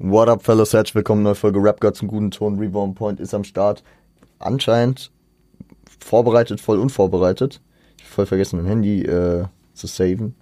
What 0.00 0.28
up, 0.28 0.44
fellas? 0.44 0.72
Herzlich 0.72 0.94
willkommen, 0.94 1.24
neue 1.24 1.34
Folge 1.34 1.60
Rap 1.60 1.80
God 1.80 1.96
zum 1.96 2.06
guten 2.06 2.30
Ton. 2.30 2.56
Reborn 2.56 2.94
Point 2.94 3.18
ist 3.18 3.34
am 3.34 3.42
Start. 3.42 3.82
Anscheinend 4.38 5.10
vorbereitet, 5.98 6.60
voll 6.60 6.78
unvorbereitet. 6.78 7.60
Ich 7.96 8.04
hab 8.04 8.12
voll 8.12 8.26
vergessen, 8.26 8.58
mein 8.58 8.66
Handy 8.66 9.02
äh, 9.02 9.46
zu 9.74 9.88
saven. 9.88 10.36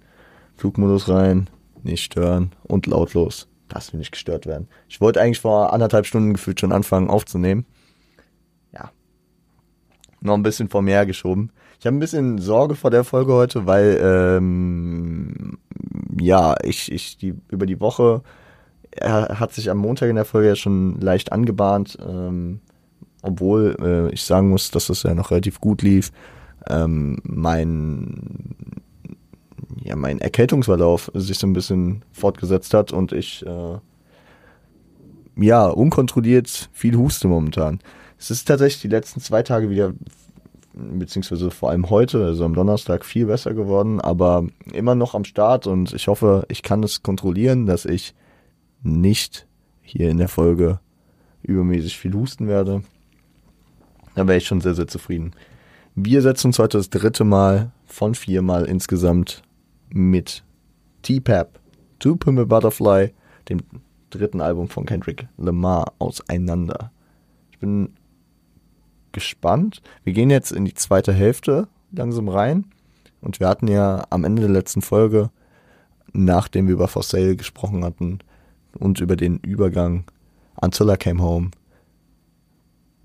Flugmodus 0.57 1.09
rein, 1.09 1.49
nicht 1.81 2.03
stören 2.03 2.51
und 2.67 2.85
lautlos. 2.85 3.47
Das 3.67 3.91
will 3.91 3.97
nicht 3.97 4.11
gestört 4.11 4.45
werden. 4.45 4.67
Ich 4.89 5.01
wollte 5.01 5.19
eigentlich 5.19 5.41
vor 5.41 5.73
anderthalb 5.73 6.05
Stunden 6.05 6.33
gefühlt 6.33 6.59
schon 6.59 6.71
anfangen 6.71 7.09
aufzunehmen. 7.09 7.65
Ja. 8.71 8.91
Noch 10.21 10.35
ein 10.35 10.43
bisschen 10.43 10.69
vor 10.69 10.83
mir 10.83 11.03
geschoben. 11.07 11.51
Ich 11.79 11.87
habe 11.87 11.97
ein 11.97 11.99
bisschen 11.99 12.37
Sorge 12.37 12.75
vor 12.75 12.91
der 12.91 13.03
Folge 13.03 13.33
heute, 13.33 13.65
weil 13.65 13.99
ähm, 14.03 15.57
ja, 16.21 16.55
ich, 16.61 16.91
ich 16.91 17.17
die 17.17 17.33
über 17.49 17.65
die 17.65 17.79
Woche 17.79 18.21
er 19.01 19.39
hat 19.39 19.53
sich 19.53 19.69
am 19.69 19.77
Montag 19.77 20.09
in 20.09 20.15
der 20.15 20.25
Folge 20.25 20.49
ja 20.49 20.55
schon 20.55 20.99
leicht 20.99 21.31
angebahnt, 21.31 21.97
ähm, 22.07 22.59
obwohl 23.21 23.75
äh, 23.81 24.13
ich 24.13 24.23
sagen 24.23 24.49
muss, 24.49 24.71
dass 24.71 24.89
es 24.89 25.03
ja 25.03 25.13
noch 25.13 25.31
relativ 25.31 25.59
gut 25.59 25.81
lief. 25.81 26.11
Ähm, 26.69 27.19
mein 27.23 28.55
ja, 29.83 29.95
mein 29.95 30.19
Erkältungsverlauf 30.19 31.11
sich 31.13 31.37
so 31.37 31.47
ein 31.47 31.53
bisschen 31.53 32.03
fortgesetzt 32.11 32.73
hat 32.73 32.91
und 32.91 33.13
ich 33.13 33.45
äh, 33.45 33.77
ja 35.37 35.67
unkontrolliert 35.67 36.69
viel 36.73 36.97
huste 36.97 37.27
momentan. 37.27 37.79
Es 38.19 38.31
ist 38.31 38.47
tatsächlich 38.47 38.81
die 38.81 38.87
letzten 38.87 39.21
zwei 39.21 39.43
Tage 39.43 39.69
wieder 39.69 39.93
beziehungsweise 40.73 41.51
vor 41.51 41.71
allem 41.71 41.89
heute, 41.89 42.23
also 42.23 42.45
am 42.45 42.53
Donnerstag, 42.53 43.05
viel 43.05 43.25
besser 43.25 43.53
geworden, 43.53 43.99
aber 43.99 44.45
immer 44.73 44.95
noch 44.95 45.15
am 45.15 45.23
Start 45.23 45.67
und 45.67 45.93
ich 45.93 46.07
hoffe, 46.07 46.45
ich 46.49 46.63
kann 46.63 46.83
es 46.83 47.03
kontrollieren, 47.03 47.65
dass 47.65 47.85
ich 47.85 48.13
nicht 48.83 49.47
hier 49.81 50.09
in 50.09 50.17
der 50.17 50.27
Folge 50.27 50.79
übermäßig 51.43 51.97
viel 51.97 52.13
husten 52.13 52.47
werde. 52.47 52.83
Da 54.15 54.27
wäre 54.27 54.37
ich 54.37 54.47
schon 54.47 54.61
sehr, 54.61 54.75
sehr 54.75 54.87
zufrieden. 54.87 55.31
Wir 55.95 56.21
setzen 56.21 56.47
uns 56.47 56.59
heute 56.59 56.77
das 56.77 56.89
dritte 56.89 57.23
Mal 57.23 57.71
von 57.85 58.15
viermal 58.15 58.65
insgesamt 58.65 59.41
mit 59.89 60.43
T-Pap, 61.01 61.59
Two 61.99 62.15
Pimple 62.15 62.45
Butterfly, 62.45 63.13
dem 63.49 63.61
dritten 64.09 64.41
Album 64.41 64.67
von 64.67 64.85
Kendrick 64.85 65.27
Lamar, 65.37 65.93
auseinander. 65.99 66.91
Ich 67.51 67.59
bin 67.59 67.93
gespannt. 69.11 69.81
Wir 70.03 70.13
gehen 70.13 70.29
jetzt 70.29 70.51
in 70.51 70.65
die 70.65 70.73
zweite 70.73 71.13
Hälfte 71.13 71.67
langsam 71.91 72.29
rein. 72.29 72.65
Und 73.21 73.39
wir 73.39 73.47
hatten 73.47 73.67
ja 73.67 74.05
am 74.09 74.23
Ende 74.23 74.43
der 74.43 74.51
letzten 74.51 74.81
Folge, 74.81 75.31
nachdem 76.13 76.67
wir 76.67 76.73
über 76.73 76.87
For 76.87 77.03
Sale 77.03 77.35
gesprochen 77.35 77.83
hatten, 77.83 78.19
und 78.79 78.99
über 78.99 79.15
den 79.15 79.37
Übergang 79.37 80.05
Until 80.61 80.89
I 80.89 80.97
Came 80.97 81.21
Home. 81.21 81.51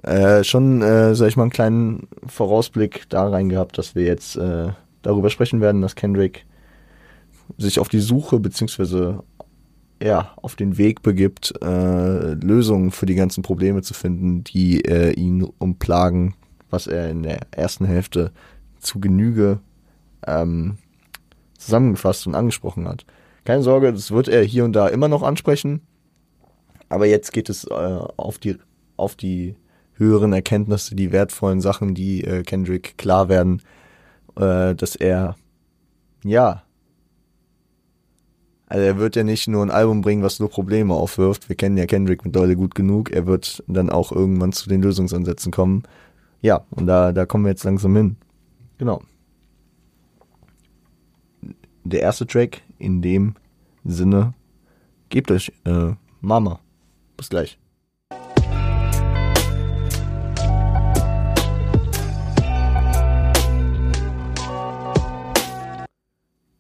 Äh, 0.03 0.43
schon, 0.43 0.83
äh, 0.83 1.15
sag 1.15 1.29
ich 1.29 1.37
mal, 1.37 1.45
einen 1.45 1.53
kleinen 1.53 2.09
Vorausblick 2.27 3.09
da 3.09 3.29
rein 3.29 3.49
gehabt, 3.49 3.79
dass 3.79 3.95
wir 3.95 4.05
jetzt 4.05 4.37
äh, 4.37 4.71
darüber 5.03 5.31
sprechen 5.31 5.61
werden, 5.61 5.81
dass 5.81 5.95
Kendrick 5.95 6.45
sich 7.57 7.79
auf 7.79 7.89
die 7.89 8.01
Suche 8.01 8.41
beziehungsweise 8.41 9.23
ja, 10.03 10.33
auf 10.37 10.57
den 10.57 10.79
Weg 10.79 11.03
begibt, 11.03 11.55
äh, 11.63 12.35
Lösungen 12.35 12.91
für 12.91 13.07
die 13.07 13.15
ganzen 13.15 13.43
Probleme 13.43 13.83
zu 13.83 13.95
finden, 13.95 14.43
die 14.43 14.85
äh, 14.85 15.13
ihn 15.13 15.45
umplagen, 15.59 16.35
was 16.71 16.89
er 16.89 17.09
in 17.09 17.23
der 17.23 17.41
ersten 17.53 17.85
Hälfte 17.85 18.33
zu 18.81 18.99
Genüge 18.99 19.61
ähm, 20.27 20.79
zusammengefasst 21.57 22.27
und 22.27 22.35
angesprochen 22.35 22.89
hat. 22.89 23.05
Keine 23.45 23.63
Sorge, 23.63 23.93
das 23.93 24.11
wird 24.11 24.29
er 24.29 24.43
hier 24.43 24.65
und 24.65 24.73
da 24.73 24.89
immer 24.89 25.09
noch 25.09 25.23
ansprechen. 25.23 25.81
Aber 26.89 27.07
jetzt 27.07 27.33
geht 27.33 27.49
es 27.49 27.65
äh, 27.65 27.73
auf 28.17 28.39
die 28.39 28.59
auf 28.97 29.17
die 29.17 29.57
höheren 29.95 30.33
Erkenntnisse, 30.33 30.95
die 30.95 31.13
wertvollen 31.13 31.61
Sachen, 31.61 31.95
die 31.95 32.25
äh, 32.25 32.43
Kendrick 32.43 32.99
klar 32.99 33.29
werden, 33.29 33.63
äh, 34.37 34.75
dass 34.75 34.95
er 34.95 35.37
ja 36.25 36.63
also 38.73 38.87
er 38.87 38.97
wird 38.97 39.17
ja 39.17 39.23
nicht 39.23 39.49
nur 39.49 39.63
ein 39.63 39.71
Album 39.71 40.01
bringen, 40.01 40.23
was 40.23 40.41
nur 40.41 40.49
Probleme 40.49 40.95
aufwirft. 40.95 41.51
Wir 41.51 41.57
kennen 41.57 41.77
ja 41.77 41.85
Kendrick 41.85 42.25
mittlerweile 42.25 42.57
gut 42.57 42.75
genug. 42.75 43.11
Er 43.11 43.27
wird 43.27 43.63
dann 43.67 43.91
auch 43.91 44.13
irgendwann 44.13 44.53
zu 44.53 44.67
den 44.71 44.81
Lösungsansätzen 44.81 45.53
kommen. 45.53 45.83
Ja, 46.41 46.65
und 46.71 46.87
da, 46.87 47.13
da 47.13 47.27
kommen 47.27 47.45
wir 47.45 47.51
jetzt 47.51 47.65
langsam 47.65 47.95
hin. 47.95 48.17
Genau. 48.79 49.03
Der 51.85 52.01
erste 52.01 52.27
Track 52.27 52.63
in 52.79 53.03
dem 53.03 53.35
Sinne, 53.85 54.35
gebt 55.09 55.31
euch 55.33 55.53
äh, 55.65 55.91
Mama. 56.21 56.61
Bis 57.17 57.29
gleich. 57.29 57.59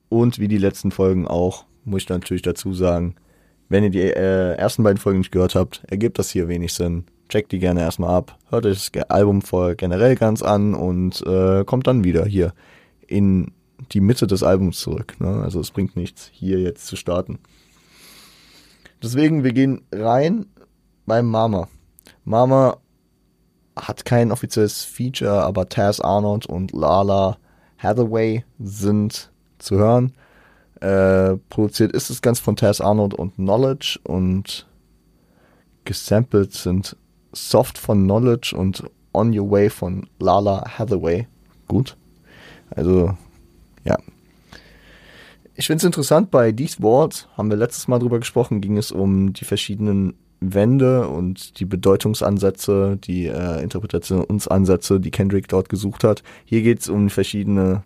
Und 0.09 0.39
wie 0.39 0.49
die 0.49 0.59
letzten 0.59 0.91
Folgen 0.91 1.27
auch, 1.27 1.65
muss 1.85 2.03
ich 2.03 2.09
natürlich 2.09 2.43
dazu 2.43 2.75
sagen, 2.75 3.15
wenn 3.69 3.85
ihr 3.85 3.91
die 3.91 4.01
äh, 4.01 4.55
ersten 4.57 4.83
beiden 4.83 4.99
Folgen 4.99 5.21
nicht 5.21 5.33
gehört 5.33 5.55
habt, 5.55 5.85
ergibt 5.89 6.19
das 6.19 6.31
hier 6.31 6.49
wenig 6.49 6.75
Sinn. 6.75 7.05
Checkt 7.29 7.53
die 7.53 7.61
gerne 7.61 7.81
erstmal 7.81 8.15
ab, 8.15 8.39
hört 8.51 8.67
euch 8.67 8.91
das 8.91 9.05
Album 9.09 9.41
voll 9.41 9.77
generell 9.77 10.17
ganz 10.17 10.43
an 10.43 10.75
und 10.75 11.25
äh, 11.27 11.65
kommt 11.65 11.87
dann 11.87 12.05
wieder 12.05 12.27
hier 12.27 12.53
in 13.07 13.53
die 13.93 14.01
Mitte 14.01 14.27
des 14.27 14.43
Albums 14.43 14.81
zurück. 14.81 15.21
Ne? 15.21 15.43
Also 15.43 15.61
es 15.61 15.71
bringt 15.71 15.97
nichts, 15.97 16.31
hier 16.33 16.59
jetzt 16.61 16.87
zu 16.87 16.97
starten. 16.97 17.39
Deswegen, 19.03 19.45
wir 19.45 19.53
gehen 19.53 19.83
rein 19.93 20.47
beim 21.07 21.27
Mama. 21.27 21.69
Mama 22.25 22.79
hat 23.77 24.05
kein 24.05 24.31
offizielles 24.31 24.85
Feature, 24.85 25.43
aber 25.43 25.69
Taz 25.69 26.01
Arnold 26.01 26.47
und 26.47 26.73
Lala 26.73 27.39
Hathaway 27.79 28.45
sind 28.59 29.31
zu 29.59 29.77
hören. 29.77 30.13
Äh, 30.81 31.37
produziert 31.49 31.93
ist 31.93 32.11
es 32.11 32.23
ganz 32.23 32.39
von 32.39 32.57
Taz 32.57 32.81
Arnold 32.81 33.15
und 33.15 33.35
Knowledge 33.37 33.99
und 34.05 34.67
gesampelt 35.85 36.53
sind 36.53 36.97
Soft 37.33 37.79
von 37.79 38.05
Knowledge 38.05 38.55
und 38.57 38.85
On 39.15 39.37
Your 39.37 39.51
Way 39.51 39.71
von 39.71 40.07
Lala 40.19 40.65
Hathaway. 40.79 41.27
Gut. 41.67 41.97
Also 42.71 43.17
ja. 43.85 43.99
Ich 45.55 45.67
finde 45.67 45.79
es 45.79 45.85
interessant, 45.85 46.31
bei 46.31 46.51
These 46.51 46.83
Words, 46.83 47.29
haben 47.37 47.51
wir 47.51 47.57
letztes 47.57 47.87
Mal 47.87 47.99
drüber 47.99 48.19
gesprochen, 48.19 48.61
ging 48.61 48.79
es 48.79 48.91
um 48.91 49.33
die 49.33 49.45
verschiedenen 49.45 50.15
Wände 50.41 51.07
und 51.09 51.61
die 51.61 51.65
Bedeutungsansätze, 51.65 52.97
die 52.97 53.27
äh, 53.27 53.63
Interpretationsansätze, 53.63 54.99
die 54.99 55.11
Kendrick 55.11 55.49
dort 55.49 55.69
gesucht 55.69 56.05
hat. 56.05 56.23
Hier 56.45 56.63
geht 56.63 56.81
es 56.81 56.89
um 56.89 57.11
verschiedene 57.11 57.85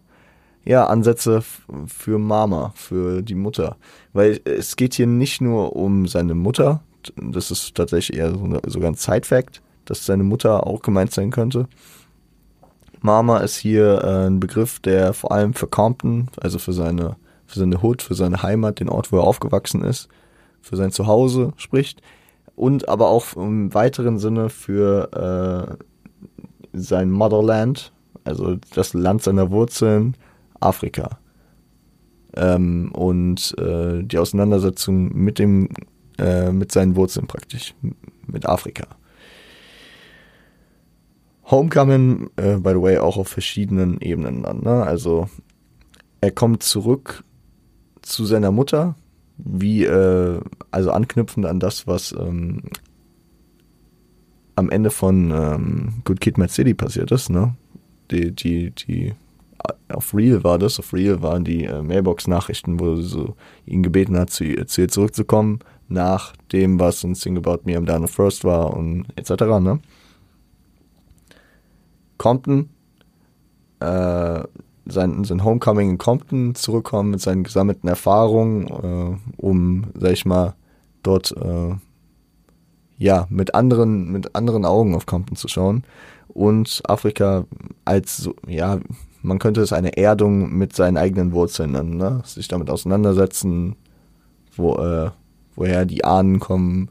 ja, 0.65 0.87
Ansätze 0.87 1.43
für 1.87 2.19
Mama, 2.19 2.73
für 2.75 3.23
die 3.23 3.34
Mutter. 3.34 3.77
Weil 4.13 4.41
es 4.45 4.77
geht 4.77 4.95
hier 4.95 5.07
nicht 5.07 5.41
nur 5.41 5.77
um 5.77 6.07
seine 6.07 6.34
Mutter, 6.34 6.83
das 7.17 7.51
ist 7.51 7.75
tatsächlich 7.75 8.19
eher 8.19 8.33
so 8.33 8.45
eine, 8.45 8.61
sogar 8.67 8.91
ein 8.91 8.97
Side-Fact, 8.97 9.63
dass 9.84 10.05
seine 10.05 10.25
Mutter 10.25 10.67
auch 10.67 10.83
gemeint 10.83 11.13
sein 11.13 11.31
könnte, 11.31 11.69
Mama 13.06 13.39
ist 13.39 13.56
hier 13.56 14.03
äh, 14.05 14.27
ein 14.27 14.41
Begriff, 14.41 14.81
der 14.81 15.15
vor 15.15 15.33
allem 15.33 15.55
für 15.55 15.67
Compton, 15.67 16.28
also 16.39 16.59
für 16.59 16.75
seine, 16.75 17.17
für 17.47 17.59
seine 17.61 17.83
Hood, 17.83 18.03
für 18.03 18.15
seine 18.15 18.43
Heimat, 18.43 18.81
den 18.81 18.91
Ort, 18.91 19.12
wo 19.12 19.19
er 19.19 19.25
aufgewachsen 19.25 19.83
ist, 19.83 20.09
für 20.61 20.77
sein 20.77 20.91
Zuhause 20.91 21.55
spricht 21.56 22.03
und 22.56 22.89
aber 22.89 23.09
auch 23.09 23.34
im 23.37 23.72
weiteren 23.72 24.19
Sinne 24.19 24.50
für 24.50 25.78
äh, 25.78 25.84
sein 26.72 27.11
Motherland, 27.11 27.93
also 28.25 28.56
das 28.75 28.93
Land 28.93 29.22
seiner 29.22 29.50
Wurzeln, 29.50 30.16
Afrika. 30.61 31.19
Ähm, 32.34 32.91
und 32.93 33.55
äh, 33.59 34.03
die 34.03 34.19
Auseinandersetzung 34.19 35.15
mit 35.15 35.39
dem, 35.39 35.69
äh, 36.19 36.50
mit 36.50 36.72
seinen 36.72 36.97
Wurzeln 36.97 37.27
praktisch, 37.27 37.75
mit 38.27 38.47
Afrika. 38.47 38.89
Homecoming, 41.51 42.31
äh, 42.37 42.57
by 42.57 42.71
the 42.71 42.83
way, 42.83 42.98
auch 42.98 43.16
auf 43.16 43.28
verschiedenen 43.28 44.01
Ebenen 44.01 44.43
dann. 44.43 44.63
Ne? 44.63 44.83
Also 44.83 45.28
er 46.21 46.33
kommt 46.33 46.63
zurück 46.63 47.25
zu 48.03 48.25
seiner 48.25 48.51
Mutter, 48.51 48.97
wie 49.39 49.84
äh, 49.84 50.41
also 50.71 50.91
anknüpfend 50.91 51.47
an 51.47 51.60
das, 51.60 51.87
was 51.87 52.13
ähm, 52.13 52.63
am 54.57 54.71
Ende 54.71 54.91
von 54.91 55.31
ähm, 55.31 56.03
Good 56.04 56.21
Kid, 56.21 56.39
Mad 56.39 56.53
City 56.53 56.75
passiert 56.75 57.13
ist. 57.13 57.31
Ne? 57.31 57.54
Die, 58.10 58.33
die, 58.34 58.71
die 58.71 59.15
auf 59.89 60.15
Real 60.15 60.42
war 60.42 60.59
das, 60.59 60.78
auf 60.78 60.92
Real 60.92 61.22
waren 61.22 61.45
die 61.45 61.65
äh, 61.65 61.83
Mailbox-Nachrichten, 61.83 62.81
wo 62.81 62.97
sie 62.97 63.03
so 63.03 63.37
ihn 63.66 63.83
gebeten 63.83 64.19
hat, 64.19 64.31
zu, 64.31 64.45
ihr 64.45 64.66
zurückzukommen, 64.66 65.60
nach 65.89 66.34
dem, 66.53 66.81
was 66.81 67.04
ein 67.04 67.15
Sing 67.15 67.37
About 67.37 67.60
Me 67.65 67.77
am 67.77 67.87
Down 67.87 68.09
First 68.09 68.45
war 68.45 68.77
und 68.77 69.07
etc. 69.16 69.42
Ne? 69.60 69.81
Compton, 72.27 72.71
äh, 73.78 74.43
sein, 74.84 75.23
sein 75.23 75.45
Homecoming 75.45 75.91
in 75.91 75.99
Compton 75.99 76.57
zurückkommen 76.57 77.13
mit 77.13 77.21
seinen 77.21 77.45
gesammelten 77.45 77.89
Erfahrungen, 77.89 78.67
äh, 78.67 79.17
um, 79.37 79.84
sag 79.95 80.11
ich 80.11 80.27
mal, 80.27 80.55
dort 81.05 81.31
äh, 81.37 81.77
ja, 82.99 83.28
mit 83.31 83.55
anderen, 83.55 84.11
mit 84.11 84.34
anderen 84.34 84.65
Augen 84.65 84.97
auf 84.97 85.07
Compton 85.07 85.37
zu 85.37 85.47
schauen 85.47 85.84
und 86.27 86.83
Afrika 86.89 87.45
als, 87.84 88.17
so, 88.17 88.34
ja, 88.49 88.81
man 89.23 89.39
könnte 89.39 89.61
es 89.61 89.73
eine 89.73 89.97
Erdung 89.97 90.53
mit 90.53 90.75
seinen 90.75 90.97
eigenen 90.97 91.31
Wurzeln 91.31 91.71
nennen, 91.71 91.97
ne? 91.97 92.23
sich 92.25 92.49
damit 92.49 92.71
auseinandersetzen, 92.71 93.77
wo, 94.57 94.75
äh, 94.75 95.11
woher 95.55 95.84
die 95.84 96.05
Ahnen 96.05 96.41
kommen 96.41 96.91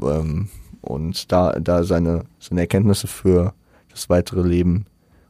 ähm, 0.00 0.48
und 0.80 1.30
da, 1.30 1.52
da 1.60 1.84
seine, 1.84 2.24
seine 2.38 2.62
Erkenntnisse 2.62 3.08
für 3.08 3.52
das 3.90 4.08
weitere 4.08 4.42
Leben 4.42 4.86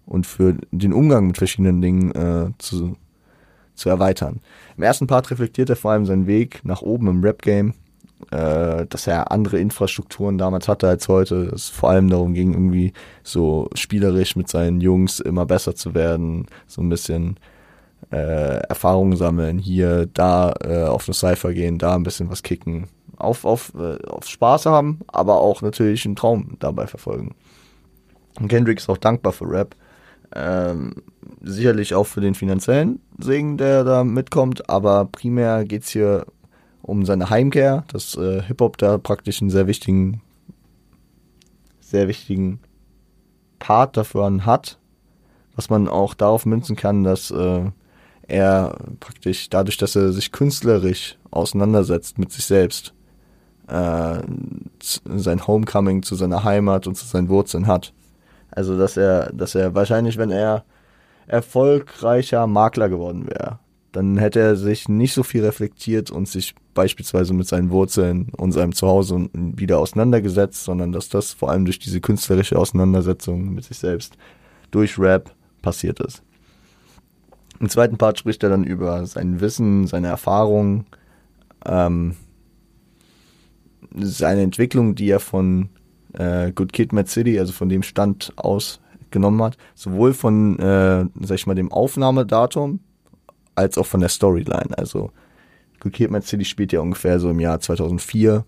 und 0.06 0.26
für 0.26 0.56
den 0.70 0.92
Umgang 0.92 1.28
mit 1.28 1.38
verschiedenen 1.38 1.80
Dingen 1.80 2.12
äh, 2.12 2.50
zu, 2.58 2.96
zu 3.74 3.88
erweitern. 3.88 4.40
Im 4.76 4.82
ersten 4.82 5.06
Part 5.06 5.30
reflektiert 5.30 5.70
er 5.70 5.76
vor 5.76 5.92
allem 5.92 6.06
seinen 6.06 6.26
Weg 6.26 6.60
nach 6.64 6.82
oben 6.82 7.06
im 7.08 7.22
Rap-Game, 7.22 7.74
äh, 8.30 8.86
dass 8.86 9.06
er 9.06 9.30
andere 9.30 9.58
Infrastrukturen 9.58 10.36
damals 10.36 10.68
hatte 10.68 10.88
als 10.88 11.08
heute. 11.08 11.50
Es 11.54 11.68
vor 11.68 11.90
allem 11.90 12.10
darum 12.10 12.34
ging, 12.34 12.52
irgendwie 12.52 12.92
so 13.22 13.70
spielerisch 13.74 14.36
mit 14.36 14.48
seinen 14.48 14.80
Jungs 14.80 15.20
immer 15.20 15.46
besser 15.46 15.74
zu 15.74 15.94
werden, 15.94 16.46
so 16.66 16.82
ein 16.82 16.88
bisschen 16.88 17.36
äh, 18.10 18.60
Erfahrungen 18.68 19.16
sammeln, 19.16 19.58
hier, 19.58 20.06
da 20.12 20.52
äh, 20.64 20.84
auf 20.84 21.06
eine 21.06 21.14
Cypher 21.14 21.52
gehen, 21.52 21.78
da 21.78 21.94
ein 21.94 22.02
bisschen 22.02 22.30
was 22.30 22.42
kicken, 22.42 22.86
auf, 23.16 23.44
auf, 23.44 23.72
äh, 23.78 24.04
auf 24.06 24.26
Spaß 24.26 24.66
haben, 24.66 25.00
aber 25.06 25.40
auch 25.40 25.62
natürlich 25.62 26.04
einen 26.04 26.16
Traum 26.16 26.56
dabei 26.58 26.86
verfolgen. 26.86 27.34
Kendrick 28.48 28.78
ist 28.78 28.88
auch 28.88 28.98
dankbar 28.98 29.32
für 29.32 29.48
Rap. 29.48 29.74
Ähm, 30.34 30.94
sicherlich 31.42 31.94
auch 31.94 32.06
für 32.06 32.20
den 32.20 32.34
finanziellen 32.34 33.00
Segen, 33.18 33.56
der 33.56 33.82
da 33.82 34.04
mitkommt, 34.04 34.70
aber 34.70 35.06
primär 35.06 35.64
geht's 35.64 35.90
hier 35.90 36.24
um 36.82 37.04
seine 37.04 37.30
Heimkehr, 37.30 37.84
dass 37.88 38.16
äh, 38.16 38.42
Hip-Hop 38.42 38.78
da 38.78 38.98
praktisch 38.98 39.40
einen 39.40 39.50
sehr 39.50 39.66
wichtigen, 39.66 40.20
sehr 41.80 42.08
wichtigen 42.08 42.60
Part 43.58 43.96
davon 43.96 44.46
hat, 44.46 44.78
was 45.56 45.68
man 45.68 45.88
auch 45.88 46.14
darauf 46.14 46.46
münzen 46.46 46.76
kann, 46.76 47.04
dass 47.04 47.30
äh, 47.30 47.64
er 48.28 48.76
praktisch 49.00 49.50
dadurch, 49.50 49.76
dass 49.76 49.96
er 49.96 50.12
sich 50.12 50.32
künstlerisch 50.32 51.18
auseinandersetzt 51.30 52.18
mit 52.18 52.32
sich 52.32 52.44
selbst, 52.44 52.94
äh, 53.66 54.20
sein 54.80 55.46
Homecoming 55.46 56.02
zu 56.02 56.14
seiner 56.14 56.44
Heimat 56.44 56.86
und 56.86 56.96
zu 56.96 57.06
seinen 57.06 57.28
Wurzeln 57.28 57.66
hat. 57.66 57.92
Also 58.50 58.79
dass 58.79 58.97
er, 58.97 59.32
dass 59.32 59.55
er 59.55 59.75
wahrscheinlich, 59.75 60.19
wenn 60.19 60.31
er 60.31 60.64
erfolgreicher 61.26 62.47
Makler 62.47 62.88
geworden 62.88 63.26
wäre, 63.29 63.58
dann 63.93 64.19
hätte 64.19 64.41
er 64.41 64.56
sich 64.56 64.88
nicht 64.88 65.14
so 65.14 65.23
viel 65.23 65.44
reflektiert 65.44 66.11
und 66.11 66.29
sich 66.29 66.55
beispielsweise 66.75 67.35
mit 67.35 67.49
seinen 67.49 67.70
Wurzeln 67.70 68.29
und 68.37 68.52
seinem 68.52 68.73
Zuhause 68.73 69.29
wieder 69.32 69.79
auseinandergesetzt, 69.79 70.64
sondern 70.64 70.93
dass 70.93 71.08
das 71.08 71.32
vor 71.32 71.50
allem 71.50 71.64
durch 71.64 71.79
diese 71.79 72.00
künstlerische 72.00 72.58
Auseinandersetzung 72.58 73.55
mit 73.55 73.64
sich 73.64 73.79
selbst 73.79 74.17
durch 74.70 74.99
Rap 74.99 75.35
passiert 75.62 76.00
ist. 76.00 76.23
Im 77.58 77.69
zweiten 77.69 77.99
Part 77.99 78.19
spricht 78.19 78.43
er 78.43 78.49
dann 78.49 78.64
über 78.64 79.05
sein 79.06 79.41
Wissen, 79.41 79.87
seine 79.87 80.08
Erfahrungen, 80.08 80.87
ähm, 81.67 82.17
seine 83.99 84.43
Entwicklung, 84.43 84.94
die 84.94 85.11
er 85.11 85.20
von 85.20 85.69
äh, 86.14 86.52
Good 86.52 86.72
Kid, 86.72 86.92
Mad 86.92 87.08
City, 87.08 87.38
also 87.38 87.52
von 87.52 87.68
dem 87.68 87.82
Stand 87.82 88.32
aus 88.36 88.80
genommen 89.10 89.42
hat, 89.42 89.56
sowohl 89.74 90.14
von, 90.14 90.58
äh, 90.58 91.04
sag 91.20 91.34
ich 91.34 91.46
mal, 91.46 91.54
dem 91.54 91.72
Aufnahmedatum 91.72 92.80
als 93.54 93.76
auch 93.76 93.86
von 93.86 94.00
der 94.00 94.08
Storyline. 94.08 94.76
Also 94.76 95.10
Good 95.80 95.92
Kid, 95.92 96.10
Mad 96.10 96.26
City 96.26 96.44
spielt 96.44 96.72
ja 96.72 96.80
ungefähr 96.80 97.18
so 97.18 97.30
im 97.30 97.40
Jahr 97.40 97.60
2004, 97.60 98.44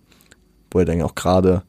wo 0.70 0.78
er 0.78 0.84
dann 0.84 1.02
auch 1.02 1.14
gerade 1.14 1.62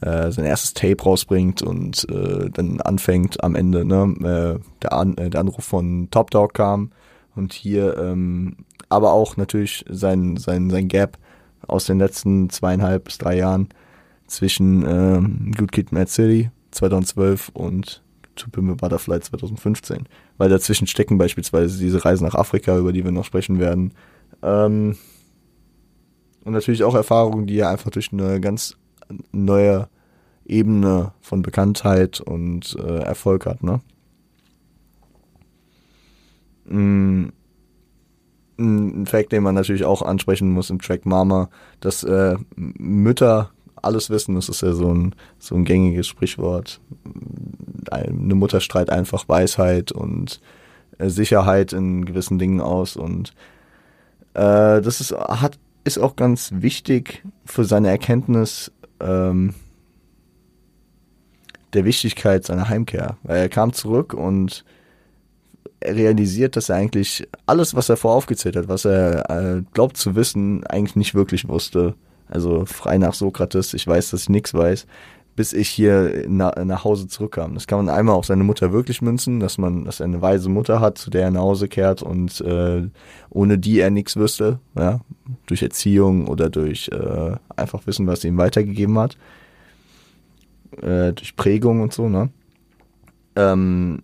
äh, 0.00 0.30
sein 0.30 0.44
erstes 0.44 0.74
Tape 0.74 1.02
rausbringt 1.02 1.62
und 1.62 2.06
äh, 2.10 2.50
dann 2.50 2.80
anfängt 2.80 3.42
am 3.42 3.54
Ende, 3.54 3.84
ne, 3.84 4.58
äh, 4.58 4.60
der, 4.82 4.92
An 4.92 5.16
äh, 5.16 5.30
der 5.30 5.40
Anruf 5.40 5.64
von 5.64 6.08
Top 6.10 6.30
Dog 6.30 6.54
kam 6.54 6.90
und 7.34 7.52
hier 7.52 7.96
ähm, 7.98 8.56
aber 8.88 9.12
auch 9.12 9.36
natürlich 9.36 9.84
sein, 9.88 10.36
sein, 10.36 10.70
sein 10.70 10.88
Gap 10.88 11.18
aus 11.66 11.86
den 11.86 11.98
letzten 11.98 12.50
zweieinhalb 12.50 13.04
bis 13.04 13.18
drei 13.18 13.36
Jahren 13.38 13.68
zwischen 14.26 14.84
ähm, 14.86 15.52
Good 15.56 15.72
Kid 15.72 15.92
Mad 15.92 16.10
City 16.10 16.50
2012 16.72 17.50
und 17.50 18.02
To 18.36 18.50
Pimp 18.50 18.80
Butterfly 18.80 19.20
2015. 19.20 20.08
Weil 20.36 20.50
dazwischen 20.50 20.86
stecken 20.86 21.18
beispielsweise 21.18 21.78
diese 21.78 22.04
Reisen 22.04 22.24
nach 22.24 22.34
Afrika, 22.34 22.76
über 22.76 22.92
die 22.92 23.04
wir 23.04 23.12
noch 23.12 23.24
sprechen 23.24 23.58
werden. 23.58 23.92
Ähm, 24.42 24.96
und 26.44 26.52
natürlich 26.52 26.84
auch 26.84 26.94
Erfahrungen, 26.94 27.46
die 27.46 27.58
er 27.58 27.70
einfach 27.70 27.90
durch 27.90 28.12
eine 28.12 28.40
ganz 28.40 28.76
neue 29.32 29.88
Ebene 30.44 31.12
von 31.20 31.42
Bekanntheit 31.42 32.20
und 32.20 32.76
äh, 32.78 32.98
Erfolg 33.00 33.46
hat, 33.46 33.62
ne? 33.62 33.80
Mm, 36.66 37.30
ein 38.58 39.06
Fact, 39.06 39.32
den 39.32 39.42
man 39.42 39.54
natürlich 39.54 39.84
auch 39.84 40.02
ansprechen 40.02 40.50
muss 40.50 40.70
im 40.70 40.80
Track 40.80 41.04
Mama, 41.04 41.50
dass 41.80 42.04
äh, 42.04 42.36
Mütter 42.54 43.50
alles 43.86 44.10
wissen. 44.10 44.34
Das 44.34 44.48
ist 44.48 44.62
ja 44.62 44.72
so 44.72 44.92
ein, 44.92 45.14
so 45.38 45.54
ein 45.54 45.64
gängiges 45.64 46.06
Sprichwort. 46.06 46.80
Eine 47.90 48.34
Mutter 48.34 48.60
strahlt 48.60 48.90
einfach 48.90 49.28
Weisheit 49.28 49.92
und 49.92 50.40
äh, 50.98 51.08
Sicherheit 51.08 51.72
in 51.72 52.04
gewissen 52.04 52.38
Dingen 52.38 52.60
aus 52.60 52.96
und 52.96 53.32
äh, 54.34 54.82
das 54.82 55.00
ist, 55.00 55.12
hat, 55.12 55.58
ist 55.84 55.98
auch 55.98 56.16
ganz 56.16 56.50
wichtig 56.54 57.24
für 57.44 57.64
seine 57.64 57.88
Erkenntnis 57.88 58.70
ähm, 59.00 59.54
der 61.72 61.84
Wichtigkeit 61.84 62.44
seiner 62.44 62.68
Heimkehr. 62.68 63.16
Weil 63.22 63.38
er 63.38 63.48
kam 63.48 63.72
zurück 63.72 64.12
und 64.12 64.64
er 65.80 65.96
realisiert, 65.96 66.56
dass 66.56 66.68
er 66.68 66.76
eigentlich 66.76 67.28
alles, 67.46 67.74
was 67.74 67.88
er 67.88 67.96
voraufgezählt 67.96 68.56
hat, 68.56 68.68
was 68.68 68.84
er 68.84 69.30
äh, 69.30 69.62
glaubt 69.72 69.96
zu 69.96 70.14
wissen, 70.16 70.66
eigentlich 70.66 70.96
nicht 70.96 71.14
wirklich 71.14 71.48
wusste. 71.48 71.94
Also 72.28 72.64
frei 72.64 72.98
nach 72.98 73.14
Sokrates, 73.14 73.74
ich 73.74 73.86
weiß, 73.86 74.10
dass 74.10 74.22
ich 74.22 74.28
nichts 74.28 74.52
weiß, 74.52 74.86
bis 75.36 75.52
ich 75.52 75.68
hier 75.68 76.24
na, 76.28 76.52
nach 76.64 76.84
Hause 76.84 77.08
zurückkam. 77.08 77.54
Das 77.54 77.66
kann 77.66 77.84
man 77.84 77.94
einmal 77.94 78.14
auf 78.14 78.24
seine 78.24 78.42
Mutter 78.42 78.72
wirklich 78.72 79.02
münzen, 79.02 79.38
dass 79.38 79.58
man, 79.58 79.84
dass 79.84 80.00
er 80.00 80.06
eine 80.06 80.22
weise 80.22 80.48
Mutter 80.48 80.80
hat, 80.80 80.98
zu 80.98 81.10
der 81.10 81.24
er 81.24 81.30
nach 81.30 81.42
Hause 81.42 81.68
kehrt 81.68 82.02
und 82.02 82.40
äh, 82.40 82.88
ohne 83.30 83.58
die 83.58 83.80
er 83.80 83.90
nichts 83.90 84.16
wüsste, 84.16 84.58
ja, 84.76 85.00
durch 85.46 85.62
Erziehung 85.62 86.26
oder 86.26 86.48
durch 86.48 86.88
äh, 86.88 87.36
einfach 87.54 87.86
Wissen, 87.86 88.06
was 88.06 88.22
sie 88.22 88.28
ihm 88.28 88.38
weitergegeben 88.38 88.98
hat, 88.98 89.16
äh, 90.80 91.12
durch 91.12 91.36
Prägung 91.36 91.82
und 91.82 91.92
so, 91.92 92.08
ne? 92.08 92.30
Ähm, 93.36 94.00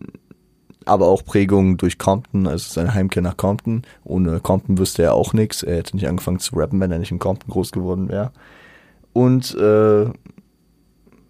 aber 0.86 1.06
auch 1.08 1.24
Prägung 1.24 1.76
durch 1.76 1.98
Compton, 1.98 2.46
also 2.46 2.72
seine 2.72 2.94
Heimkehr 2.94 3.22
nach 3.22 3.36
Compton. 3.36 3.82
Ohne 4.04 4.40
Compton 4.40 4.78
wüsste 4.78 5.02
er 5.02 5.14
auch 5.14 5.32
nichts. 5.32 5.62
Er 5.62 5.76
hätte 5.76 5.96
nicht 5.96 6.08
angefangen 6.08 6.38
zu 6.38 6.56
rappen, 6.56 6.80
wenn 6.80 6.92
er 6.92 6.98
nicht 6.98 7.10
in 7.10 7.18
Compton 7.18 7.50
groß 7.50 7.72
geworden 7.72 8.08
wäre. 8.08 8.32
Und 9.12 9.54
äh, 9.56 10.06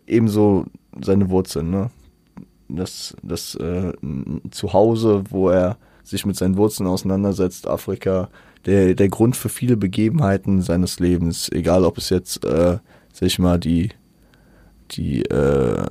ebenso 0.07 0.67
seine 1.01 1.31
Wurzeln, 1.31 1.71
ne? 1.71 1.91
Das, 2.69 3.15
das 3.23 3.55
äh, 3.57 3.93
Zuhause, 4.51 5.25
wo 5.29 5.51
er 5.51 5.77
sich 6.05 6.25
mit 6.25 6.37
seinen 6.37 6.57
Wurzeln 6.57 6.87
auseinandersetzt, 6.87 7.69
Afrika, 7.69 8.29
der, 8.65 8.95
der 8.95 9.09
Grund 9.09 9.37
für 9.37 9.49
viele 9.49 9.77
Begebenheiten 9.77 10.63
seines 10.63 10.99
Lebens, 10.99 11.51
egal 11.51 11.85
ob 11.85 11.99
es 11.99 12.09
jetzt, 12.09 12.45
äh, 12.45 12.79
sag 13.13 13.27
ich 13.27 13.39
mal, 13.39 13.59
die, 13.59 13.91
die, 14.93 15.23
äh, 15.23 15.87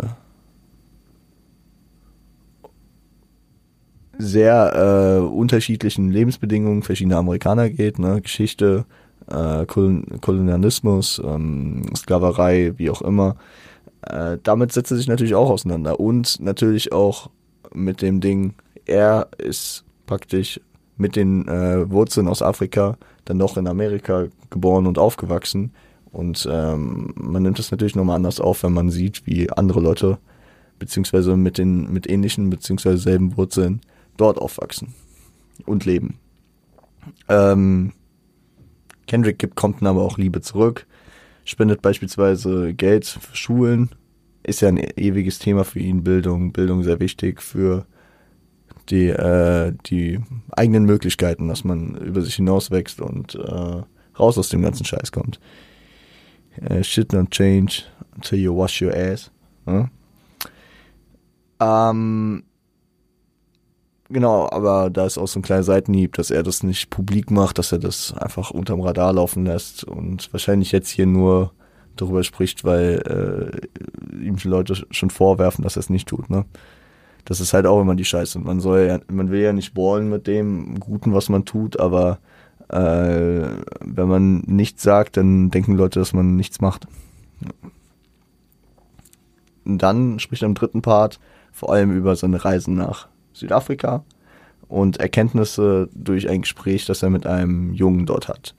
sehr 4.21 5.19
äh, 5.19 5.19
unterschiedlichen 5.21 6.09
Lebensbedingungen 6.11 6.83
verschiedener 6.83 7.17
Amerikaner 7.17 7.69
geht, 7.69 7.99
ne? 7.99 8.21
Geschichte, 8.21 8.85
äh, 9.27 9.65
Kolonialismus, 9.65 11.21
ähm, 11.23 11.83
Sklaverei, 11.95 12.73
wie 12.77 12.89
auch 12.89 13.01
immer. 13.01 13.35
Äh, 14.01 14.37
damit 14.43 14.71
setzt 14.71 14.91
er 14.91 14.97
sich 14.97 15.07
natürlich 15.07 15.35
auch 15.35 15.49
auseinander 15.49 15.99
und 15.99 16.39
natürlich 16.39 16.91
auch 16.91 17.29
mit 17.73 18.01
dem 18.01 18.19
Ding, 18.19 18.53
er 18.85 19.27
ist 19.37 19.85
praktisch 20.05 20.59
mit 20.97 21.15
den 21.15 21.47
äh, 21.47 21.89
Wurzeln 21.89 22.27
aus 22.27 22.41
Afrika 22.41 22.97
dann 23.25 23.37
noch 23.37 23.57
in 23.57 23.67
Amerika 23.67 24.27
geboren 24.49 24.87
und 24.87 24.97
aufgewachsen 24.97 25.71
und 26.11 26.47
ähm, 26.51 27.13
man 27.15 27.43
nimmt 27.43 27.59
es 27.59 27.71
natürlich 27.71 27.95
nochmal 27.95 28.17
anders 28.17 28.41
auf, 28.41 28.63
wenn 28.63 28.73
man 28.73 28.89
sieht, 28.89 29.25
wie 29.25 29.49
andere 29.49 29.79
Leute 29.79 30.17
beziehungsweise 30.79 31.37
mit 31.37 31.57
den 31.57 31.91
mit 31.91 32.09
ähnlichen 32.09 32.49
beziehungsweise 32.49 32.97
selben 32.97 33.37
Wurzeln 33.37 33.81
dort 34.21 34.37
aufwachsen 34.37 34.93
und 35.65 35.85
leben. 35.85 36.19
Ähm, 37.27 37.93
Kendrick 39.07 39.39
gibt 39.39 39.55
Compton 39.55 39.87
aber 39.87 40.03
auch 40.03 40.17
Liebe 40.17 40.41
zurück, 40.41 40.85
spendet 41.43 41.81
beispielsweise 41.81 42.73
Geld 42.73 43.05
für 43.05 43.35
Schulen, 43.35 43.89
ist 44.43 44.61
ja 44.61 44.69
ein 44.69 44.77
ewiges 44.77 45.39
Thema 45.39 45.63
für 45.65 45.79
ihn, 45.79 46.03
Bildung, 46.03 46.53
Bildung 46.53 46.83
sehr 46.83 46.99
wichtig 46.99 47.41
für 47.41 47.85
die, 48.89 49.07
äh, 49.07 49.73
die 49.87 50.19
eigenen 50.51 50.85
Möglichkeiten, 50.85 51.47
dass 51.47 51.63
man 51.63 51.95
über 51.95 52.21
sich 52.21 52.35
hinauswächst 52.35 53.01
und 53.01 53.35
äh, 53.35 53.83
raus 54.19 54.37
aus 54.37 54.49
dem 54.49 54.61
ganzen 54.61 54.85
Scheiß 54.85 55.11
kommt. 55.11 55.39
Äh, 56.57 56.83
shit 56.83 57.11
not 57.13 57.31
change 57.31 57.83
until 58.15 58.39
you 58.39 58.55
wash 58.55 58.81
your 58.81 58.93
ass. 58.93 59.31
Ja? 59.65 59.89
Ähm, 61.59 62.43
genau, 64.11 64.49
aber 64.49 64.89
da 64.89 65.05
ist 65.05 65.17
auch 65.17 65.27
so 65.27 65.39
ein 65.39 65.43
kleiner 65.43 65.63
Seitenhieb, 65.63 66.13
dass 66.13 66.31
er 66.31 66.43
das 66.43 66.63
nicht 66.63 66.89
publik 66.89 67.31
macht, 67.31 67.57
dass 67.57 67.71
er 67.71 67.79
das 67.79 68.13
einfach 68.13 68.51
unterm 68.51 68.81
Radar 68.81 69.13
laufen 69.13 69.45
lässt 69.45 69.83
und 69.83 70.31
wahrscheinlich 70.33 70.71
jetzt 70.71 70.89
hier 70.89 71.05
nur 71.05 71.51
darüber 71.95 72.23
spricht, 72.23 72.63
weil 72.63 73.61
äh, 74.13 74.25
ihm 74.25 74.37
die 74.37 74.47
Leute 74.47 74.85
schon 74.91 75.09
vorwerfen, 75.09 75.63
dass 75.63 75.77
er 75.77 75.81
es 75.81 75.89
nicht 75.89 76.07
tut, 76.07 76.29
ne? 76.29 76.45
Das 77.25 77.39
ist 77.39 77.53
halt 77.53 77.67
auch 77.67 77.79
immer 77.79 77.93
die 77.95 78.05
Scheiße. 78.05 78.39
Man 78.39 78.59
soll 78.59 78.79
ja, 78.87 78.99
man 79.11 79.29
will 79.29 79.41
ja 79.41 79.53
nicht 79.53 79.75
ballen 79.75 80.09
mit 80.09 80.25
dem 80.25 80.79
Guten, 80.79 81.13
was 81.13 81.29
man 81.29 81.45
tut, 81.45 81.79
aber 81.79 82.17
äh, 82.69 83.47
wenn 83.81 84.07
man 84.07 84.39
nichts 84.47 84.81
sagt, 84.81 85.17
dann 85.17 85.51
denken 85.51 85.75
Leute, 85.75 85.99
dass 85.99 86.13
man 86.13 86.35
nichts 86.35 86.61
macht. 86.61 86.87
Und 89.65 89.77
dann 89.83 90.19
spricht 90.19 90.41
er 90.41 90.47
im 90.47 90.55
dritten 90.55 90.81
Part 90.81 91.19
vor 91.51 91.71
allem 91.71 91.95
über 91.95 92.15
seine 92.15 92.43
Reisen 92.43 92.75
nach 92.75 93.07
Südafrika 93.41 94.03
und 94.67 94.97
Erkenntnisse 94.97 95.89
durch 95.93 96.29
ein 96.29 96.41
Gespräch, 96.41 96.85
das 96.85 97.03
er 97.03 97.09
mit 97.09 97.27
einem 97.27 97.73
Jungen 97.73 98.05
dort 98.05 98.29
hat. 98.29 98.55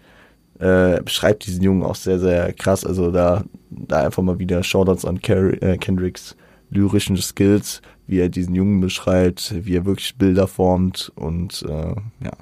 Äh, 0.61 0.97
er 0.97 1.03
beschreibt 1.03 1.47
diesen 1.47 1.63
Jungen 1.63 1.83
auch 1.83 1.95
sehr, 1.95 2.19
sehr 2.19 2.53
krass. 2.53 2.85
Also 2.85 3.11
da, 3.11 3.45
da 3.71 4.05
einfach 4.05 4.23
mal 4.23 4.39
wieder 4.39 4.63
Shoutouts 4.63 5.05
an 5.05 5.23
Car 5.23 5.63
äh, 5.63 5.79
Kendricks 5.79 6.37
lyrischen 6.71 7.17
Skills, 7.17 7.83
wie 8.07 8.19
er 8.19 8.29
diesen 8.29 8.55
Jungen 8.55 8.81
beschreibt, 8.81 9.55
wie 9.65 9.77
er 9.77 9.85
wirklich 9.85 10.17
Bilder 10.17 10.47
formt 10.47 11.13
und 11.15 11.65
äh, 11.69 11.95
ja. 12.25 12.33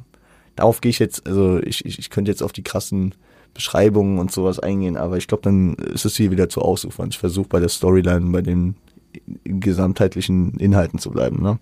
Darauf 0.56 0.80
gehe 0.80 0.90
ich 0.90 0.99
jetzt, 0.99 1.26
also 1.26 1.59
ich, 1.62 1.85
ich, 1.85 1.99
ich 1.99 2.11
könnte 2.11 2.30
jetzt 2.30 2.42
auf 2.42 2.52
die 2.52 2.62
krassen 2.62 3.14
Beschreibungen 3.54 4.18
und 4.18 4.30
sowas 4.30 4.59
eingehen, 4.59 4.97
aber 4.97 5.16
ich 5.16 5.26
glaube, 5.26 5.42
dann 5.42 5.75
ist 5.75 6.04
es 6.04 6.16
hier 6.16 6.30
wieder 6.30 6.49
zu 6.49 6.61
ausufernd. 6.61 7.14
Ich 7.14 7.18
versuche 7.18 7.49
bei 7.49 7.61
der 7.61 7.70
Storyline, 7.70 8.30
bei 8.30 8.42
den 8.42 8.76
gesamtheitlichen 9.44 10.54
Inhalten 10.59 10.99
zu 10.99 11.11
bleiben, 11.11 11.42
ne? 11.42 11.59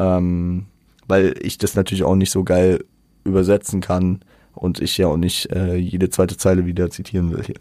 Ähm, 0.00 0.66
weil 1.06 1.34
ich 1.42 1.58
das 1.58 1.74
natürlich 1.74 2.04
auch 2.04 2.14
nicht 2.14 2.30
so 2.30 2.42
geil 2.42 2.84
übersetzen 3.24 3.82
kann 3.82 4.20
und 4.54 4.80
ich 4.80 4.96
ja 4.96 5.08
auch 5.08 5.18
nicht 5.18 5.52
äh, 5.52 5.76
jede 5.76 6.08
zweite 6.08 6.38
Zeile 6.38 6.64
wieder 6.64 6.88
zitieren 6.90 7.30
will 7.30 7.44
hier. 7.44 7.60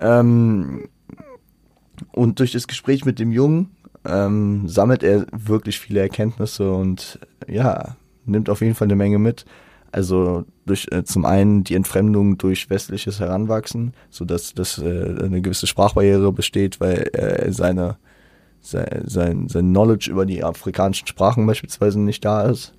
Ähm, 0.00 0.88
und 2.12 2.40
durch 2.40 2.52
das 2.52 2.66
Gespräch 2.66 3.04
mit 3.04 3.18
dem 3.18 3.32
Jungen 3.32 3.70
ähm, 4.04 4.68
sammelt 4.68 5.02
er 5.02 5.26
wirklich 5.32 5.78
viele 5.78 6.00
Erkenntnisse 6.00 6.70
und 6.72 7.18
ja, 7.48 7.96
nimmt 8.26 8.50
auf 8.50 8.60
jeden 8.60 8.74
Fall 8.74 8.86
eine 8.86 8.96
Menge 8.96 9.18
mit. 9.18 9.46
Also 9.92 10.44
durch 10.66 10.88
äh, 10.90 11.04
zum 11.04 11.24
einen 11.24 11.64
die 11.64 11.74
Entfremdung 11.74 12.38
durch 12.38 12.68
westliches 12.68 13.20
Heranwachsen, 13.20 13.94
so 14.10 14.24
dass 14.24 14.52
äh, 14.78 15.16
eine 15.22 15.40
gewisse 15.40 15.66
Sprachbarriere 15.66 16.32
besteht, 16.32 16.80
weil 16.80 17.10
äh, 17.12 17.52
seine 17.52 17.96
sein, 18.62 19.02
sein, 19.04 19.48
sein 19.48 19.68
Knowledge 19.68 20.10
über 20.10 20.24
die 20.24 20.42
afrikanischen 20.42 21.06
Sprachen 21.06 21.46
beispielsweise 21.46 22.00
nicht 22.00 22.24
da 22.24 22.42
ist. 22.42 22.72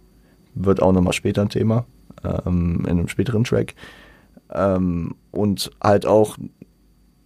Wird 0.55 0.81
auch 0.81 0.93
nochmal 0.93 1.13
später 1.13 1.41
ein 1.41 1.49
Thema, 1.49 1.85
ähm, 2.23 2.79
in 2.85 2.91
einem 2.91 3.07
späteren 3.07 3.43
Track. 3.43 3.75
Ähm, 4.51 5.15
und 5.31 5.71
halt 5.81 6.05
auch 6.05 6.37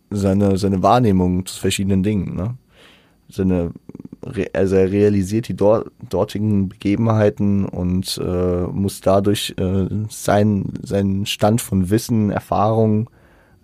seine, 0.10 0.58
seine 0.58 0.82
Wahrnehmung 0.82 1.46
zu 1.46 1.60
verschiedenen 1.60 2.04
Dingen. 2.04 2.36
Ne? 2.36 2.58
Seine, 3.30 3.72
also 4.54 4.76
er 4.76 4.92
realisiert 4.92 5.50
die 5.50 5.56
dort, 5.56 5.92
dortigen 6.10 6.70
Begebenheiten 6.70 7.66
und 7.66 8.20
äh, 8.24 8.64
muss 8.64 9.02
dadurch 9.02 9.54
äh, 9.58 9.88
sein, 10.10 10.74
seinen 10.82 11.26
Stand 11.26 11.62
von 11.62 11.90
Wissen, 11.90 12.32
Erfahrung, 12.32 13.10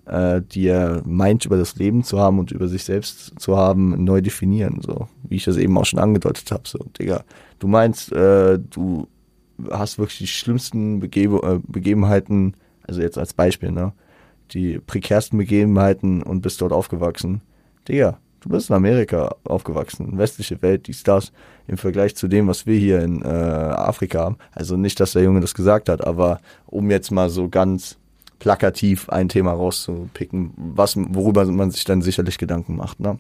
äh, 0.06 0.42
die 0.42 0.68
er 0.68 1.02
meint 1.06 1.46
über 1.46 1.58
das 1.58 1.76
Leben 1.76 2.04
zu 2.04 2.20
haben 2.20 2.40
und 2.40 2.52
über 2.52 2.68
sich 2.68 2.84
selbst 2.84 3.40
zu 3.40 3.58
haben, 3.58 4.04
neu 4.04 4.22
definieren. 4.22 4.80
So 4.82 5.08
wie 5.24 5.36
ich 5.36 5.46
das 5.46 5.58
eben 5.58 5.78
auch 5.78 5.86
schon 5.86 6.00
angedeutet 6.00 6.52
habe. 6.52 6.64
So, 6.68 6.80
Digga, 7.00 7.24
du 7.60 7.68
meinst, 7.68 8.12
äh, 8.12 8.60
du 8.60 9.08
hast 9.72 9.98
wirklich 9.98 10.20
die 10.20 10.28
schlimmsten 10.28 11.00
Begebe, 11.00 11.38
äh, 11.44 11.60
Begebenheiten, 11.66 12.56
also 12.86 13.02
jetzt 13.02 13.18
als 13.18 13.34
Beispiel, 13.34 13.72
ne? 13.72 13.94
Die 14.52 14.78
prekärsten 14.80 15.38
Begebenheiten 15.38 16.22
und 16.22 16.42
bist 16.42 16.62
dort 16.62 16.74
aufgewachsen. 16.74 17.42
Digga, 17.88 18.20
du 18.42 18.50
bist 18.50 18.70
in 18.70 18.76
Amerika 18.76 19.36
aufgewachsen, 19.46 20.18
westliche 20.18 20.62
Welt, 20.62 20.88
die 20.88 20.94
Stars 20.94 21.32
im 21.68 21.78
Vergleich 21.78 22.16
zu 22.16 22.28
dem, 22.28 22.48
was 22.48 22.66
wir 22.66 22.78
hier 22.78 23.02
in 23.02 23.22
äh, 23.22 23.28
Afrika 23.28 24.20
haben. 24.20 24.38
Also 24.52 24.76
nicht, 24.76 25.00
dass 25.00 25.14
der 25.14 25.24
Junge 25.24 25.40
das 25.40 25.54
gesagt 25.54 25.88
hat, 25.88 26.06
aber 26.06 26.42
um 26.66 26.92
jetzt 26.92 27.10
mal 27.10 27.30
so 27.30 27.48
ganz 27.48 27.98
plakativ 28.44 29.08
ein 29.08 29.30
Thema 29.30 29.54
rauszupicken, 29.54 30.52
was, 30.58 30.98
worüber 30.98 31.46
man 31.46 31.72
sich 31.72 31.86
dann 31.86 32.02
sicherlich 32.02 32.38
Gedanken 32.38 32.76
macht. 32.76 33.00
Ne? 33.00 33.18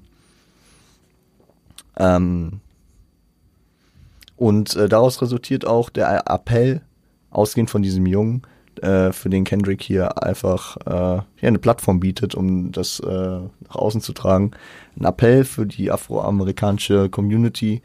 Ähm, 1.96 2.60
und 4.36 4.76
äh, 4.76 4.90
daraus 4.90 5.22
resultiert 5.22 5.66
auch 5.66 5.90
der 5.90 6.28
Appell, 6.28 6.82
ausgehend 7.32 7.70
von 7.70 7.82
diesem 7.82 8.06
Jungen, 8.06 8.42
äh, 8.82 9.14
für 9.14 9.30
den 9.30 9.46
Kendrick 9.46 9.82
hier 9.82 10.22
einfach 10.22 10.76
äh, 10.86 10.92
ja, 10.92 11.26
eine 11.42 11.58
Plattform 11.60 12.02
bietet, 12.02 12.36
um 12.36 12.74
das 12.74 13.00
äh, 13.00 13.08
nach 13.08 13.76
außen 13.76 14.02
zu 14.02 14.12
tragen. 14.12 14.52
Ein 15.00 15.06
Appell 15.06 15.46
für 15.46 15.66
die 15.66 15.90
afroamerikanische 15.90 17.08
Community 17.08 17.82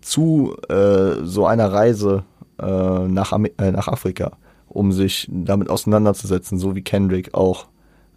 zu 0.00 0.56
äh, 0.68 1.22
so 1.22 1.46
einer 1.46 1.72
Reise 1.72 2.24
äh, 2.60 3.06
nach, 3.06 3.30
Am 3.30 3.44
äh, 3.44 3.70
nach 3.70 3.86
Afrika, 3.86 4.32
um 4.72 4.92
sich 4.92 5.28
damit 5.30 5.68
auseinanderzusetzen, 5.68 6.58
so 6.58 6.74
wie 6.74 6.82
Kendrick 6.82 7.34
auch 7.34 7.66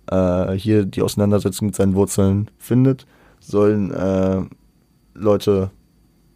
äh, 0.10 0.54
hier 0.54 0.86
die 0.86 1.02
Auseinandersetzung 1.02 1.68
mit 1.68 1.76
seinen 1.76 1.96
Wurzeln 1.96 2.50
findet, 2.58 3.06
sollen 3.40 3.92
äh, 3.92 4.42
Leute 5.14 5.72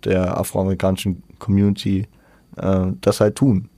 der 0.03 0.37
afroamerikanischen 0.37 1.23
Community 1.39 2.07
äh, 2.57 2.87
das 3.01 3.21
halt 3.21 3.35
tun, 3.35 3.69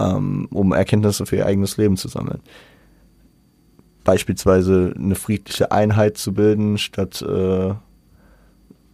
ähm, 0.00 0.48
um 0.50 0.72
Erkenntnisse 0.72 1.26
für 1.26 1.36
ihr 1.36 1.46
eigenes 1.46 1.76
Leben 1.76 1.96
zu 1.96 2.08
sammeln. 2.08 2.40
Beispielsweise 4.04 4.94
eine 4.96 5.14
friedliche 5.14 5.70
Einheit 5.70 6.16
zu 6.16 6.32
bilden, 6.32 6.78
statt 6.78 7.22
äh, 7.22 7.74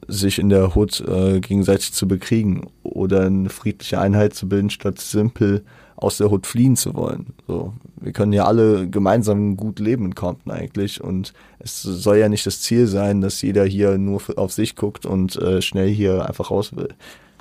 sich 0.08 0.38
in 0.38 0.48
der 0.48 0.74
Hut 0.74 1.00
äh, 1.00 1.40
gegenseitig 1.40 1.92
zu 1.92 2.08
bekriegen 2.08 2.66
oder 2.82 3.22
eine 3.26 3.50
friedliche 3.50 4.00
Einheit 4.00 4.34
zu 4.34 4.48
bilden, 4.48 4.70
statt 4.70 5.00
simpel 5.00 5.64
aus 5.96 6.18
der 6.18 6.30
Hut 6.30 6.46
fliehen 6.46 6.76
zu 6.76 6.94
wollen. 6.94 7.34
So, 7.46 7.72
wir 8.00 8.12
können 8.12 8.32
ja 8.32 8.46
alle 8.46 8.88
gemeinsam 8.88 9.56
gut 9.56 9.78
leben 9.78 10.06
in 10.06 10.14
Compton 10.14 10.52
eigentlich 10.52 11.02
und 11.02 11.32
es 11.58 11.82
soll 11.82 12.18
ja 12.18 12.28
nicht 12.28 12.46
das 12.46 12.60
Ziel 12.60 12.86
sein, 12.86 13.20
dass 13.20 13.42
jeder 13.42 13.64
hier 13.64 13.96
nur 13.96 14.20
auf 14.36 14.52
sich 14.52 14.76
guckt 14.76 15.06
und 15.06 15.36
äh, 15.36 15.62
schnell 15.62 15.88
hier 15.88 16.26
einfach 16.26 16.50
raus 16.50 16.76
will. 16.76 16.88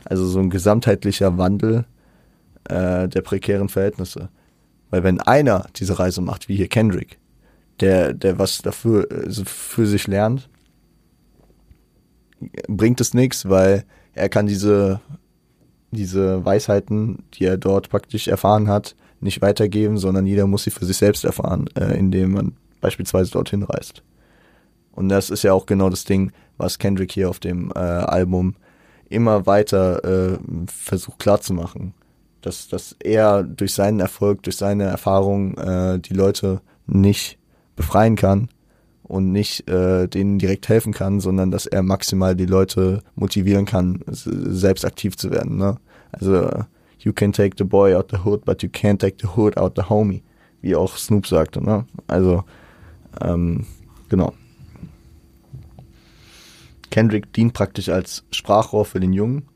Also 0.05 0.25
so 0.25 0.39
ein 0.39 0.49
gesamtheitlicher 0.49 1.37
Wandel 1.37 1.85
äh, 2.65 3.07
der 3.07 3.21
prekären 3.21 3.69
Verhältnisse. 3.69 4.29
Weil 4.89 5.03
wenn 5.03 5.19
einer 5.19 5.65
diese 5.75 5.97
Reise 5.97 6.21
macht, 6.21 6.49
wie 6.49 6.55
hier 6.55 6.67
Kendrick, 6.67 7.17
der, 7.79 8.13
der 8.13 8.37
was 8.37 8.61
dafür 8.61 9.07
also 9.11 9.43
für 9.45 9.87
sich 9.87 10.07
lernt, 10.07 10.49
bringt 12.67 13.01
es 13.01 13.13
nichts, 13.13 13.49
weil 13.49 13.85
er 14.13 14.29
kann 14.29 14.45
diese, 14.45 14.99
diese 15.91 16.43
Weisheiten, 16.45 17.23
die 17.33 17.45
er 17.45 17.57
dort 17.57 17.89
praktisch 17.89 18.27
erfahren 18.27 18.67
hat, 18.67 18.95
nicht 19.19 19.41
weitergeben, 19.41 19.97
sondern 19.97 20.25
jeder 20.25 20.47
muss 20.47 20.63
sie 20.63 20.71
für 20.71 20.85
sich 20.85 20.97
selbst 20.97 21.23
erfahren, 21.23 21.69
äh, 21.75 21.97
indem 21.97 22.33
man 22.33 22.53
beispielsweise 22.81 23.31
dorthin 23.31 23.63
reist. 23.63 24.03
Und 24.91 25.09
das 25.09 25.29
ist 25.29 25.43
ja 25.43 25.53
auch 25.53 25.65
genau 25.65 25.89
das 25.89 26.03
Ding, 26.03 26.31
was 26.57 26.77
Kendrick 26.77 27.11
hier 27.11 27.29
auf 27.29 27.39
dem 27.39 27.71
äh, 27.71 27.79
Album 27.79 28.55
immer 29.09 29.45
weiter 29.45 30.03
äh, 30.03 30.37
versucht 30.67 31.19
klarzumachen. 31.19 31.93
Dass, 32.41 32.67
dass 32.67 32.95
er 32.99 33.43
durch 33.43 33.73
seinen 33.73 34.01
Erfolg, 34.01 34.43
durch 34.43 34.57
seine 34.57 34.83
Erfahrung 34.83 35.57
äh, 35.57 35.99
die 35.99 36.13
Leute 36.13 36.61
nicht 36.85 37.39
befreien 37.75 38.15
kann, 38.15 38.49
und 39.03 39.31
nicht 39.31 39.69
äh, 39.69 40.07
denen 40.07 40.39
direkt 40.39 40.69
helfen 40.69 40.93
kann, 40.93 41.19
sondern 41.19 41.51
dass 41.51 41.65
er 41.65 41.83
maximal 41.83 42.35
die 42.35 42.45
Leute 42.45 43.03
motivieren 43.15 43.65
kann, 43.65 44.01
selbst 44.07 44.85
aktiv 44.85 45.17
zu 45.17 45.31
werden. 45.31 45.57
Ne? 45.57 45.77
Also 46.11 46.49
you 46.99 47.11
can 47.13 47.33
take 47.33 47.55
the 47.57 47.63
boy 47.63 47.95
out 47.95 48.09
the 48.11 48.17
hood, 48.23 48.45
but 48.45 48.63
you 48.63 48.69
can't 48.69 48.99
take 48.99 49.17
the 49.19 49.27
hood 49.35 49.57
out 49.57 49.73
the 49.75 49.89
homie, 49.89 50.23
wie 50.61 50.75
auch 50.75 50.97
Snoop 50.97 51.27
sagte. 51.27 51.63
Ne? 51.63 51.85
Also 52.07 52.43
ähm, 53.21 53.65
genau. 54.09 54.33
Kendrick 56.89 57.33
dient 57.33 57.53
praktisch 57.53 57.89
als 57.89 58.23
Sprachrohr 58.31 58.85
für 58.85 58.99
den 58.99 59.13
Jungen, 59.13 59.47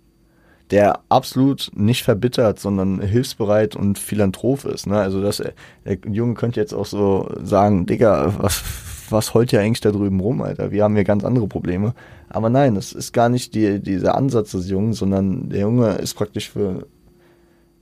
der 0.72 1.00
absolut 1.08 1.72
nicht 1.76 2.04
verbittert, 2.04 2.60
sondern 2.60 3.00
hilfsbereit 3.00 3.76
und 3.76 4.00
philanthrop 4.00 4.66
ist. 4.66 4.88
Ne? 4.88 4.98
Also 4.98 5.22
dass 5.22 5.40
er, 5.40 5.54
der 5.86 6.00
Junge 6.12 6.34
könnte 6.34 6.60
jetzt 6.60 6.74
auch 6.74 6.86
so 6.86 7.30
sagen, 7.42 7.86
Digga, 7.86 8.34
was 8.40 8.64
was 9.10 9.34
heult 9.34 9.52
ja 9.52 9.62
eigentlich 9.62 9.82
da 9.82 9.92
drüben 9.92 10.20
rum, 10.20 10.42
Alter? 10.42 10.72
Wir 10.72 10.84
haben 10.84 10.96
hier 10.96 11.04
ganz 11.04 11.24
andere 11.24 11.48
Probleme. 11.48 11.94
Aber 12.30 12.50
nein, 12.50 12.76
das 12.76 12.94
ist 12.94 13.14
gar 13.14 13.30
nicht 13.30 13.56
die, 13.56 13.80
dieser 13.80 14.16
Ansatz 14.16 14.52
des 14.52 14.70
Jungen, 14.70 14.94
sondern 14.94 15.50
der 15.50 15.62
Junge 15.62 15.96
ist 15.96 16.16
praktisch 16.16 16.50
für, 16.50 16.88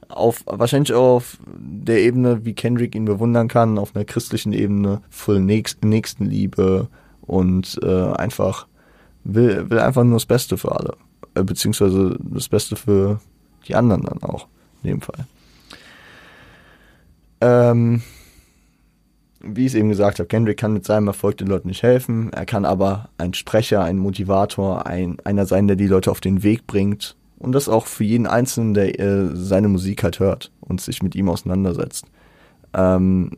auf 0.09 0.43
wahrscheinlich 0.45 0.93
auf 0.93 1.37
der 1.57 2.01
Ebene, 2.01 2.45
wie 2.45 2.53
Kendrick 2.53 2.95
ihn 2.95 3.05
bewundern 3.05 3.47
kann, 3.47 3.77
auf 3.77 3.95
einer 3.95 4.05
christlichen 4.05 4.53
Ebene, 4.53 5.01
voll 5.09 5.39
Nächst, 5.39 5.83
Nächstenliebe 5.83 6.87
und 7.21 7.79
äh, 7.81 8.11
einfach 8.13 8.67
will, 9.23 9.69
will 9.69 9.79
einfach 9.79 10.03
nur 10.03 10.15
das 10.15 10.25
Beste 10.25 10.57
für 10.57 10.71
alle. 10.71 10.95
Äh, 11.33 11.43
beziehungsweise 11.43 12.17
das 12.19 12.49
Beste 12.49 12.75
für 12.75 13.19
die 13.67 13.75
anderen 13.75 14.03
dann 14.03 14.21
auch, 14.23 14.47
in 14.83 14.89
dem 14.89 15.01
Fall. 15.01 15.25
Ähm, 17.41 18.01
wie 19.45 19.61
ich 19.61 19.73
es 19.73 19.75
eben 19.75 19.89
gesagt 19.89 20.19
habe, 20.19 20.27
Kendrick 20.27 20.57
kann 20.57 20.73
mit 20.73 20.85
seinem 20.85 21.07
Erfolg 21.07 21.37
den 21.37 21.47
Leuten 21.47 21.67
nicht 21.67 21.83
helfen. 21.83 22.31
Er 22.33 22.45
kann 22.45 22.65
aber 22.65 23.09
ein 23.17 23.33
Sprecher, 23.33 23.83
ein 23.83 23.97
Motivator, 23.97 24.85
ein, 24.87 25.17
einer 25.23 25.45
sein, 25.45 25.67
der 25.67 25.75
die 25.75 25.87
Leute 25.87 26.11
auf 26.11 26.21
den 26.21 26.43
Weg 26.43 26.67
bringt. 26.67 27.15
Und 27.37 27.51
das 27.51 27.69
auch 27.69 27.85
für 27.85 28.03
jeden 28.03 28.27
Einzelnen, 28.27 28.73
der 28.73 28.99
äh, 28.99 29.35
seine 29.35 29.67
Musik 29.67 30.03
halt 30.03 30.19
hört 30.19 30.51
und 30.61 30.81
sich 30.81 31.03
mit 31.03 31.15
ihm 31.15 31.29
auseinandersetzt. 31.29 32.05
Ähm, 32.73 33.31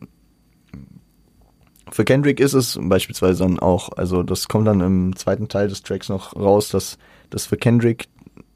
für 1.91 2.03
Kendrick 2.03 2.39
ist 2.39 2.53
es 2.53 2.77
beispielsweise 2.81 3.43
dann 3.43 3.59
auch, 3.59 3.89
also 3.97 4.23
das 4.23 4.47
kommt 4.47 4.67
dann 4.67 4.81
im 4.81 5.15
zweiten 5.15 5.47
Teil 5.47 5.67
des 5.67 5.83
Tracks 5.83 6.09
noch 6.09 6.35
raus, 6.35 6.69
dass, 6.69 6.97
dass 7.29 7.45
für 7.45 7.57
Kendrick, 7.57 8.07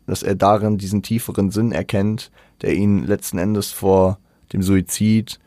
dass 0.06 0.24
er 0.24 0.36
darin 0.36 0.78
diesen 0.78 1.02
tieferen 1.02 1.50
Sinn 1.52 1.72
erkennt, 1.72 2.32
der 2.62 2.74
ihn 2.74 3.06
letzten 3.06 3.38
Endes 3.38 3.72
vor 3.72 4.20
dem 4.54 4.62
Suizid, 4.62 5.40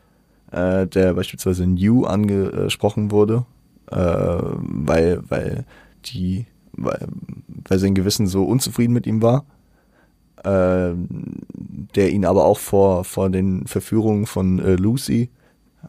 äh, 0.51 0.87
der 0.87 1.13
beispielsweise 1.13 1.63
You 1.63 2.05
angesprochen 2.05 3.11
wurde, 3.11 3.45
äh, 3.91 3.97
weil, 3.97 5.21
weil 5.29 5.65
die, 6.05 6.45
weil, 6.73 7.07
weil 7.67 7.79
sein 7.79 7.95
Gewissen 7.95 8.27
so 8.27 8.43
unzufrieden 8.43 8.93
mit 8.93 9.07
ihm 9.07 9.21
war, 9.21 9.45
äh, 10.43 10.93
der 11.95 12.11
ihn 12.11 12.25
aber 12.25 12.45
auch 12.45 12.59
vor, 12.59 13.03
vor 13.03 13.29
den 13.29 13.65
Verführungen 13.67 14.25
von 14.25 14.59
äh, 14.59 14.75
Lucy 14.75 15.29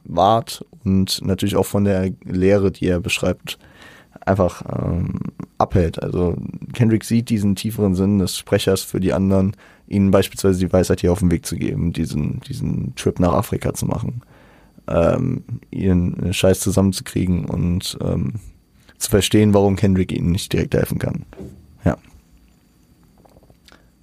wahrt 0.04 0.64
und 0.84 1.20
natürlich 1.25 1.56
auch 1.56 1.66
von 1.66 1.84
der 1.84 2.12
Lehre, 2.25 2.70
die 2.70 2.86
er 2.86 3.00
beschreibt, 3.00 3.58
einfach 4.25 4.62
ähm, 4.82 5.20
abhält. 5.58 6.02
Also 6.02 6.36
Kendrick 6.72 7.04
sieht 7.04 7.28
diesen 7.28 7.54
tieferen 7.54 7.94
Sinn 7.94 8.18
des 8.18 8.36
Sprechers 8.36 8.82
für 8.82 9.00
die 9.00 9.12
anderen, 9.12 9.56
ihnen 9.86 10.10
beispielsweise 10.10 10.58
die 10.58 10.72
Weisheit 10.72 11.00
hier 11.00 11.12
auf 11.12 11.20
den 11.20 11.30
Weg 11.30 11.46
zu 11.46 11.56
geben, 11.56 11.92
diesen, 11.92 12.40
diesen 12.40 12.94
Trip 12.96 13.20
nach 13.20 13.32
Afrika 13.32 13.72
zu 13.75 13.86
machen, 13.86 14.22
ähm, 14.88 15.45
ihren 15.71 16.33
Scheiß 16.33 16.61
zusammenzukriegen 16.61 17.47
und 17.47 17.99
ähm, 18.00 18.35
zu 18.99 19.11
verstehen, 19.11 19.55
warum 19.55 19.76
Kendrick 19.76 20.12
ihnen 20.12 20.31
nicht 20.31 20.52
direkt 20.52 20.75
helfen 20.75 20.99
kann. 20.99 21.25
Ja. 21.85 21.99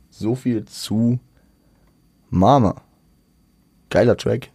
So 0.10 0.36
viel 0.36 0.66
zu 0.66 1.20
Mama. 2.30 2.82
Geiler 3.90 4.18
Track. 4.18 4.50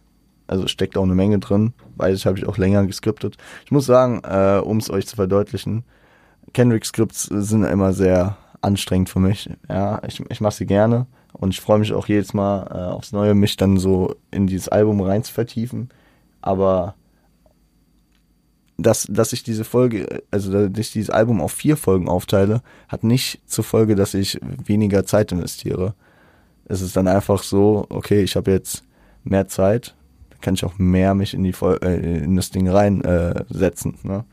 Also 0.47 0.67
steckt 0.67 0.97
auch 0.97 1.03
eine 1.03 1.15
Menge 1.15 1.39
drin. 1.39 1.73
Beides 1.95 2.25
habe 2.25 2.37
ich 2.37 2.47
auch 2.47 2.57
länger 2.57 2.85
geskriptet. 2.85 3.37
Ich 3.65 3.71
muss 3.71 3.85
sagen, 3.85 4.21
äh, 4.23 4.59
um 4.63 4.77
es 4.77 4.89
euch 4.89 5.05
zu 5.05 5.15
verdeutlichen, 5.15 5.83
Kendrick-Skripts 6.53 7.23
sind 7.25 7.63
immer 7.63 7.93
sehr 7.93 8.37
anstrengend 8.61 9.09
für 9.09 9.19
mich. 9.19 9.49
Ja, 9.69 10.01
ich, 10.07 10.21
ich 10.29 10.41
mache 10.41 10.55
sie 10.55 10.65
gerne 10.65 11.05
und 11.33 11.53
ich 11.53 11.61
freue 11.61 11.79
mich 11.79 11.93
auch 11.93 12.07
jedes 12.07 12.33
Mal 12.33 12.67
äh, 12.71 12.91
aufs 12.91 13.11
Neue, 13.11 13.35
mich 13.35 13.57
dann 13.57 13.77
so 13.77 14.15
in 14.31 14.47
dieses 14.47 14.69
Album 14.69 15.01
rein 15.01 15.23
zu 15.23 15.33
vertiefen. 15.33 15.89
Aber 16.41 16.95
dass, 18.77 19.07
dass 19.09 19.33
ich 19.33 19.43
diese 19.43 19.63
Folge, 19.63 20.23
also 20.31 20.67
dass 20.67 20.79
ich 20.79 20.91
dieses 20.93 21.09
Album 21.09 21.41
auf 21.41 21.51
vier 21.51 21.77
Folgen 21.77 22.07
aufteile, 22.07 22.61
hat 22.87 23.03
nicht 23.03 23.41
zur 23.49 23.63
Folge, 23.63 23.95
dass 23.95 24.13
ich 24.13 24.39
weniger 24.41 25.05
Zeit 25.05 25.31
investiere. 25.31 25.95
Es 26.65 26.81
ist 26.81 26.95
dann 26.95 27.07
einfach 27.07 27.43
so, 27.43 27.85
okay, 27.89 28.21
ich 28.21 28.35
habe 28.35 28.51
jetzt 28.51 28.83
mehr 29.23 29.47
Zeit, 29.47 29.95
kann 30.41 30.53
ich 30.53 30.63
auch 30.63 30.77
mehr 30.77 31.15
mich 31.15 31.33
in 31.33 31.43
die 31.43 31.53
äh, 31.61 32.23
in 32.23 32.35
das 32.35 32.51
Ding 32.51 32.69
reinsetzen. 32.69 33.97
Äh, 34.03 34.07
ne? 34.07 34.25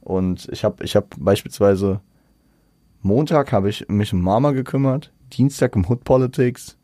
Und 0.00 0.48
ich 0.50 0.64
habe 0.64 0.82
ich 0.82 0.96
habe 0.96 1.06
beispielsweise 1.18 2.00
Montag 3.02 3.52
habe 3.52 3.68
ich 3.68 3.88
mich 3.88 4.12
um 4.12 4.22
Mama 4.22 4.52
gekümmert, 4.52 5.12
Dienstag 5.32 5.76
um 5.76 5.88
Hood 5.88 6.04
Politics, 6.04 6.76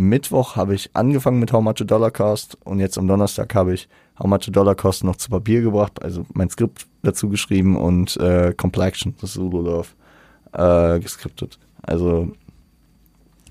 Mittwoch 0.00 0.56
habe 0.56 0.74
ich 0.74 0.90
angefangen 0.94 1.38
mit 1.38 1.52
How 1.52 1.62
Much 1.62 1.80
a 1.80 1.84
Dollar 1.84 2.10
Cost 2.10 2.56
und 2.64 2.80
jetzt 2.80 2.98
am 2.98 3.06
Donnerstag 3.06 3.54
habe 3.54 3.74
ich 3.74 3.88
How 4.18 4.26
Much 4.26 4.48
a 4.48 4.50
Dollar 4.50 4.74
Cost 4.74 5.04
noch 5.04 5.16
zu 5.16 5.30
Papier 5.30 5.62
gebracht, 5.62 6.02
also 6.02 6.26
mein 6.32 6.50
Skript 6.50 6.86
dazu 7.02 7.28
geschrieben 7.28 7.76
und 7.76 8.16
äh, 8.18 8.52
Complexion, 8.56 9.14
das 9.20 9.36
Love, 9.36 9.88
äh, 10.52 11.00
geskriptet. 11.00 11.58
Also 11.82 12.32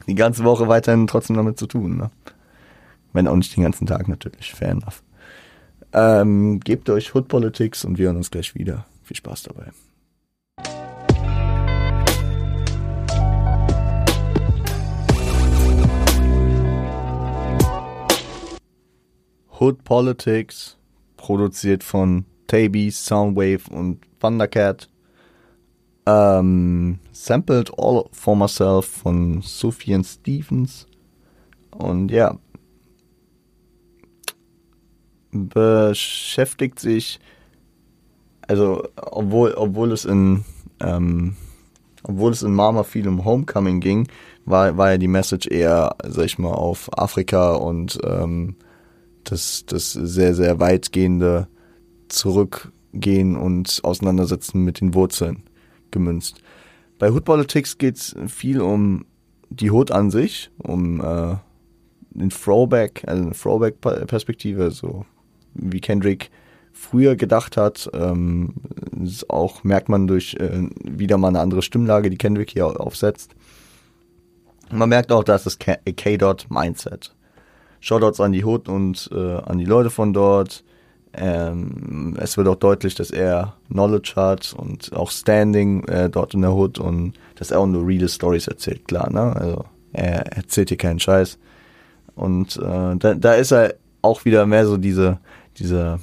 die 0.07 0.15
ganze 0.15 0.43
Woche 0.43 0.67
weiterhin 0.67 1.07
trotzdem 1.07 1.35
damit 1.35 1.59
zu 1.59 1.67
tun. 1.67 1.97
Ne? 1.97 2.11
Wenn 3.13 3.27
auch 3.27 3.35
nicht 3.35 3.55
den 3.55 3.63
ganzen 3.63 3.87
Tag 3.87 4.07
natürlich. 4.07 4.53
Fair 4.53 4.71
enough. 4.71 5.03
Ähm, 5.93 6.59
gebt 6.59 6.89
euch 6.89 7.13
Hood 7.15 7.27
Politics 7.27 7.83
und 7.85 7.97
wir 7.97 8.07
hören 8.07 8.17
uns 8.17 8.31
gleich 8.31 8.55
wieder. 8.55 8.85
Viel 9.03 9.17
Spaß 9.17 9.43
dabei. 9.43 9.71
Hood 19.59 19.83
Politics, 19.83 20.77
produziert 21.17 21.83
von 21.83 22.25
Taby, 22.47 22.91
Soundwave 22.91 23.69
und 23.69 23.99
Thundercat. 24.19 24.89
Ähm, 26.05 26.99
sampled 27.11 27.71
All 27.77 28.05
For 28.11 28.35
Myself 28.35 28.85
von 28.85 29.41
Sufjan 29.41 30.03
Stevens. 30.03 30.87
Und 31.71 32.09
ja, 32.09 32.37
beschäftigt 35.31 36.79
sich, 36.79 37.19
also 38.47 38.83
obwohl, 38.95 39.53
obwohl 39.53 39.91
es 39.91 40.05
in 40.05 40.43
ähm, 40.79 41.35
obwohl 42.03 42.31
es 42.31 42.43
in 42.43 42.53
Mama 42.53 42.83
viel 42.83 43.07
um 43.07 43.25
Homecoming 43.25 43.81
ging, 43.81 44.07
war, 44.45 44.77
war 44.77 44.91
ja 44.91 44.97
die 44.97 45.07
Message 45.07 45.47
eher, 45.47 45.95
sag 46.07 46.25
ich 46.25 46.39
mal, 46.39 46.53
auf 46.53 46.89
Afrika 46.97 47.53
und 47.53 47.99
ähm, 48.03 48.55
das, 49.23 49.65
das 49.65 49.93
sehr, 49.93 50.33
sehr 50.33 50.59
weitgehende 50.59 51.47
Zurückgehen 52.07 53.35
und 53.35 53.79
Auseinandersetzen 53.83 54.63
mit 54.63 54.81
den 54.81 54.93
Wurzeln 54.93 55.43
gemünzt. 55.91 56.41
Bei 56.97 57.11
Hood 57.11 57.25
Politics 57.25 57.77
geht 57.77 57.97
es 57.97 58.15
viel 58.27 58.61
um 58.61 59.05
die 59.49 59.71
Hood 59.71 59.91
an 59.91 60.11
sich, 60.11 60.51
um 60.57 61.01
äh, 61.01 61.35
den 62.11 62.29
Throwback, 62.29 63.03
also 63.07 63.23
eine 63.23 63.31
Throwback-Perspektive, 63.31 64.71
so 64.71 65.05
wie 65.53 65.79
Kendrick 65.79 66.29
früher 66.73 67.15
gedacht 67.15 67.57
hat. 67.57 67.89
Ähm, 67.93 68.53
auch 69.27 69.63
merkt 69.63 69.89
man 69.89 70.07
durch 70.07 70.35
äh, 70.35 70.69
wieder 70.83 71.17
mal 71.17 71.29
eine 71.29 71.39
andere 71.39 71.61
Stimmlage, 71.61 72.09
die 72.09 72.17
Kendrick 72.17 72.51
hier 72.51 72.79
aufsetzt. 72.79 73.35
Man 74.71 74.89
merkt 74.89 75.11
auch, 75.11 75.23
dass 75.23 75.45
das 75.45 75.57
K-Dot-Mindset. 75.57 77.15
Shoutouts 77.79 78.19
an 78.19 78.31
die 78.31 78.43
Hood 78.43 78.67
und 78.69 79.09
äh, 79.13 79.35
an 79.37 79.57
die 79.57 79.65
Leute 79.65 79.89
von 79.89 80.13
dort. 80.13 80.63
Ähm, 81.13 82.15
es 82.19 82.37
wird 82.37 82.47
auch 82.47 82.55
deutlich, 82.55 82.93
dass 82.95 83.09
er 83.09 83.55
Knowledge 83.69 84.13
hat 84.15 84.53
und 84.53 84.93
auch 84.93 85.09
Standing 85.09 85.83
äh, 85.87 86.09
dort 86.09 86.33
in 86.33 86.41
der 86.41 86.53
Hood 86.53 86.77
und 86.77 87.13
dass 87.35 87.51
er 87.51 87.59
auch 87.59 87.65
nur 87.65 87.87
real 87.87 88.07
Stories 88.07 88.47
erzählt, 88.47 88.87
klar, 88.87 89.11
ne? 89.11 89.35
Also 89.35 89.65
er 89.91 90.37
erzählt 90.37 90.69
hier 90.69 90.77
keinen 90.77 90.99
Scheiß. 90.99 91.39
Und 92.15 92.57
äh, 92.57 92.95
da, 92.97 93.15
da 93.15 93.33
ist 93.33 93.51
er 93.51 93.75
auch 94.01 94.23
wieder 94.25 94.45
mehr 94.45 94.65
so 94.67 94.77
diese 94.77 95.19
dieser 95.57 95.99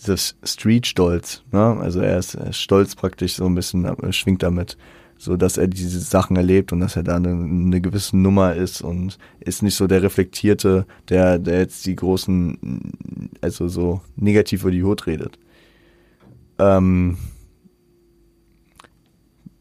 dieser 0.00 0.16
Street-Stolz, 0.16 1.42
ne? 1.52 1.78
Also 1.80 2.00
er 2.00 2.18
ist, 2.18 2.34
er 2.34 2.48
ist, 2.48 2.60
stolz 2.60 2.94
praktisch 2.94 3.34
so 3.34 3.46
ein 3.46 3.54
bisschen, 3.54 3.86
schwingt 4.12 4.42
damit, 4.42 4.76
so 5.20 5.36
dass 5.36 5.58
er 5.58 5.68
diese 5.68 6.00
Sachen 6.00 6.36
erlebt 6.36 6.72
und 6.72 6.80
dass 6.80 6.96
er 6.96 7.02
da 7.02 7.16
eine, 7.16 7.28
eine 7.28 7.80
gewisse 7.82 8.16
Nummer 8.16 8.54
ist 8.54 8.80
und 8.80 9.18
ist 9.38 9.62
nicht 9.62 9.74
so 9.74 9.86
der 9.86 10.02
reflektierte, 10.02 10.86
der 11.10 11.38
der 11.38 11.58
jetzt 11.58 11.84
die 11.84 11.94
großen, 11.94 13.28
also 13.42 13.68
so 13.68 14.00
negativ 14.16 14.62
über 14.62 14.70
die 14.70 14.82
Hut 14.82 15.06
redet. 15.06 15.38
Ähm, 16.58 17.18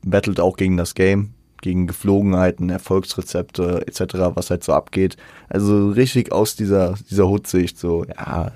battelt 0.01 0.39
auch 0.39 0.55
gegen 0.55 0.77
das 0.77 0.95
Game, 0.95 1.31
gegen 1.61 1.87
Geflogenheiten, 1.87 2.69
Erfolgsrezepte 2.69 3.85
etc., 3.85 4.15
was 4.35 4.49
halt 4.49 4.63
so 4.63 4.71
abgeht. 4.71 5.17
Also 5.49 5.89
richtig 5.89 6.31
aus 6.31 6.55
dieser, 6.55 6.95
dieser 7.09 7.27
Hutsicht, 7.27 7.77
so, 7.77 8.05
ja, 8.05 8.53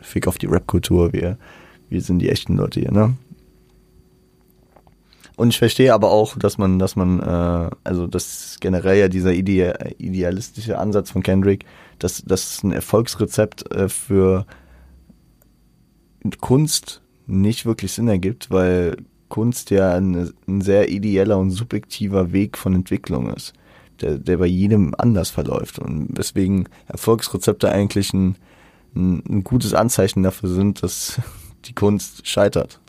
fick 0.00 0.26
auf 0.26 0.38
die 0.38 0.46
Rap-Kultur, 0.46 1.12
wir, 1.12 1.36
wir 1.90 2.00
sind 2.00 2.20
die 2.20 2.30
echten 2.30 2.56
Leute 2.56 2.80
hier, 2.80 2.92
ne? 2.92 3.14
Und 5.36 5.48
ich 5.48 5.58
verstehe 5.58 5.92
aber 5.92 6.10
auch, 6.10 6.38
dass 6.38 6.58
man, 6.58 6.78
dass 6.78 6.94
man, 6.94 7.20
äh, 7.20 7.70
also 7.82 8.06
das 8.06 8.58
generell 8.60 8.98
ja 8.98 9.08
dieser 9.08 9.32
ide 9.32 9.94
idealistische 9.98 10.78
Ansatz 10.78 11.10
von 11.10 11.22
Kendrick, 11.22 11.64
dass 11.98 12.22
das 12.24 12.62
ein 12.62 12.72
Erfolgsrezept 12.72 13.70
äh, 13.72 13.88
für 13.88 14.46
Kunst 16.40 17.02
nicht 17.26 17.66
wirklich 17.66 17.92
Sinn 17.92 18.08
ergibt, 18.08 18.50
weil 18.50 18.96
Kunst 19.28 19.70
ja 19.70 19.94
ein, 19.94 20.32
ein 20.46 20.60
sehr 20.60 20.88
ideeller 20.90 21.38
und 21.38 21.50
subjektiver 21.50 22.32
Weg 22.32 22.56
von 22.56 22.74
Entwicklung 22.74 23.30
ist. 23.34 23.54
der, 24.00 24.18
der 24.18 24.38
bei 24.38 24.46
jedem 24.46 24.94
anders 24.96 25.30
verläuft 25.30 25.78
und 25.78 26.08
weswegen 26.16 26.68
Erfolgsrezepte 26.88 27.70
eigentlich 27.70 28.12
ein, 28.12 28.36
ein, 28.94 29.22
ein 29.28 29.44
gutes 29.44 29.74
Anzeichen 29.74 30.22
dafür 30.22 30.48
sind, 30.48 30.82
dass 30.82 31.20
die 31.64 31.74
Kunst 31.74 32.26
scheitert. 32.26 32.80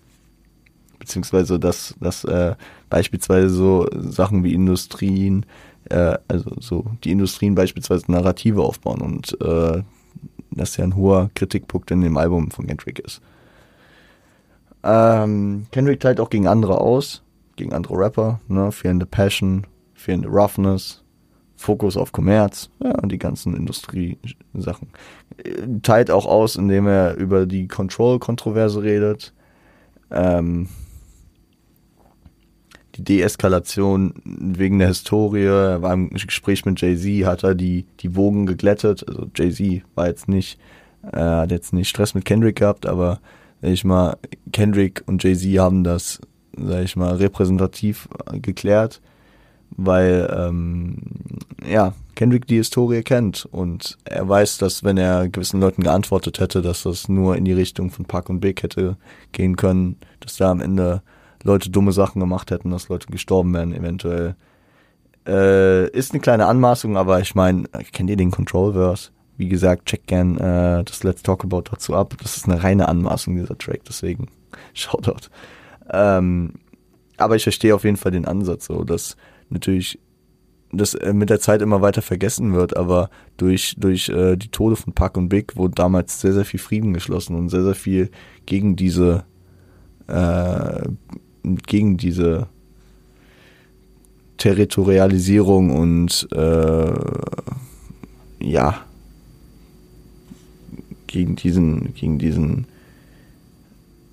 Beziehungsweise, 1.05 1.59
dass, 1.59 1.93
dass 1.99 2.23
äh, 2.23 2.55
beispielsweise 2.89 3.49
so 3.49 3.87
Sachen 3.93 4.43
wie 4.43 4.55
Industrien, 4.55 5.45
äh, 5.91 6.17
also 6.27 6.51
so 6.59 6.85
die 7.03 7.11
Industrien 7.11 7.53
beispielsweise 7.53 8.11
Narrative 8.11 8.63
aufbauen 8.63 9.01
und 9.01 9.39
äh, 9.39 9.83
das 10.49 10.77
ja 10.77 10.83
ein 10.83 10.95
hoher 10.95 11.29
Kritikpunkt 11.35 11.91
in 11.91 12.01
dem 12.01 12.17
Album 12.17 12.49
von 12.49 12.65
Kendrick 12.65 12.97
ist. 12.97 13.21
Ähm, 14.83 15.67
Kendrick 15.71 15.99
teilt 15.99 16.19
auch 16.19 16.31
gegen 16.31 16.47
andere 16.47 16.81
aus, 16.81 17.21
gegen 17.55 17.71
andere 17.71 17.99
Rapper, 17.99 18.39
ne, 18.47 18.71
fehlende 18.71 19.05
Passion, 19.05 19.67
fehlende 19.93 20.29
Roughness, 20.29 21.03
Fokus 21.55 21.97
auf 21.97 22.11
Kommerz, 22.13 22.71
ja, 22.83 22.97
und 22.99 23.11
die 23.11 23.19
ganzen 23.19 23.55
Industrie-Sachen. 23.55 24.89
Teilt 25.83 26.09
auch 26.09 26.25
aus, 26.25 26.55
indem 26.55 26.87
er 26.87 27.15
über 27.15 27.45
die 27.45 27.67
Control-Kontroverse 27.67 28.81
redet, 28.81 29.33
ähm, 30.09 30.67
die 32.95 33.03
Deeskalation 33.03 34.13
wegen 34.23 34.79
der 34.79 34.89
Historie, 34.89 35.45
er 35.45 35.81
war 35.81 35.93
im 35.93 36.09
Gespräch 36.09 36.65
mit 36.65 36.79
Jay-Z, 36.79 37.25
hat 37.25 37.43
er 37.43 37.55
die, 37.55 37.85
die 37.99 38.15
Wogen 38.15 38.45
geglättet, 38.45 39.07
also 39.07 39.29
Jay-Z 39.35 39.83
war 39.95 40.07
jetzt 40.07 40.27
nicht, 40.27 40.59
äh, 41.11 41.19
hat 41.19 41.51
jetzt 41.51 41.73
nicht 41.73 41.89
Stress 41.89 42.13
mit 42.13 42.25
Kendrick 42.25 42.57
gehabt, 42.57 42.85
aber 42.85 43.19
sag 43.61 43.71
ich 43.71 43.83
mal, 43.83 44.17
Kendrick 44.51 45.03
und 45.07 45.23
Jay-Z 45.23 45.59
haben 45.59 45.83
das, 45.83 46.21
sag 46.57 46.83
ich 46.83 46.95
mal, 46.95 47.15
repräsentativ 47.15 48.07
geklärt, 48.31 49.01
weil, 49.71 50.33
ähm, 50.33 50.97
ja, 51.69 51.93
Kendrick 52.15 52.47
die 52.47 52.55
Historie 52.55 53.03
kennt 53.03 53.45
und 53.45 53.97
er 54.05 54.27
weiß, 54.29 54.57
dass 54.57 54.85
wenn 54.85 54.97
er 54.97 55.27
gewissen 55.27 55.59
Leuten 55.59 55.83
geantwortet 55.83 56.39
hätte, 56.39 56.61
dass 56.61 56.83
das 56.83 57.09
nur 57.09 57.35
in 57.35 57.43
die 57.43 57.51
Richtung 57.51 57.91
von 57.91 58.05
Park 58.05 58.29
und 58.29 58.39
Big 58.39 58.63
hätte 58.63 58.95
gehen 59.33 59.57
können, 59.57 59.97
dass 60.21 60.37
da 60.37 60.49
am 60.49 60.61
Ende 60.61 61.01
Leute 61.45 61.69
dumme 61.69 61.91
Sachen 61.91 62.19
gemacht 62.19 62.51
hätten, 62.51 62.71
dass 62.71 62.89
Leute 62.89 63.07
gestorben 63.07 63.53
wären 63.53 63.71
eventuell. 63.71 64.35
Äh, 65.27 65.89
ist 65.91 66.11
eine 66.11 66.19
kleine 66.19 66.47
Anmaßung, 66.47 66.97
aber 66.97 67.19
ich 67.21 67.35
meine, 67.35 67.63
kennt 67.93 68.09
ihr 68.09 68.17
den 68.17 68.31
Control-Verse? 68.31 69.11
Wie 69.37 69.47
gesagt, 69.47 69.85
check 69.85 70.07
gern 70.07 70.37
äh, 70.37 70.83
das 70.83 71.03
Let's 71.03 71.21
Talk 71.23 71.43
About 71.43 71.63
dazu 71.71 71.95
ab. 71.95 72.15
Das 72.21 72.35
ist 72.35 72.49
eine 72.49 72.63
reine 72.63 72.87
Anmaßung, 72.87 73.35
dieser 73.35 73.57
Track, 73.57 73.81
deswegen 73.87 74.27
Shoutout. 74.73 75.29
Ähm, 75.91 76.53
aber 77.17 77.35
ich 77.35 77.43
verstehe 77.43 77.75
auf 77.75 77.83
jeden 77.83 77.97
Fall 77.97 78.11
den 78.11 78.25
Ansatz, 78.25 78.65
so 78.65 78.83
dass 78.83 79.15
natürlich 79.49 79.99
das 80.71 80.95
äh, 80.95 81.13
mit 81.13 81.29
der 81.29 81.39
Zeit 81.39 81.61
immer 81.61 81.81
weiter 81.81 82.01
vergessen 82.01 82.53
wird, 82.53 82.75
aber 82.75 83.09
durch, 83.37 83.75
durch 83.77 84.09
äh, 84.09 84.35
die 84.35 84.49
Tode 84.49 84.75
von 84.75 84.93
Puck 84.93 85.15
und 85.15 85.29
Big 85.29 85.55
wurde 85.55 85.75
damals 85.75 86.21
sehr, 86.21 86.33
sehr 86.33 86.45
viel 86.45 86.59
Frieden 86.59 86.93
geschlossen 86.93 87.35
und 87.35 87.49
sehr, 87.49 87.63
sehr 87.63 87.75
viel 87.75 88.09
gegen 88.45 88.75
diese 88.75 89.25
äh, 90.07 90.81
gegen 91.67 91.97
diese 91.97 92.47
Territorialisierung 94.37 95.69
und 95.71 96.27
äh, 96.33 96.93
ja 98.41 98.81
gegen 101.07 101.35
diesen 101.35 101.93
gegen 101.93 102.19
diesen 102.19 102.65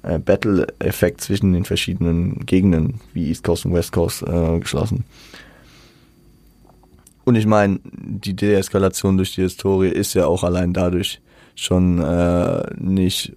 äh, 0.02 0.18
Battle-Effekt 0.18 1.20
zwischen 1.20 1.52
den 1.52 1.64
verschiedenen 1.64 2.46
Gegenden 2.46 3.00
wie 3.12 3.28
East 3.28 3.44
Coast 3.44 3.66
und 3.66 3.74
West 3.74 3.92
Coast 3.92 4.22
äh, 4.22 4.58
geschlossen. 4.58 5.04
Und 7.24 7.36
ich 7.36 7.46
meine, 7.46 7.78
die 7.84 8.34
Deeskalation 8.34 9.16
durch 9.16 9.34
die 9.34 9.42
Historie 9.42 9.88
ist 9.88 10.14
ja 10.14 10.26
auch 10.26 10.42
allein 10.42 10.72
dadurch 10.72 11.20
schon 11.54 12.00
äh, 12.00 12.62
nicht 12.78 13.36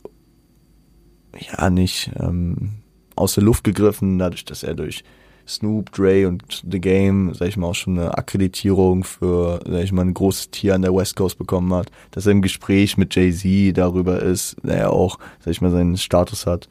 ja 1.38 1.70
nicht 1.70 2.12
ähm, 2.18 2.72
aus 3.16 3.36
der 3.36 3.44
Luft 3.44 3.64
gegriffen, 3.64 4.20
dadurch, 4.20 4.46
dass 4.46 4.64
er 4.64 4.74
durch 4.74 5.04
Snoop, 5.48 5.92
Dre 5.92 6.28
und 6.28 6.64
The 6.70 6.82
Game, 6.82 7.34
sag 7.34 7.50
ich 7.50 7.58
mal, 7.58 7.68
auch 7.68 7.76
schon 7.76 8.00
eine 8.00 8.18
Akkreditierung 8.18 9.04
für, 9.04 9.60
sag 9.66 9.84
ich 9.84 9.92
mal, 9.92 10.04
ein 10.04 10.14
großes 10.14 10.50
Tier 10.50 10.74
an 10.74 10.82
der 10.82 10.96
West 10.96 11.16
Coast 11.16 11.38
bekommen 11.38 11.74
hat, 11.74 11.92
dass 12.12 12.26
er 12.26 12.32
im 12.32 12.42
Gespräch 12.42 12.98
mit 12.98 13.16
Jay-Z 13.16 13.78
darüber 13.78 14.22
ist, 14.22 14.56
der 14.64 14.78
er 14.78 14.94
auch, 14.94 15.20
sag 15.40 15.52
ich 15.52 15.62
mal, 15.62 15.72
seinen 15.72 15.98
Status 15.98 16.48
hat, 16.48 16.68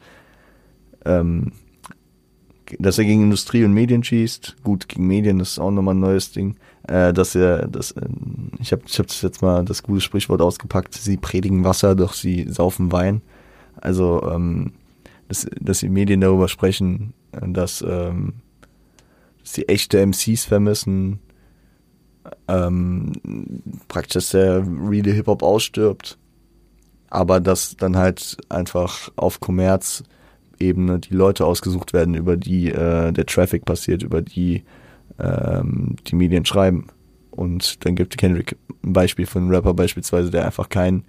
ähm, 1.05 1.53
dass 2.79 2.97
er 2.97 3.05
gegen 3.05 3.23
Industrie 3.23 3.63
und 3.63 3.73
Medien 3.73 4.03
schießt, 4.03 4.57
gut, 4.63 4.89
gegen 4.89 5.07
Medien 5.07 5.39
ist 5.39 5.59
auch 5.59 5.71
nochmal 5.71 5.95
ein 5.95 5.99
neues 5.99 6.31
Ding, 6.31 6.57
äh, 6.87 7.13
dass 7.13 7.35
er, 7.35 7.67
das, 7.67 7.91
äh, 7.91 8.01
ich 8.59 8.73
habe 8.73 8.81
ich 8.87 8.99
hab 8.99 9.07
das 9.07 9.21
jetzt 9.21 9.41
mal 9.41 9.63
das 9.63 9.83
gute 9.83 10.01
Sprichwort 10.01 10.41
ausgepackt, 10.41 10.93
sie 10.95 11.17
predigen 11.17 11.63
Wasser, 11.63 11.95
doch 11.95 12.13
sie 12.13 12.47
saufen 12.49 12.91
Wein, 12.91 13.21
also, 13.79 14.21
ähm, 14.29 14.73
dass, 15.27 15.47
dass 15.59 15.79
die 15.79 15.89
Medien 15.89 16.21
darüber 16.21 16.47
sprechen, 16.47 17.13
dass, 17.31 17.83
ähm, 17.87 18.33
dass 19.41 19.53
die 19.53 19.67
echte 19.67 19.99
MCs 20.05 20.45
vermissen, 20.45 21.19
ähm, 22.47 23.13
praktisch, 23.87 24.13
dass 24.13 24.29
der 24.29 24.65
reale 24.65 25.11
Hip-Hop 25.11 25.43
ausstirbt, 25.43 26.17
aber 27.09 27.39
dass 27.39 27.75
dann 27.77 27.97
halt 27.97 28.37
einfach 28.49 29.11
auf 29.15 29.39
Kommerz-Ebene 29.39 30.99
die 30.99 31.13
Leute 31.13 31.45
ausgesucht 31.45 31.93
werden, 31.93 32.15
über 32.15 32.37
die 32.37 32.71
äh, 32.71 33.11
der 33.11 33.25
Traffic 33.25 33.65
passiert, 33.65 34.03
über 34.03 34.21
die 34.21 34.63
ähm, 35.19 35.95
die 36.07 36.15
Medien 36.15 36.45
schreiben. 36.45 36.87
Und 37.31 37.85
dann 37.85 37.95
gibt 37.95 38.17
Kendrick 38.17 38.57
ein 38.83 38.93
Beispiel 38.93 39.25
von 39.25 39.43
einem 39.43 39.51
Rapper 39.51 39.73
beispielsweise, 39.73 40.31
der 40.31 40.45
einfach 40.45 40.69
kein 40.69 41.03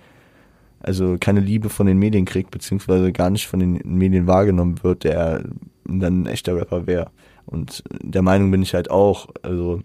also 0.80 1.16
keine 1.18 1.40
Liebe 1.40 1.68
von 1.68 1.86
den 1.86 1.98
Medien 1.98 2.24
kriegt, 2.24 2.50
beziehungsweise 2.50 3.12
gar 3.12 3.30
nicht 3.30 3.46
von 3.46 3.60
den 3.60 3.80
Medien 3.84 4.26
wahrgenommen 4.26 4.82
wird, 4.82 5.04
der 5.04 5.44
dann 5.84 6.22
ein 6.22 6.26
echter 6.26 6.56
Rapper 6.56 6.86
wäre. 6.86 7.10
Und 7.46 7.84
der 8.02 8.22
Meinung 8.22 8.50
bin 8.50 8.62
ich 8.62 8.74
halt 8.74 8.90
auch, 8.90 9.28
also 9.42 9.82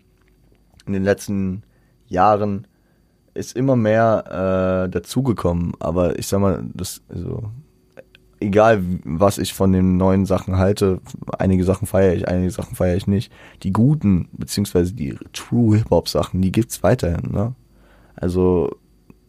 in 0.85 0.93
den 0.93 1.03
letzten 1.03 1.63
Jahren 2.07 2.67
ist 3.33 3.55
immer 3.55 3.75
mehr 3.75 4.85
äh, 4.85 4.89
dazugekommen, 4.89 5.73
aber 5.79 6.19
ich 6.19 6.27
sag 6.27 6.41
mal, 6.41 6.63
das, 6.73 7.01
also 7.07 7.43
egal 8.41 8.83
was 9.05 9.37
ich 9.37 9.53
von 9.53 9.71
den 9.71 9.97
neuen 9.97 10.25
Sachen 10.25 10.57
halte, 10.57 10.99
einige 11.37 11.63
Sachen 11.63 11.87
feiere 11.87 12.15
ich, 12.15 12.27
einige 12.27 12.51
Sachen 12.51 12.75
feiere 12.75 12.97
ich 12.97 13.07
nicht. 13.07 13.31
Die 13.63 13.71
guten, 13.71 14.27
beziehungsweise 14.33 14.93
die 14.93 15.15
True 15.31 15.77
Hip-Hop-Sachen, 15.77 16.41
die 16.41 16.51
gibt's 16.51 16.83
weiterhin, 16.83 17.31
ne? 17.31 17.55
Also 18.15 18.75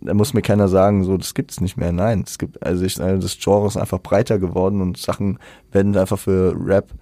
da 0.05 0.15
muss 0.15 0.35
mir 0.35 0.43
keiner 0.43 0.69
sagen, 0.69 1.05
so, 1.05 1.17
das 1.17 1.35
gibt's 1.35 1.61
nicht 1.61 1.77
mehr. 1.77 1.93
Nein, 1.93 2.25
es 2.27 2.39
gibt, 2.39 2.63
also 2.63 2.85
ich, 2.85 3.01
also 3.01 3.23
das 3.23 3.39
Genre 3.39 3.67
ist 3.67 3.77
einfach 3.77 4.01
breiter 4.01 4.39
geworden 4.39 4.81
und 4.81 4.97
Sachen 4.97 5.39
werden 5.71 5.97
einfach 5.97 6.19
für 6.19 6.55
Rap, 6.59 6.93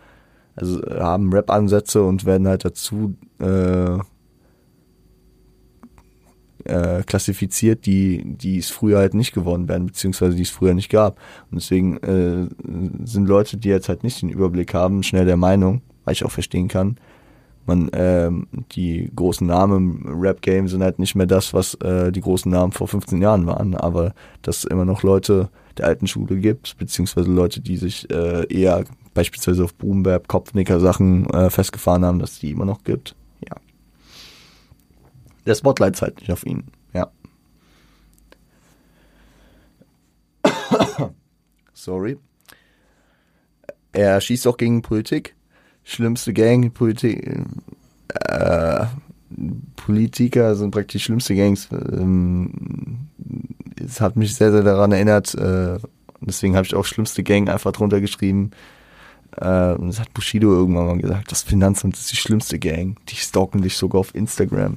also 0.56 0.80
haben 0.98 1.32
Rap-Ansätze 1.32 2.02
und 2.02 2.24
werden 2.24 2.46
halt 2.46 2.64
dazu 2.64 3.14
äh, 3.40 3.98
äh, 6.64 7.02
klassifiziert, 7.04 7.86
die, 7.86 8.22
die 8.24 8.58
es 8.58 8.70
früher 8.70 8.98
halt 8.98 9.14
nicht 9.14 9.32
geworden 9.32 9.68
wären, 9.68 9.86
beziehungsweise 9.86 10.36
die 10.36 10.42
es 10.42 10.50
früher 10.50 10.74
nicht 10.74 10.90
gab. 10.90 11.18
Und 11.50 11.60
deswegen 11.60 11.96
äh, 11.98 12.48
sind 13.04 13.26
Leute, 13.26 13.56
die 13.56 13.68
jetzt 13.68 13.88
halt 13.88 14.04
nicht 14.04 14.22
den 14.22 14.28
Überblick 14.28 14.74
haben, 14.74 15.02
schnell 15.02 15.24
der 15.24 15.36
Meinung, 15.36 15.82
weil 16.04 16.12
ich 16.12 16.24
auch 16.24 16.30
verstehen 16.30 16.68
kann, 16.68 16.96
man 17.70 17.90
ähm, 17.92 18.48
die 18.72 19.10
großen 19.14 19.46
Namen 19.46 20.02
im 20.04 20.20
Rap-Game 20.20 20.66
sind 20.66 20.82
halt 20.82 20.98
nicht 20.98 21.14
mehr 21.14 21.26
das, 21.26 21.54
was 21.54 21.74
äh, 21.74 22.10
die 22.10 22.20
großen 22.20 22.50
Namen 22.50 22.72
vor 22.72 22.88
15 22.88 23.22
Jahren 23.22 23.46
waren, 23.46 23.76
aber 23.76 24.12
dass 24.42 24.58
es 24.58 24.64
immer 24.64 24.84
noch 24.84 25.04
Leute 25.04 25.48
der 25.78 25.86
alten 25.86 26.08
Schule 26.08 26.36
gibt, 26.36 26.76
beziehungsweise 26.78 27.30
Leute, 27.30 27.60
die 27.60 27.76
sich 27.76 28.10
äh, 28.10 28.44
eher 28.52 28.84
beispielsweise 29.14 29.62
auf 29.62 29.74
Boombap, 29.74 30.26
Kopfnicker-Sachen 30.26 31.30
äh, 31.30 31.48
festgefahren 31.48 32.04
haben, 32.04 32.18
dass 32.18 32.40
die 32.40 32.50
immer 32.50 32.64
noch 32.64 32.82
gibt. 32.82 33.14
Ja. 33.48 33.56
Der 35.46 35.54
Spotlight 35.54 35.94
ist 35.94 36.02
halt 36.02 36.18
nicht 36.18 36.32
auf 36.32 36.44
ihn, 36.44 36.64
ja. 36.92 37.10
Sorry. 41.72 42.18
Er 43.92 44.20
schießt 44.20 44.48
auch 44.48 44.56
gegen 44.56 44.82
Politik 44.82 45.36
schlimmste 45.90 46.32
Gang, 46.32 46.72
Politik, 46.72 47.44
äh, 48.26 48.86
Politiker 49.76 50.54
sind 50.54 50.70
praktisch 50.70 51.04
schlimmste 51.04 51.34
Gangs. 51.34 51.68
Ähm, 51.70 53.08
es 53.82 54.00
hat 54.00 54.16
mich 54.16 54.34
sehr, 54.34 54.52
sehr 54.52 54.62
daran 54.62 54.92
erinnert. 54.92 55.34
Äh, 55.34 55.78
deswegen 56.20 56.56
habe 56.56 56.66
ich 56.66 56.74
auch 56.74 56.84
schlimmste 56.84 57.22
Gang 57.22 57.48
einfach 57.48 57.72
drunter 57.72 58.00
geschrieben. 58.00 58.50
Äh, 59.36 59.74
und 59.74 59.88
das 59.88 60.00
hat 60.00 60.12
Bushido 60.12 60.52
irgendwann 60.52 60.86
mal 60.86 60.98
gesagt. 60.98 61.30
Das 61.30 61.42
Finanzamt 61.42 61.96
ist 61.96 62.10
die 62.10 62.16
schlimmste 62.16 62.58
Gang. 62.58 62.96
Die 63.08 63.16
stalken 63.16 63.62
dich 63.62 63.76
sogar 63.76 64.00
auf 64.00 64.14
Instagram. 64.14 64.76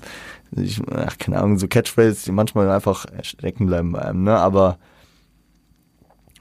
Ich, 0.55 0.81
ach, 0.91 1.17
keine 1.17 1.39
Ahnung, 1.39 1.57
so 1.57 1.67
Catchphrases, 1.67 2.23
die 2.23 2.31
manchmal 2.31 2.69
einfach 2.69 3.05
stecken 3.23 3.65
bleiben 3.65 3.91
bei 3.91 4.03
einem, 4.03 4.23
ne? 4.23 4.37
Aber 4.37 4.77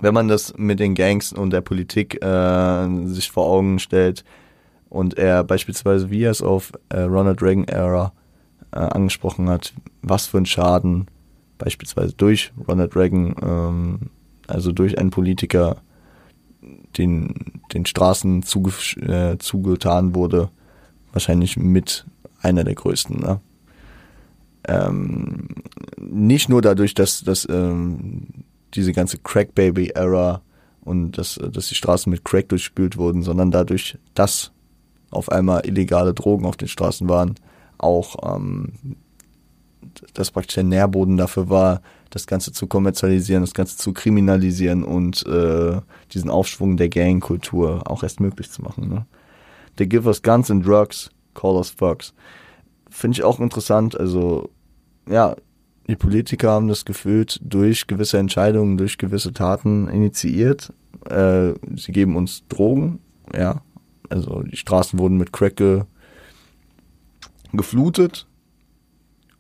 wenn 0.01 0.13
man 0.13 0.29
das 0.29 0.55
mit 0.59 0.81
den 0.81 0.95
Gangs 0.95 1.33
und 1.33 1.51
der 1.51 1.63
Politik 1.63 2.23
äh, 2.23 3.07
sich 3.07 3.31
vor 3.31 3.47
Augen 3.47 3.79
stellt, 3.79 4.25
und 4.93 5.17
er 5.17 5.43
beispielsweise, 5.43 6.11
wie 6.11 6.25
er 6.25 6.31
es 6.31 6.43
auf 6.43 6.73
äh, 6.91 7.01
Ronald 7.01 7.41
Reagan 7.41 7.65
Era 7.67 8.13
äh, 8.73 8.79
angesprochen 8.79 9.49
hat, 9.49 9.73
was 10.03 10.27
für 10.27 10.37
ein 10.37 10.45
Schaden 10.45 11.07
beispielsweise 11.57 12.13
durch 12.13 12.53
Ronald 12.69 12.95
Reagan, 12.95 13.35
ähm, 13.43 13.99
also 14.49 14.71
durch 14.71 14.99
einen 14.99 15.09
Politiker, 15.09 15.79
den, 16.99 17.63
den 17.73 17.87
Straßen 17.87 18.43
zuge 18.43 18.71
äh, 19.01 19.39
zugetan 19.39 20.15
wurde, 20.15 20.51
wahrscheinlich 21.13 21.57
mit 21.57 22.05
einer 22.43 22.63
der 22.63 22.75
größten. 22.75 23.19
Ne? 23.19 23.41
Ähm, 24.69 25.49
nicht 25.97 26.51
nur 26.51 26.61
dadurch, 26.61 26.93
dass, 26.93 27.25
dass 27.25 27.49
ähm, 27.49 28.27
diese 28.75 28.93
ganze 28.93 29.17
Crack-Baby-Era 29.17 30.43
und 30.83 31.13
dass, 31.13 31.41
dass 31.51 31.69
die 31.69 31.77
Straßen 31.77 32.11
mit 32.11 32.27
Crack 32.27 32.51
durchspült 32.51 32.99
wurden, 32.99 33.23
sondern 33.23 33.51
dadurch, 33.51 33.97
dass 34.13 34.53
auf 35.13 35.31
einmal 35.31 35.67
illegale 35.67 36.15
Drogen 36.15 36.47
auf 36.47 36.57
den 36.57 36.69
Straßen 36.69 37.09
waren, 37.09 37.37
auch 37.79 38.37
ähm, 38.37 38.97
das 40.15 40.31
praktisch 40.31 40.55
der 40.55 40.65
Nährboden 40.65 41.17
dafür 41.17 41.49
war, 41.49 41.83
das 42.11 42.27
Ganze 42.27 42.53
zu 42.53 42.67
kommerzialisieren, 42.67 43.43
das 43.43 43.55
Ganze 43.55 43.77
zu 43.77 43.93
kriminalisieren 43.93 44.85
und 44.85 45.27
äh, 45.27 45.81
diesen 46.13 46.31
Aufschwung 46.31 46.77
der 46.77 46.89
Gangkultur 46.89 47.83
auch 47.91 48.03
erst 48.03 48.21
möglich 48.21 48.51
zu 48.51 48.63
machen. 48.63 48.89
Ne? 48.89 49.07
They 49.77 49.87
give 49.87 50.07
us 50.07 50.23
guns 50.23 50.51
and 50.51 50.67
drugs, 50.67 51.11
call 51.35 51.57
us 51.57 51.71
fucks. 51.71 52.13
Finde 52.91 53.17
ich 53.17 53.25
auch 53.25 53.41
interessant. 53.41 53.99
Also, 53.99 54.51
ja, 55.09 55.35
die 55.89 55.97
Politiker 55.97 56.51
haben 56.51 56.69
das 56.69 56.85
gefühlt 56.85 57.41
durch 57.43 57.87
gewisse 57.87 58.19
Entscheidungen, 58.19 58.77
durch 58.77 58.99
gewisse 58.99 59.33
Taten 59.33 59.89
initiiert. 59.89 60.73
Äh, 61.09 61.55
sie 61.75 61.93
geben 61.93 62.17
uns 62.17 62.47
Drogen, 62.49 63.01
ja. 63.35 63.63
Also 64.13 64.43
die 64.43 64.57
Straßen 64.57 64.99
wurden 64.99 65.17
mit 65.17 65.33
Crack 65.33 65.57
ge 65.57 65.85
geflutet 67.55 68.27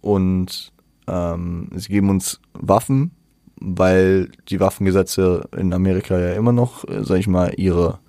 und 0.00 0.72
ähm, 1.06 1.70
sie 1.74 1.88
geben 1.88 2.10
uns 2.10 2.40
Waffen, 2.52 3.12
weil 3.56 4.30
die 4.48 4.60
Waffengesetze 4.60 5.48
in 5.56 5.72
Amerika 5.72 6.18
ja 6.18 6.32
immer 6.34 6.52
noch, 6.52 6.86
äh, 6.88 7.04
sag 7.04 7.18
ich 7.18 7.28
mal, 7.28 7.54
ihre 7.56 8.00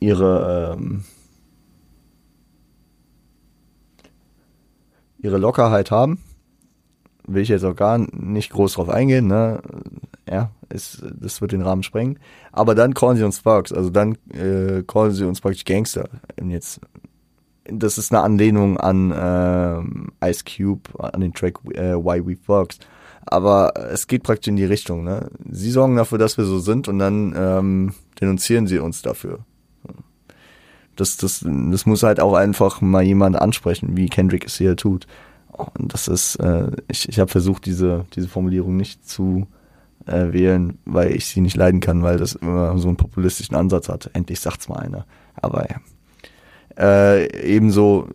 ihre 0.00 0.76
ähm, 0.76 1.04
ihre 5.18 5.38
Lockerheit 5.38 5.90
haben. 5.90 6.20
Will 7.26 7.42
ich 7.42 7.48
jetzt 7.48 7.64
auch 7.64 7.76
gar 7.76 7.98
nicht 7.98 8.50
groß 8.50 8.74
drauf 8.74 8.88
eingehen, 8.88 9.28
ne? 9.28 9.62
Ja, 10.30 10.52
ist, 10.68 11.02
das 11.20 11.40
wird 11.40 11.52
den 11.52 11.62
Rahmen 11.62 11.82
sprengen. 11.82 12.18
Aber 12.52 12.74
dann 12.74 12.94
callen 12.94 13.16
sie 13.16 13.24
uns 13.24 13.38
Sparks, 13.38 13.72
also 13.72 13.90
dann 13.90 14.16
äh, 14.32 14.82
callen 14.86 15.12
sie 15.12 15.26
uns 15.26 15.40
praktisch 15.40 15.64
Gangster. 15.64 16.08
Jetzt, 16.42 16.80
das 17.64 17.98
ist 17.98 18.12
eine 18.12 18.22
Anlehnung 18.22 18.78
an 18.78 19.10
äh, 19.10 20.30
Ice 20.30 20.44
Cube, 20.44 20.82
an 20.98 21.20
den 21.20 21.34
Track 21.34 21.58
äh, 21.74 21.94
Why 21.94 22.24
We 22.24 22.36
Fox. 22.36 22.78
Aber 23.26 23.72
es 23.92 24.06
geht 24.06 24.22
praktisch 24.22 24.48
in 24.48 24.56
die 24.56 24.64
Richtung, 24.64 25.04
ne? 25.04 25.30
Sie 25.50 25.70
sorgen 25.70 25.96
dafür, 25.96 26.18
dass 26.18 26.38
wir 26.38 26.44
so 26.44 26.58
sind 26.58 26.88
und 26.88 26.98
dann 26.98 27.34
ähm, 27.36 27.94
denunzieren 28.20 28.66
sie 28.66 28.78
uns 28.78 29.02
dafür 29.02 29.40
das, 31.00 31.16
das, 31.16 31.44
das 31.44 31.86
muss 31.86 32.02
halt 32.02 32.20
auch 32.20 32.34
einfach 32.34 32.80
mal 32.80 33.02
jemand 33.02 33.36
ansprechen, 33.36 33.96
wie 33.96 34.08
Kendrick 34.08 34.44
es 34.46 34.58
hier 34.58 34.76
tut. 34.76 35.06
Und 35.52 35.92
das 35.92 36.08
ist, 36.08 36.36
äh, 36.36 36.70
ich, 36.88 37.08
ich 37.08 37.18
habe 37.18 37.30
versucht, 37.30 37.66
diese, 37.66 38.06
diese 38.14 38.28
Formulierung 38.28 38.76
nicht 38.76 39.08
zu 39.08 39.46
äh, 40.06 40.32
wählen, 40.32 40.78
weil 40.84 41.12
ich 41.14 41.26
sie 41.26 41.40
nicht 41.40 41.56
leiden 41.56 41.80
kann, 41.80 42.02
weil 42.02 42.18
das 42.18 42.34
immer 42.34 42.76
so 42.78 42.88
einen 42.88 42.96
populistischen 42.96 43.56
Ansatz 43.56 43.88
hat. 43.88 44.10
Endlich 44.12 44.40
sagt's 44.40 44.68
mal 44.68 44.78
einer. 44.78 45.06
Aber 45.36 45.66
ja. 45.68 45.80
Äh, 46.78 47.46
ebenso 47.46 48.08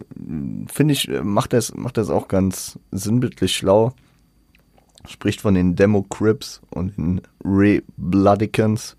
finde 0.67 0.93
ich, 0.93 1.09
macht 1.23 1.53
das, 1.53 1.75
macht 1.75 1.97
das 1.97 2.09
auch 2.09 2.27
ganz 2.27 2.79
sinnbildlich 2.91 3.55
schlau. 3.55 3.93
Spricht 5.07 5.41
von 5.41 5.53
den 5.53 5.75
Demo-Crips 5.75 6.61
und 6.71 6.97
den 6.97 7.21
Rebloodicans 7.43 8.97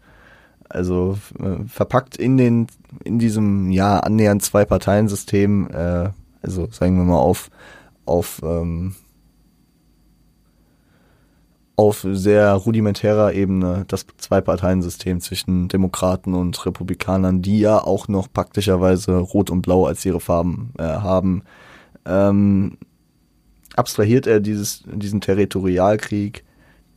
also 0.69 1.19
äh, 1.39 1.65
verpackt 1.67 2.17
in 2.17 2.37
den 2.37 2.67
in 3.05 3.19
diesem 3.19 3.71
ja 3.71 4.01
annähernd 4.01 4.43
zwei 4.43 4.65
Parteien 4.65 5.09
System, 5.09 5.69
äh, 5.71 6.11
also 6.43 6.69
sagen 6.71 6.97
wir 6.97 7.05
mal 7.05 7.19
auf 7.19 7.51
auf 8.05 8.41
ähm, 8.45 8.95
auf 11.77 12.07
sehr 12.11 12.53
rudimentärer 12.53 13.35
Ebene 13.35 13.85
das 13.89 14.07
Zwei-Parteien-System 14.17 15.21
zwischen 15.21 15.69
Demokraten 15.69 16.35
und 16.35 16.65
Republikanern, 16.65 17.43
die 17.43 17.61
ja 17.61 17.79
auch 17.79 18.09
noch 18.09 18.33
praktischerweise 18.33 19.17
Rot 19.17 19.51
und 19.51 19.63
Blau 19.63 19.87
als 19.87 20.05
ihre 20.07 20.21
Farben 20.21 20.73
äh, 20.79 20.83
haben, 20.85 21.43
ähm, 22.07 22.79
abstrahiert 23.77 24.27
er 24.27 24.41
dieses, 24.41 24.85
diesen 24.87 25.21
Territorialkrieg 25.21 26.45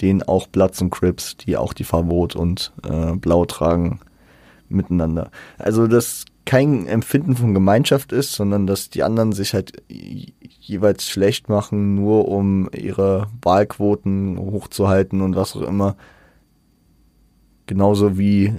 den 0.01 0.23
auch 0.23 0.47
Bloods 0.47 0.81
und 0.81 0.91
Crips, 0.91 1.37
die 1.37 1.57
auch 1.57 1.73
die 1.73 1.83
Farbe 1.83 2.11
Rot 2.11 2.35
und 2.35 2.71
äh, 2.89 3.13
Blau 3.15 3.45
tragen, 3.45 3.99
miteinander. 4.69 5.31
Also 5.57 5.87
dass 5.87 6.25
kein 6.49 6.87
Empfinden 6.87 7.35
von 7.35 7.53
Gemeinschaft 7.53 8.11
ist, 8.11 8.31
sondern 8.33 8.65
dass 8.65 8.89
die 8.89 9.03
anderen 9.03 9.33
sich 9.33 9.53
halt 9.53 9.83
jeweils 9.87 11.07
schlecht 11.07 11.47
machen, 11.47 11.93
nur 11.93 12.27
um 12.27 12.67
ihre 12.75 13.27
Wahlquoten 13.43 14.39
hochzuhalten 14.39 15.21
und 15.21 15.35
was 15.35 15.55
auch 15.55 15.61
immer. 15.61 15.95
Genauso 17.67 18.17
wie 18.17 18.55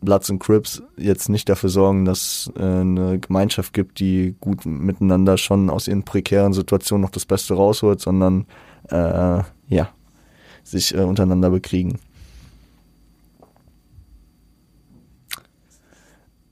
Bloods 0.00 0.30
und 0.30 0.38
Crips 0.38 0.82
jetzt 0.96 1.28
nicht 1.28 1.50
dafür 1.50 1.68
sorgen, 1.68 2.06
dass 2.06 2.50
äh, 2.56 2.62
eine 2.62 3.18
Gemeinschaft 3.18 3.74
gibt, 3.74 4.00
die 4.00 4.34
gut 4.40 4.64
miteinander 4.64 5.36
schon 5.36 5.68
aus 5.68 5.86
ihren 5.86 6.04
prekären 6.04 6.54
Situationen 6.54 7.02
noch 7.02 7.10
das 7.10 7.26
Beste 7.26 7.52
rausholt, 7.52 8.00
sondern 8.00 8.46
äh, 8.88 9.42
ja, 9.68 9.90
sich 10.64 10.94
äh, 10.94 11.02
untereinander 11.02 11.50
bekriegen. 11.50 11.98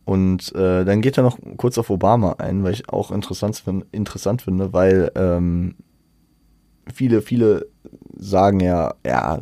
Und 0.08 0.54
äh, 0.54 0.86
dann 0.86 1.02
geht 1.02 1.18
er 1.18 1.22
noch 1.22 1.38
kurz 1.58 1.76
auf 1.76 1.90
Obama 1.90 2.36
ein, 2.38 2.64
weil 2.64 2.72
ich 2.72 2.88
auch 2.88 3.10
interessant, 3.10 3.62
interessant 3.92 4.40
finde, 4.40 4.72
weil 4.72 5.12
ähm, 5.14 5.74
viele, 6.90 7.20
viele 7.20 7.66
sagen 8.16 8.60
ja, 8.60 8.94
ja, 9.04 9.38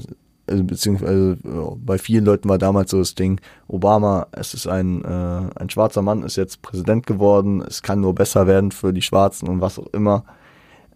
also, 0.49 0.65
beziehungsweise 0.65 1.39
bei 1.77 1.99
vielen 1.99 2.25
Leuten 2.25 2.49
war 2.49 2.59
damals 2.59 2.91
so 2.91 2.99
das 2.99 3.15
Ding, 3.15 3.41
Obama, 3.69 4.27
es 4.33 4.55
ist 4.55 4.67
ein, 4.67 5.05
äh, 5.05 5.51
ein 5.55 5.71
schwarzer 5.71 6.03
Mann, 6.03 6.25
ist 6.25 6.35
jetzt 6.35 6.63
Präsident 6.63 7.07
geworden, 7.07 7.63
es 7.63 7.81
kann 7.85 8.01
nur 8.01 8.17
besser 8.17 8.49
werden 8.49 8.73
für 8.73 8.93
die 8.93 9.03
Schwarzen 9.03 9.49
und 9.49 9.61
was 9.61 9.79
auch 9.79 9.93
immer. 9.93 10.25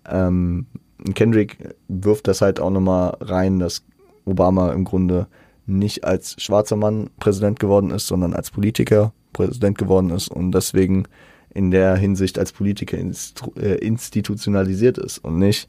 Ähm, 0.04 0.66
Kendrick 1.14 1.76
wirft 1.86 2.26
das 2.26 2.40
halt 2.40 2.58
auch 2.58 2.70
nochmal 2.70 3.16
rein, 3.20 3.60
dass 3.60 3.84
Obama 4.24 4.72
im 4.72 4.82
Grunde 4.82 5.28
nicht 5.66 6.02
als 6.02 6.34
schwarzer 6.42 6.74
Mann 6.74 7.10
Präsident 7.20 7.60
geworden 7.60 7.92
ist, 7.92 8.08
sondern 8.08 8.34
als 8.34 8.50
Politiker 8.50 9.12
Präsident 9.32 9.78
geworden 9.78 10.10
ist 10.10 10.28
und 10.28 10.52
deswegen 10.52 11.04
in 11.52 11.70
der 11.70 11.96
Hinsicht 11.96 12.38
als 12.38 12.52
Politiker 12.52 12.96
äh, 12.98 13.74
institutionalisiert 13.76 14.98
ist 14.98 15.18
und 15.18 15.38
nicht 15.38 15.68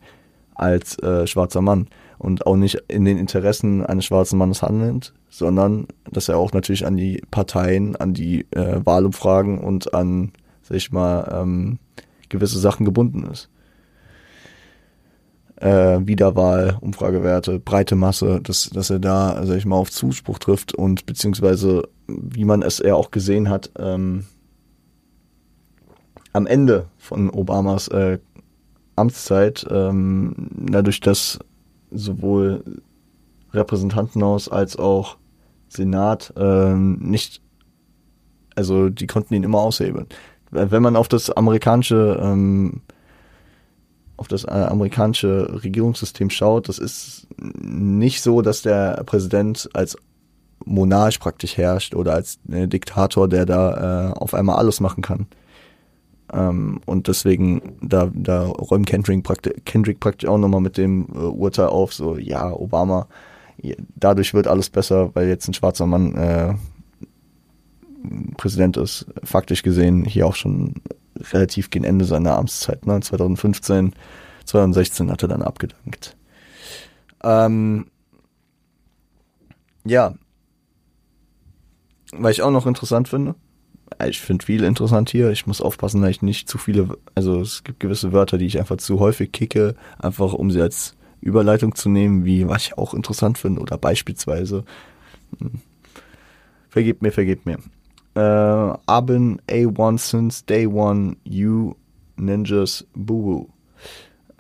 als 0.54 1.00
äh, 1.00 1.26
schwarzer 1.26 1.62
Mann 1.62 1.88
und 2.20 2.46
auch 2.46 2.56
nicht 2.56 2.84
in 2.88 3.06
den 3.06 3.18
Interessen 3.18 3.84
eines 3.86 4.06
schwarzen 4.06 4.38
Mannes 4.38 4.62
handelt, 4.62 5.14
sondern 5.30 5.88
dass 6.12 6.30
er 6.30 6.38
auch 6.38 6.54
natürlich 6.54 6.86
an 6.86 6.98
die 6.98 7.24
Parteien, 7.32 7.96
an 7.96 8.14
die 8.14 8.46
äh, 8.52 8.86
Wahlumfragen 8.86 9.58
und 9.58 9.94
an, 9.94 10.34
sag 10.62 10.78
ich 10.78 10.92
mal, 10.92 11.40
ähm, 11.42 11.80
gewisse 12.30 12.60
Sachen 12.60 12.86
gebunden 12.86 13.24
ist 13.32 13.50
äh, 15.62 16.00
Wiederwahl, 16.06 16.78
Umfragewerte, 16.82 17.60
breite 17.60 17.96
Masse, 17.96 18.42
dass, 18.42 18.70
dass 18.72 18.90
er 18.90 19.00
da, 19.00 19.46
sag 19.46 19.58
ich 19.58 19.66
mal, 19.66 19.76
auf 19.76 19.92
Zuspruch 19.92 20.40
trifft 20.40 20.74
und 20.74 21.06
beziehungsweise, 21.06 21.88
wie 22.08 22.46
man 22.46 22.64
es 22.64 22.80
eher 22.80 22.96
auch 22.96 23.12
gesehen 23.12 23.50
hat, 23.50 23.72
ähm, 23.78 24.26
am 26.34 26.48
Ende 26.48 26.88
von 26.98 27.30
Obamas 27.30 27.88
äh, 27.90 28.18
Amtszeit, 28.96 29.66
ähm, 29.70 30.34
dadurch, 30.52 31.00
dass 31.00 31.40
sowohl 31.92 32.64
Repräsentantenhaus 33.54 34.50
als 34.50 34.78
auch 34.78 35.18
Senat 35.68 36.34
ähm, 36.38 36.98
nicht, 37.00 37.42
also 38.56 38.90
die 38.90 39.08
konnten 39.08 39.36
ihn 39.36 39.44
immer 39.44 39.60
aushebeln. 39.60 40.08
Wenn 40.50 40.82
man 40.82 40.96
auf 40.96 41.08
das 41.08 41.30
amerikanische 41.30 42.20
ähm, 42.22 42.82
auf 44.22 44.28
das 44.28 44.44
äh, 44.44 44.52
amerikanische 44.52 45.64
Regierungssystem 45.64 46.30
schaut, 46.30 46.70
das 46.70 46.78
ist 46.78 47.28
nicht 47.40 48.22
so, 48.22 48.44
dass 48.44 48.62
der 48.62 49.04
Präsident 49.04 49.68
als 49.74 49.98
Monarch 50.64 51.20
praktisch 51.20 51.58
herrscht 51.58 51.96
oder 51.96 52.14
als 52.14 52.38
äh, 52.52 52.68
Diktator, 52.68 53.28
der 53.28 53.48
da 53.48 54.12
äh, 54.12 54.14
auf 54.14 54.36
einmal 54.36 54.58
alles 54.58 54.80
machen 54.80 55.02
kann. 55.02 55.26
Ähm, 56.32 56.82
und 56.86 57.08
deswegen, 57.08 57.78
da, 57.82 58.12
da 58.14 58.44
räumt 58.46 58.86
Kendrick, 58.86 59.24
praktisch, 59.24 59.54
Kendrick 59.66 60.00
praktisch 60.00 60.30
auch 60.30 60.38
nochmal 60.38 60.62
mit 60.62 60.78
dem 60.78 61.08
äh, 61.16 61.18
Urteil 61.18 61.68
auf, 61.68 61.92
so, 61.92 62.16
ja, 62.16 62.54
Obama, 62.54 63.08
dadurch 63.96 64.36
wird 64.36 64.46
alles 64.46 64.70
besser, 64.70 65.10
weil 65.16 65.30
jetzt 65.30 65.48
ein 65.48 65.56
schwarzer 65.56 65.88
Mann 65.88 66.14
äh, 66.14 66.54
Präsident 68.38 68.78
ist. 68.78 69.08
Faktisch 69.24 69.64
gesehen 69.64 70.06
hier 70.06 70.28
auch 70.28 70.36
schon 70.36 70.76
relativ 71.32 71.70
gegen 71.70 71.86
Ende 71.86 72.06
seiner 72.06 72.38
Amtszeit, 72.38 72.86
ne? 72.86 73.00
2015, 73.00 73.94
2016 74.46 75.12
hat 75.12 75.22
er 75.24 75.30
dann 75.30 75.42
abgedankt. 75.42 76.16
Ähm, 77.24 77.88
ja. 79.86 80.16
Weil 82.14 82.32
ich 82.32 82.42
auch 82.42 82.52
noch 82.52 82.66
interessant 82.66 83.08
finde, 83.08 83.36
ich 84.08 84.20
finde 84.20 84.46
viel 84.46 84.64
interessant 84.64 85.10
hier. 85.10 85.30
Ich 85.32 85.48
muss 85.48 85.62
aufpassen, 85.62 86.02
dass 86.02 86.12
ich 86.12 86.22
nicht 86.22 86.50
zu 86.50 86.58
viele, 86.58 86.98
also 87.16 87.42
es 87.42 87.64
gibt 87.64 87.80
gewisse 87.80 88.12
Wörter, 88.12 88.38
die 88.38 88.46
ich 88.46 88.60
einfach 88.60 88.78
zu 88.78 89.00
häufig 89.00 89.32
kicke, 89.32 89.76
einfach 90.00 90.34
um 90.34 90.52
sie 90.52 90.62
als 90.62 90.96
Überleitung 91.22 91.76
zu 91.76 91.90
nehmen, 91.90 92.26
wie 92.26 92.48
was 92.48 92.64
ich 92.64 92.78
auch 92.78 92.94
interessant 92.94 93.38
finde 93.38 93.62
oder 93.62 93.78
beispielsweise. 93.78 94.64
Hm, 95.40 95.62
vergebt 96.70 97.02
mir, 97.02 97.12
vergebt 97.12 97.46
mir. 97.46 97.60
Äh, 98.16 98.20
Abin 98.20 99.42
A1 99.48 99.98
since 100.00 100.46
day 100.46 100.68
one, 100.68 101.16
you 101.24 101.76
Ninjas 102.18 102.86
Boo. 102.94 103.48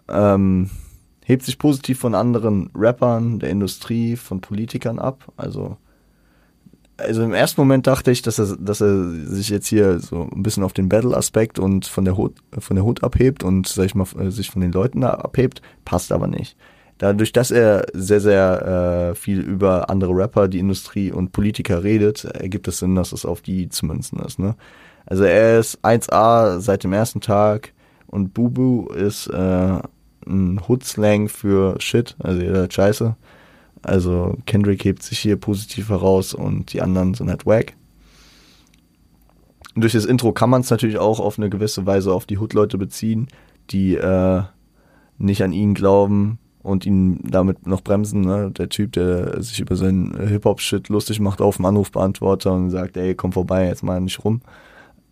Ähm, 0.10 0.69
hebt 1.23 1.43
sich 1.43 1.57
positiv 1.57 1.99
von 1.99 2.15
anderen 2.15 2.69
Rappern, 2.75 3.39
der 3.39 3.49
Industrie, 3.49 4.15
von 4.15 4.41
Politikern 4.41 4.99
ab. 4.99 5.31
Also, 5.38 5.77
also 6.97 7.23
im 7.23 7.34
ersten 7.34 7.62
Moment 7.62 7.88
dachte 7.88 8.12
ich, 8.12 8.21
dass 8.21 8.39
er, 8.39 8.57
dass 8.57 8.81
er 8.81 9.10
sich 9.10 9.49
jetzt 9.49 9.67
hier 9.67 9.99
so 9.99 10.29
ein 10.31 10.43
bisschen 10.43 10.63
auf 10.63 10.73
den 10.73 10.89
Battle-Aspekt 10.89 11.57
und 11.57 11.86
von 11.86 12.05
der 12.05 12.17
Hut, 12.17 12.36
von 12.57 12.75
der 12.75 12.86
Hut 12.86 13.03
abhebt 13.03 13.43
und, 13.43 13.67
sag 13.67 13.86
ich 13.86 13.95
mal, 13.95 14.05
sich 14.31 14.51
von 14.51 14.62
den 14.62 14.71
Leuten 14.71 15.03
abhebt. 15.03 15.62
Passt 15.86 16.12
aber 16.12 16.27
nicht. 16.27 16.57
Dadurch, 17.01 17.31
dass 17.31 17.49
er 17.49 17.87
sehr, 17.93 18.21
sehr 18.21 19.09
äh, 19.09 19.15
viel 19.15 19.39
über 19.39 19.89
andere 19.89 20.15
Rapper, 20.15 20.47
die 20.47 20.59
Industrie 20.59 21.11
und 21.11 21.31
Politiker 21.31 21.83
redet, 21.83 22.25
ergibt 22.25 22.67
es 22.67 22.77
Sinn, 22.77 22.93
dass 22.93 23.11
es 23.11 23.25
auf 23.25 23.41
die 23.41 23.69
zu 23.69 23.87
münzen 23.87 24.19
ist. 24.19 24.37
Ne? 24.37 24.55
Also 25.07 25.23
er 25.23 25.57
ist 25.57 25.83
1A 25.83 26.59
seit 26.59 26.83
dem 26.83 26.93
ersten 26.93 27.19
Tag 27.19 27.73
und 28.05 28.35
Bubu 28.35 28.85
ist 28.89 29.25
äh, 29.25 29.79
ein 30.27 30.61
Hood-Slang 30.69 31.27
für 31.27 31.81
Shit, 31.81 32.15
also 32.19 32.39
jeder 32.39 32.69
Scheiße. 32.69 33.15
Also 33.81 34.37
Kendrick 34.45 34.85
hebt 34.85 35.01
sich 35.01 35.17
hier 35.17 35.37
positiv 35.37 35.89
heraus 35.89 36.35
und 36.35 36.71
die 36.71 36.83
anderen 36.83 37.15
sind 37.15 37.31
halt 37.31 37.47
wack. 37.47 37.73
durch 39.73 39.93
das 39.93 40.05
Intro 40.05 40.33
kann 40.33 40.51
man 40.51 40.61
es 40.61 40.69
natürlich 40.69 40.99
auch 40.99 41.19
auf 41.19 41.39
eine 41.39 41.49
gewisse 41.49 41.87
Weise 41.87 42.13
auf 42.13 42.27
die 42.27 42.37
Hood-Leute 42.37 42.77
beziehen, 42.77 43.27
die 43.71 43.95
äh, 43.95 44.43
nicht 45.17 45.43
an 45.43 45.51
ihn 45.51 45.73
glauben, 45.73 46.37
und 46.63 46.86
ihn 46.86 47.19
damit 47.24 47.65
noch 47.67 47.82
bremsen. 47.82 48.21
Ne? 48.21 48.52
Der 48.52 48.69
Typ, 48.69 48.93
der 48.93 49.41
sich 49.41 49.60
über 49.60 49.76
seinen 49.76 50.28
Hip-Hop-Shit 50.28 50.89
lustig 50.89 51.19
macht 51.19 51.41
auf 51.41 51.58
dem 51.58 51.65
Anrufbeantworter 51.65 52.54
und 52.54 52.69
sagt, 52.69 52.97
ey, 52.97 53.15
komm 53.15 53.32
vorbei, 53.32 53.67
jetzt 53.67 53.84
mal 53.84 54.00
nicht 54.00 54.24
rum. 54.24 54.41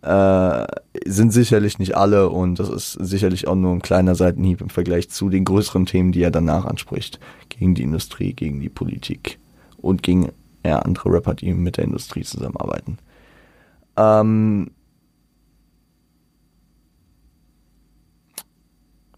Äh, 0.02 0.66
sind 1.04 1.30
sicherlich 1.30 1.78
nicht 1.78 1.96
alle 1.96 2.30
und 2.30 2.58
das 2.58 2.70
ist 2.70 2.92
sicherlich 2.92 3.46
auch 3.46 3.54
nur 3.54 3.72
ein 3.72 3.82
kleiner 3.82 4.14
Seitenhieb 4.14 4.62
im 4.62 4.70
Vergleich 4.70 5.10
zu 5.10 5.28
den 5.28 5.44
größeren 5.44 5.84
Themen, 5.84 6.12
die 6.12 6.22
er 6.22 6.30
danach 6.30 6.64
anspricht. 6.64 7.20
Gegen 7.50 7.74
die 7.74 7.82
Industrie, 7.82 8.32
gegen 8.32 8.60
die 8.60 8.70
Politik 8.70 9.38
und 9.76 10.02
gegen 10.02 10.30
ja, 10.64 10.78
andere 10.78 11.12
Rapper, 11.12 11.34
die 11.34 11.52
mit 11.52 11.76
der 11.76 11.84
Industrie 11.84 12.22
zusammenarbeiten. 12.22 12.98
Ähm, 13.96 14.70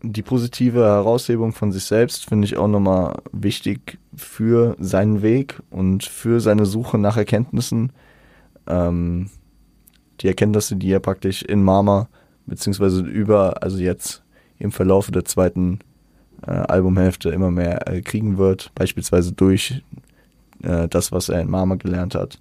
die 0.02 0.22
positive 0.22 0.80
Heraushebung 0.80 1.52
von 1.52 1.72
sich 1.72 1.84
selbst 1.84 2.28
finde 2.28 2.46
ich 2.46 2.56
auch 2.56 2.68
nochmal 2.68 3.14
wichtig 3.32 3.98
für 4.14 4.76
seinen 4.78 5.22
Weg 5.22 5.60
und 5.70 6.04
für 6.04 6.40
seine 6.40 6.66
Suche 6.66 6.98
nach 6.98 7.16
Erkenntnissen. 7.16 7.92
Ähm, 8.66 9.30
die 10.20 10.28
Erkenntnisse, 10.28 10.76
die 10.76 10.90
er 10.90 11.00
praktisch 11.00 11.42
in 11.42 11.62
Mama, 11.62 12.08
beziehungsweise 12.46 13.02
über, 13.02 13.62
also 13.62 13.78
jetzt 13.78 14.22
im 14.58 14.72
Verlauf 14.72 15.10
der 15.10 15.24
zweiten 15.24 15.80
äh, 16.46 16.50
Albumhälfte 16.50 17.30
immer 17.30 17.50
mehr 17.50 17.88
äh, 17.88 18.02
kriegen 18.02 18.38
wird, 18.38 18.72
beispielsweise 18.74 19.32
durch 19.32 19.82
äh, 20.62 20.88
das, 20.88 21.12
was 21.12 21.28
er 21.28 21.40
in 21.40 21.50
Mama 21.50 21.76
gelernt 21.76 22.14
hat. 22.14 22.40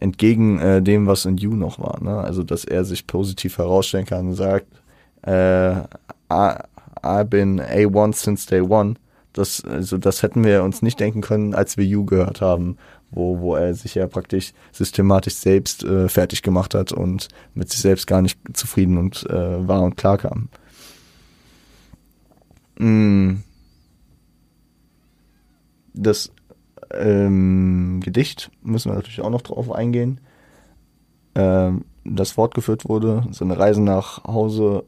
Entgegen 0.00 0.58
äh, 0.58 0.82
dem, 0.82 1.06
was 1.06 1.24
in 1.24 1.36
You 1.36 1.54
noch 1.54 1.78
war. 1.78 2.02
Ne? 2.02 2.18
Also, 2.18 2.42
dass 2.42 2.64
er 2.64 2.84
sich 2.84 3.06
positiv 3.06 3.58
herausstellen 3.58 4.06
kann 4.06 4.28
und 4.28 4.34
sagt, 4.34 4.66
äh, 5.22 5.82
I've 7.02 7.30
been 7.30 7.60
A1 7.60 8.14
since 8.14 8.46
day 8.46 8.60
one. 8.60 8.94
Das, 9.32 9.64
also 9.64 9.96
das 9.96 10.22
hätten 10.22 10.44
wir 10.44 10.62
uns 10.62 10.82
nicht 10.82 11.00
denken 11.00 11.22
können, 11.22 11.54
als 11.54 11.76
wir 11.76 11.86
You 11.86 12.04
gehört 12.04 12.40
haben, 12.42 12.76
wo, 13.10 13.40
wo 13.40 13.54
er 13.56 13.74
sich 13.74 13.94
ja 13.94 14.06
praktisch 14.06 14.52
systematisch 14.72 15.36
selbst 15.36 15.84
äh, 15.84 16.08
fertig 16.08 16.42
gemacht 16.42 16.74
hat 16.74 16.92
und 16.92 17.28
mit 17.54 17.70
sich 17.70 17.80
selbst 17.80 18.06
gar 18.06 18.20
nicht 18.20 18.38
zufrieden 18.52 18.98
und 18.98 19.24
äh, 19.30 19.66
war 19.66 19.82
und 19.82 19.96
klar 19.96 20.18
kam. 20.18 20.48
Mm. 22.78 23.42
Das 25.94 26.32
ähm, 26.90 28.00
Gedicht 28.02 28.50
müssen 28.62 28.90
wir 28.90 28.96
natürlich 28.96 29.20
auch 29.20 29.30
noch 29.30 29.42
drauf 29.42 29.70
eingehen. 29.70 30.20
Ähm, 31.34 31.84
das 32.04 32.32
fortgeführt 32.32 32.88
wurde, 32.88 33.24
seine 33.30 33.58
Reise 33.58 33.82
nach 33.82 34.24
Hause 34.24 34.84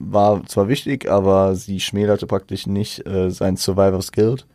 war 0.00 0.44
zwar 0.46 0.68
wichtig, 0.68 1.08
aber 1.08 1.54
sie 1.54 1.78
schmälerte 1.78 2.26
praktisch 2.26 2.66
nicht 2.66 3.06
äh, 3.06 3.30
sein 3.30 3.56
Survivor's 3.56 4.10
Guild. 4.10 4.46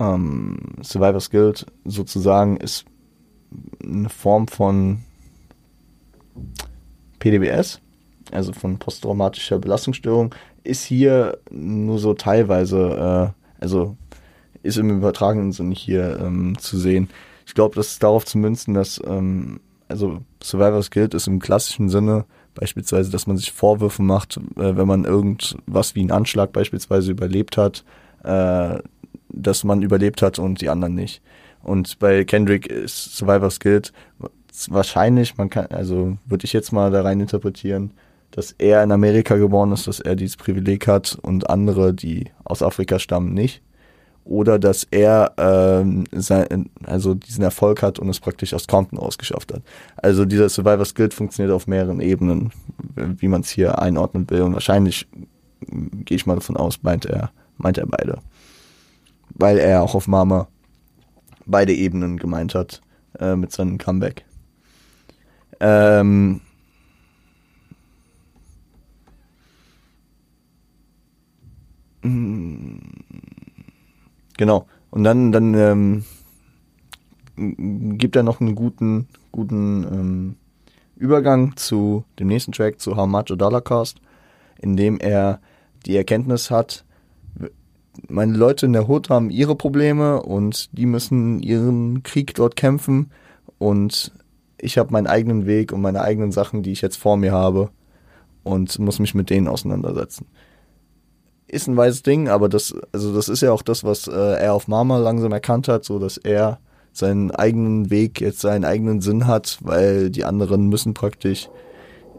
Ähm, 0.00 0.58
Survivor's 0.82 1.30
Guild 1.30 1.66
sozusagen 1.84 2.56
ist 2.56 2.84
eine 3.82 4.08
Form 4.08 4.48
von 4.48 5.04
PDBS, 7.20 7.80
also 8.32 8.52
von 8.52 8.78
posttraumatischer 8.78 9.60
Belastungsstörung, 9.60 10.34
ist 10.64 10.82
hier 10.82 11.38
nur 11.50 12.00
so 12.00 12.14
teilweise, 12.14 13.34
äh, 13.58 13.62
also 13.62 13.96
ist 14.64 14.78
im 14.78 14.90
übertragenen 14.90 15.52
Sinne 15.52 15.74
hier 15.74 16.18
ähm, 16.18 16.58
zu 16.58 16.76
sehen. 16.76 17.08
Ich 17.46 17.54
glaube, 17.54 17.76
das 17.76 17.92
ist 17.92 18.02
darauf 18.02 18.24
zu 18.24 18.38
münzen, 18.38 18.74
dass 18.74 19.00
ähm, 19.06 19.60
also 19.88 20.20
Survivor's 20.42 20.90
Guild 20.90 21.14
ist 21.14 21.26
im 21.26 21.40
klassischen 21.40 21.88
Sinne 21.88 22.24
beispielsweise, 22.54 23.10
dass 23.10 23.26
man 23.26 23.36
sich 23.36 23.52
Vorwürfe 23.52 24.02
macht, 24.02 24.36
äh, 24.56 24.76
wenn 24.76 24.86
man 24.86 25.04
irgendwas 25.04 25.94
wie 25.94 26.00
einen 26.00 26.10
Anschlag 26.10 26.52
beispielsweise 26.52 27.10
überlebt 27.10 27.56
hat, 27.56 27.84
äh, 28.22 28.78
dass 29.28 29.64
man 29.64 29.82
überlebt 29.82 30.22
hat 30.22 30.38
und 30.38 30.60
die 30.60 30.68
anderen 30.68 30.94
nicht. 30.94 31.22
Und 31.62 31.98
bei 31.98 32.24
Kendrick 32.24 32.66
ist 32.66 33.16
Survivor's 33.16 33.60
Guild 33.60 33.92
wahrscheinlich, 34.68 35.36
man 35.36 35.50
kann, 35.50 35.66
also 35.66 36.16
würde 36.26 36.44
ich 36.44 36.52
jetzt 36.52 36.72
mal 36.72 36.90
da 36.90 37.02
rein 37.02 37.20
interpretieren, 37.20 37.92
dass 38.30 38.52
er 38.52 38.82
in 38.82 38.92
Amerika 38.92 39.36
geboren 39.36 39.72
ist, 39.72 39.86
dass 39.86 40.00
er 40.00 40.16
dieses 40.16 40.36
Privileg 40.36 40.86
hat 40.86 41.18
und 41.22 41.50
andere, 41.50 41.92
die 41.92 42.30
aus 42.44 42.62
Afrika 42.62 42.98
stammen, 42.98 43.34
nicht 43.34 43.62
oder 44.24 44.58
dass 44.58 44.84
er 44.90 45.32
ähm, 45.36 46.04
sein, 46.12 46.70
also 46.84 47.14
diesen 47.14 47.44
Erfolg 47.44 47.82
hat 47.82 47.98
und 47.98 48.08
es 48.08 48.20
praktisch 48.20 48.54
aus 48.54 48.66
Compton 48.66 48.98
ausgeschafft 48.98 49.52
hat. 49.52 49.62
Also 49.96 50.24
dieser 50.24 50.48
Survivor 50.48 50.84
Skill 50.84 51.10
funktioniert 51.10 51.54
auf 51.54 51.66
mehreren 51.66 52.00
Ebenen, 52.00 52.50
wie 52.96 53.28
man 53.28 53.42
es 53.42 53.50
hier 53.50 53.78
einordnen 53.78 54.28
will. 54.30 54.42
Und 54.42 54.54
wahrscheinlich 54.54 55.06
gehe 55.60 56.16
ich 56.16 56.26
mal 56.26 56.36
davon 56.36 56.56
aus, 56.56 56.82
meint 56.82 57.04
er, 57.04 57.30
meint 57.58 57.78
er 57.78 57.86
beide. 57.86 58.18
Weil 59.30 59.58
er 59.58 59.82
auch 59.82 59.94
auf 59.94 60.08
Mama 60.08 60.48
beide 61.44 61.74
Ebenen 61.74 62.16
gemeint 62.16 62.54
hat 62.54 62.80
äh, 63.18 63.36
mit 63.36 63.52
seinem 63.52 63.78
Comeback. 63.78 64.24
Ähm, 65.60 66.40
Genau. 74.36 74.66
Und 74.90 75.04
dann, 75.04 75.32
dann 75.32 75.54
ähm, 75.54 76.04
gibt 77.98 78.16
er 78.16 78.22
noch 78.22 78.40
einen 78.40 78.54
guten, 78.54 79.08
guten 79.32 79.84
ähm, 79.84 80.36
Übergang 80.96 81.56
zu 81.56 82.04
dem 82.18 82.28
nächsten 82.28 82.52
Track, 82.52 82.80
zu 82.80 82.96
How 82.96 83.06
Much 83.06 83.30
a 83.30 83.36
Dollar 83.36 83.60
Cost, 83.60 84.00
in 84.60 84.76
dem 84.76 84.98
er 85.00 85.40
die 85.86 85.96
Erkenntnis 85.96 86.50
hat, 86.50 86.84
meine 88.08 88.36
Leute 88.36 88.66
in 88.66 88.72
der 88.72 88.88
Hood 88.88 89.08
haben 89.08 89.30
ihre 89.30 89.54
Probleme 89.54 90.22
und 90.22 90.76
die 90.76 90.86
müssen 90.86 91.40
ihren 91.40 92.02
Krieg 92.02 92.34
dort 92.34 92.56
kämpfen 92.56 93.10
und 93.58 94.12
ich 94.58 94.78
habe 94.78 94.92
meinen 94.92 95.06
eigenen 95.06 95.46
Weg 95.46 95.72
und 95.72 95.80
meine 95.80 96.00
eigenen 96.00 96.32
Sachen, 96.32 96.62
die 96.62 96.72
ich 96.72 96.80
jetzt 96.80 96.96
vor 96.96 97.16
mir 97.16 97.32
habe 97.32 97.70
und 98.42 98.78
muss 98.78 98.98
mich 98.98 99.14
mit 99.14 99.30
denen 99.30 99.48
auseinandersetzen 99.48 100.26
ist 101.54 101.68
ein 101.68 101.76
weißes 101.76 102.02
Ding, 102.02 102.28
aber 102.28 102.48
das, 102.48 102.74
also 102.92 103.14
das 103.14 103.28
ist 103.28 103.40
ja 103.40 103.52
auch 103.52 103.62
das, 103.62 103.84
was 103.84 104.08
äh, 104.08 104.12
er 104.12 104.54
auf 104.54 104.68
Mama 104.68 104.98
langsam 104.98 105.32
erkannt 105.32 105.68
hat, 105.68 105.84
so 105.84 105.98
dass 105.98 106.16
er 106.18 106.58
seinen 106.92 107.30
eigenen 107.30 107.90
Weg, 107.90 108.20
jetzt 108.20 108.40
seinen 108.40 108.64
eigenen 108.64 109.00
Sinn 109.00 109.26
hat, 109.26 109.58
weil 109.62 110.10
die 110.10 110.24
anderen 110.24 110.68
müssen 110.68 110.94
praktisch 110.94 111.48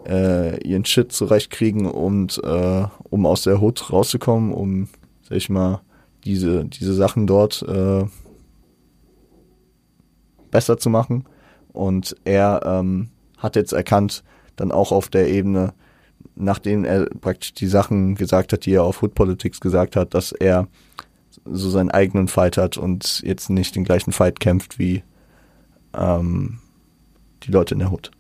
äh, 0.08 0.62
ihren 0.68 0.86
Shit 0.86 1.12
zurechtkriegen 1.12 1.86
und 1.86 2.42
äh, 2.44 2.86
um 3.10 3.26
aus 3.26 3.44
der 3.44 3.62
Hut 3.62 3.92
rauszukommen, 3.92 4.54
um, 4.54 4.88
sag 5.24 5.38
ich 5.38 5.50
mal, 5.50 5.82
diese, 6.26 6.66
diese 6.66 6.94
Sachen 6.94 7.28
dort 7.28 7.64
äh, 7.64 8.06
besser 10.52 10.78
zu 10.78 10.90
machen. 10.90 11.26
Und 11.72 12.16
er 12.24 12.62
ähm, 12.66 13.10
hat 13.38 13.56
jetzt 13.56 13.74
erkannt, 13.74 14.24
dann 14.56 14.72
auch 14.72 14.92
auf 14.92 15.10
der 15.10 15.30
Ebene, 15.30 15.74
nachdem 16.36 16.86
er 16.86 17.06
praktisch 17.22 17.54
die 17.54 17.68
Sachen 17.68 18.16
gesagt 18.16 18.54
hat, 18.54 18.66
die 18.66 18.74
er 18.74 18.84
auf 18.84 19.02
Hood 19.02 19.16
Politics 19.16 19.60
gesagt 19.60 19.96
hat, 19.96 20.14
dass 20.14 20.32
er 20.32 20.68
so 21.46 21.70
seinen 21.70 21.92
eigenen 21.92 22.28
Fight 22.28 22.58
hat 22.58 22.78
und 22.78 23.22
jetzt 23.24 23.50
nicht 23.50 23.76
den 23.76 23.84
gleichen 23.84 24.12
Fight 24.12 24.40
kämpft 24.40 24.80
wie 24.80 25.04
ähm, 25.94 26.60
die 27.44 27.52
Leute 27.52 27.76
in 27.76 27.80
der 27.80 27.92
Hood. 27.92 28.12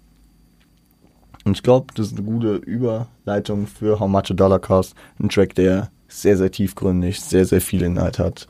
Und 1.45 1.57
ich 1.57 1.63
glaube, 1.63 1.93
das 1.95 2.07
ist 2.07 2.18
eine 2.18 2.26
gute 2.26 2.55
Überleitung 2.55 3.68
für 3.68 3.99
How 3.99 4.09
Much 4.09 4.32
a 4.32 4.34
Dollar 4.34 4.59
Cost. 4.59 4.95
Ein 5.20 5.30
Track, 5.30 5.53
der 5.55 5.91
sehr, 6.07 6.38
sehr 6.38 6.51
tiefgründig, 6.51 7.22
sehr, 7.22 7.45
sehr 7.45 7.61
viel 7.61 7.84
Inhalt 7.84 8.18
hat. 8.20 8.47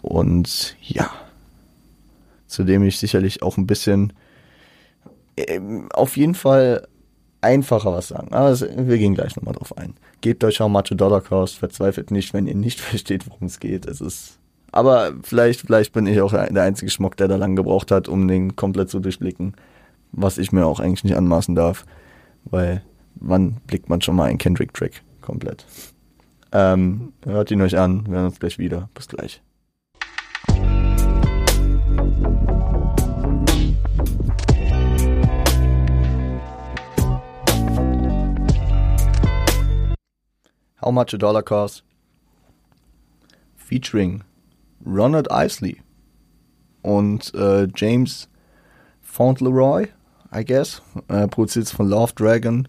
Und 0.00 0.76
ja, 0.80 1.10
zu 2.46 2.62
dem 2.62 2.84
ich 2.84 2.98
sicherlich 2.98 3.42
auch 3.42 3.56
ein 3.56 3.66
bisschen 3.66 4.12
ähm, 5.36 5.88
auf 5.92 6.16
jeden 6.16 6.34
Fall 6.34 6.86
einfacher 7.40 7.92
was 7.92 8.08
sagen. 8.08 8.32
Aber 8.32 8.50
das, 8.50 8.62
wir 8.62 8.98
gehen 8.98 9.14
gleich 9.14 9.36
nochmal 9.36 9.54
drauf 9.54 9.76
ein. 9.76 9.94
Gebt 10.20 10.44
euch 10.44 10.60
How 10.60 10.68
Much 10.68 10.92
a 10.92 10.94
Dollar 10.94 11.20
Cost, 11.20 11.58
verzweifelt 11.58 12.10
nicht, 12.10 12.34
wenn 12.34 12.46
ihr 12.46 12.54
nicht 12.54 12.80
versteht, 12.80 13.28
worum 13.28 13.46
es 13.46 13.60
geht. 13.60 13.86
Es 13.86 14.00
ist 14.00 14.38
aber 14.76 15.14
vielleicht, 15.22 15.62
vielleicht 15.62 15.94
bin 15.94 16.06
ich 16.06 16.20
auch 16.20 16.32
der 16.32 16.62
einzige 16.62 16.90
Schmuck, 16.90 17.16
der 17.16 17.28
da 17.28 17.36
lang 17.36 17.56
gebraucht 17.56 17.90
hat, 17.90 18.08
um 18.08 18.28
den 18.28 18.56
komplett 18.56 18.90
zu 18.90 19.00
durchblicken. 19.00 19.54
Was 20.12 20.36
ich 20.36 20.52
mir 20.52 20.66
auch 20.66 20.80
eigentlich 20.80 21.02
nicht 21.02 21.16
anmaßen 21.16 21.54
darf. 21.54 21.86
Weil 22.44 22.82
wann 23.14 23.56
blickt 23.66 23.88
man 23.88 24.02
schon 24.02 24.16
mal 24.16 24.24
einen 24.24 24.36
Kendrick-Track 24.36 25.02
komplett? 25.22 25.64
Ähm, 26.52 27.14
hört 27.24 27.50
ihn 27.50 27.62
euch 27.62 27.78
an, 27.78 28.04
wir 28.06 28.16
hören 28.16 28.26
uns 28.26 28.38
gleich 28.38 28.58
wieder. 28.58 28.90
Bis 28.92 29.08
gleich. 29.08 29.42
How 40.86 40.92
Much 40.92 41.12
a 41.12 41.18
Dollar 41.18 41.42
Cost 41.42 41.82
featuring 43.56 44.22
Ronald 44.84 45.26
Isley 45.32 45.82
und 46.82 47.34
äh, 47.34 47.66
James 47.74 48.28
Fauntleroy 49.02 49.88
I 50.32 50.44
guess. 50.44 50.80
Äh, 51.08 51.26
produziert 51.26 51.68
von 51.70 51.88
Love 51.88 52.12
Dragon 52.14 52.68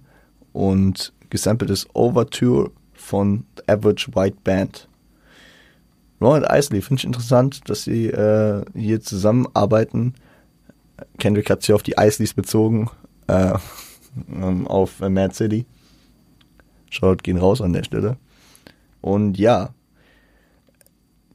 und 0.51 1.13
gesampelt 1.30 1.70
ist 1.70 1.88
Overture 1.93 2.72
von 2.93 3.45
The 3.55 3.72
Average 3.72 4.07
White 4.15 4.38
Band. 4.43 4.89
Ron 6.20 6.41
und 6.41 6.51
Isley 6.51 6.82
finde 6.82 7.01
ich 7.01 7.05
interessant, 7.05 7.70
dass 7.70 7.84
sie 7.84 8.07
äh, 8.07 8.65
hier 8.74 8.99
zusammenarbeiten. 8.99 10.15
Kendrick 11.20 11.51
hat 11.51 11.61
sich 11.61 11.72
auf 11.72 11.84
die 11.84 11.93
Isleys 11.99 12.34
bezogen, 12.34 12.89
äh, 13.28 13.53
auf 14.65 15.01
Mad 15.01 15.36
City. 15.36 15.68
Schaut, 16.89 17.23
gehen 17.23 17.38
raus 17.38 17.61
an 17.61 17.73
der 17.73 17.83
Stelle. 17.83 18.17
Und 19.01 19.38
ja, 19.38 19.73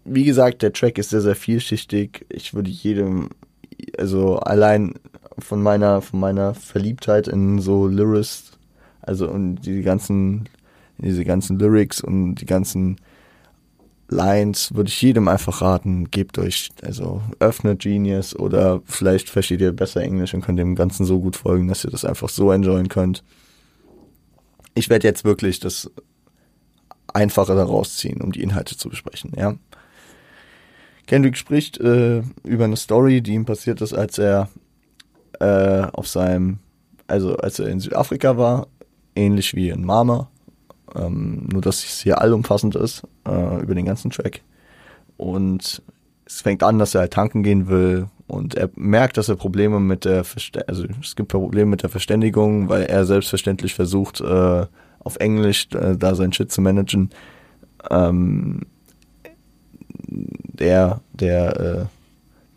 wie 0.04 0.24
gesagt, 0.24 0.62
der 0.62 0.72
Track 0.72 0.98
ist 0.98 1.10
sehr, 1.10 1.20
sehr 1.20 1.36
vielschichtig. 1.36 2.26
Ich 2.28 2.54
würde 2.54 2.70
jedem, 2.70 3.30
also 3.98 4.38
allein 4.38 4.94
von 5.38 5.62
meiner, 5.62 6.02
von 6.02 6.20
meiner 6.20 6.54
Verliebtheit 6.54 7.28
in 7.28 7.60
so 7.60 7.86
Lyrics, 7.86 8.52
also 9.00 9.28
und 9.28 9.62
die 9.66 9.82
ganzen, 9.82 10.48
diese 10.98 11.24
ganzen 11.24 11.58
Lyrics 11.58 12.00
und 12.00 12.36
die 12.36 12.46
ganzen 12.46 12.96
Lines 14.08 14.74
würde 14.74 14.88
ich 14.88 15.00
jedem 15.00 15.26
einfach 15.26 15.62
raten, 15.62 16.10
gebt 16.10 16.38
euch, 16.38 16.70
also 16.82 17.22
öffnet 17.40 17.80
Genius 17.80 18.36
oder 18.36 18.82
vielleicht 18.84 19.30
versteht 19.30 19.60
ihr 19.60 19.72
besser 19.72 20.02
Englisch 20.02 20.34
und 20.34 20.42
könnt 20.42 20.58
dem 20.58 20.74
Ganzen 20.74 21.06
so 21.06 21.20
gut 21.20 21.36
folgen, 21.36 21.68
dass 21.68 21.84
ihr 21.84 21.90
das 21.90 22.04
einfach 22.04 22.28
so 22.28 22.52
enjoyen 22.52 22.88
könnt. 22.88 23.24
Ich 24.74 24.88
werde 24.88 25.06
jetzt 25.06 25.24
wirklich 25.24 25.60
das 25.60 25.90
Einfache 27.12 27.54
daraus 27.54 27.96
ziehen, 27.96 28.20
um 28.20 28.32
die 28.32 28.42
Inhalte 28.42 28.76
zu 28.76 28.88
besprechen, 28.88 29.32
ja. 29.36 29.54
Kendrick 31.06 31.36
spricht 31.36 31.78
äh, 31.78 32.22
über 32.44 32.64
eine 32.64 32.76
Story, 32.76 33.20
die 33.22 33.34
ihm 33.34 33.44
passiert 33.44 33.80
ist, 33.80 33.92
als 33.92 34.18
er 34.18 34.48
äh, 35.40 35.82
auf 35.92 36.08
seinem, 36.08 36.58
also 37.06 37.36
als 37.36 37.58
er 37.58 37.68
in 37.68 37.80
Südafrika 37.80 38.36
war, 38.36 38.68
ähnlich 39.14 39.54
wie 39.54 39.70
in 39.70 39.84
Mama, 39.84 40.30
ähm, 40.94 41.48
nur 41.52 41.60
dass 41.60 41.84
es 41.84 42.00
hier 42.00 42.20
allumfassend 42.20 42.76
ist, 42.76 43.02
äh, 43.26 43.60
über 43.60 43.74
den 43.74 43.84
ganzen 43.84 44.10
Track. 44.10 44.42
Und 45.16 45.82
es 46.24 46.40
fängt 46.40 46.62
an, 46.62 46.78
dass 46.78 46.94
er 46.94 47.02
halt 47.02 47.12
tanken 47.12 47.42
gehen 47.42 47.68
will 47.68 48.08
und 48.32 48.54
er 48.54 48.70
merkt, 48.74 49.16
dass 49.16 49.28
er 49.28 49.36
Probleme 49.36 49.78
mit 49.78 50.04
der 50.04 50.24
Verste 50.24 50.66
also 50.68 50.84
es 51.00 51.16
gibt 51.16 51.28
Probleme 51.28 51.70
mit 51.70 51.82
der 51.82 51.90
Verständigung, 51.90 52.68
weil 52.68 52.82
er 52.84 53.04
selbstverständlich 53.04 53.74
versucht, 53.74 54.20
äh, 54.20 54.66
auf 55.00 55.16
Englisch 55.16 55.68
äh, 55.74 55.96
da 55.96 56.14
sein 56.14 56.32
Shit 56.32 56.50
zu 56.50 56.60
managen. 56.60 57.10
Ähm, 57.90 58.62
der, 60.08 61.00
der 61.12 61.60
äh, 61.60 61.84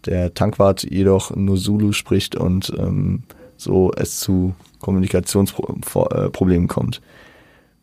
der 0.05 0.33
Tankwart 0.33 0.83
jedoch 0.83 1.35
nur 1.35 1.57
Zulu 1.57 1.91
spricht 1.91 2.35
und 2.35 2.71
ähm, 2.77 3.23
so 3.57 3.91
es 3.95 4.19
zu 4.19 4.53
Kommunikationsproblemen 4.79 6.67
kommt. 6.67 7.01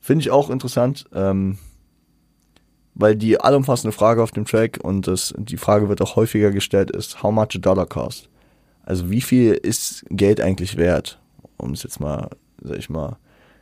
Finde 0.01 0.23
ich 0.23 0.31
auch 0.31 0.51
interessant, 0.51 1.07
ähm, 1.15 1.59
weil 2.95 3.17
die 3.17 3.41
allumfassende 3.41 3.93
Frage 3.93 4.23
auf 4.23 4.33
dem 4.33 4.45
Track 4.45 4.79
und 4.83 5.07
das, 5.07 5.35
die 5.39 5.57
Frage 5.57 5.89
wird 5.89 6.03
auch 6.03 6.17
häufiger 6.17 6.51
gestellt 6.51 6.91
ist, 6.91 7.23
how 7.23 7.33
much 7.33 7.57
a 7.57 7.59
dollar 7.59 7.87
cost? 7.87 8.29
Also 8.85 9.11
wie 9.11 9.21
viel 9.21 9.55
ist 9.55 10.05
Geld 10.11 10.41
eigentlich 10.41 10.77
wert? 10.77 11.21
Um 11.57 11.73
es 11.73 11.83
jetzt 11.83 12.01
mal, 12.01 12.29
sag 12.63 12.79
ich 12.79 12.91
mal, 12.91 13.17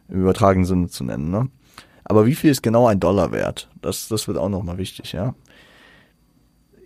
im 0.08 0.22
übertragenen 0.22 0.64
Sinne 0.64 0.88
zu 0.88 1.04
nennen, 1.04 1.30
ne? 1.30 1.48
Aber 2.04 2.26
wie 2.26 2.34
viel 2.34 2.50
ist 2.50 2.62
genau 2.62 2.88
ein 2.88 2.98
Dollar 2.98 3.30
wert? 3.30 3.68
Das, 3.82 4.08
das 4.08 4.26
wird 4.26 4.36
auch 4.36 4.48
nochmal 4.48 4.78
wichtig, 4.78 5.12
ja 5.12 5.34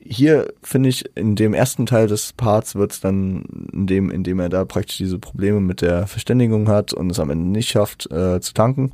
hier 0.05 0.53
finde 0.63 0.91
ich, 0.91 1.05
in 1.17 1.35
dem 1.35 1.55
ersten 1.55 1.87
Teil 1.87 2.07
des 2.07 2.35
Parts 2.35 2.75
wird 2.75 2.93
es 2.93 3.01
dann, 3.01 3.71
in 3.73 3.87
dem, 3.87 4.11
in 4.11 4.23
dem 4.23 4.39
er 4.39 4.51
da 4.51 4.65
praktisch 4.65 4.99
diese 4.99 5.19
Probleme 5.19 5.61
mit 5.61 5.81
der 5.81 6.07
Verständigung 6.07 6.69
hat 6.69 6.93
und 6.93 7.11
es 7.11 7.19
am 7.19 7.31
Ende 7.31 7.47
nicht 7.47 7.71
schafft 7.71 8.11
äh, 8.13 8.41
zu 8.41 8.53
tanken, 8.53 8.93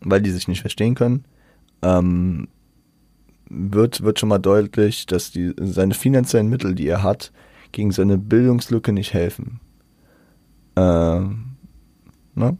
weil 0.00 0.20
die 0.20 0.30
sich 0.30 0.48
nicht 0.48 0.60
verstehen 0.60 0.96
können, 0.96 1.24
ähm, 1.82 2.48
wird, 3.48 4.02
wird 4.02 4.20
schon 4.20 4.28
mal 4.28 4.38
deutlich, 4.38 5.06
dass 5.06 5.32
die, 5.32 5.54
seine 5.60 5.94
finanziellen 5.94 6.48
Mittel, 6.48 6.74
die 6.74 6.88
er 6.88 7.02
hat, 7.02 7.32
gegen 7.72 7.90
seine 7.92 8.18
Bildungslücke 8.18 8.92
nicht 8.92 9.12
helfen. 9.12 9.60
Ähm, 10.76 11.56
ne? 12.34 12.56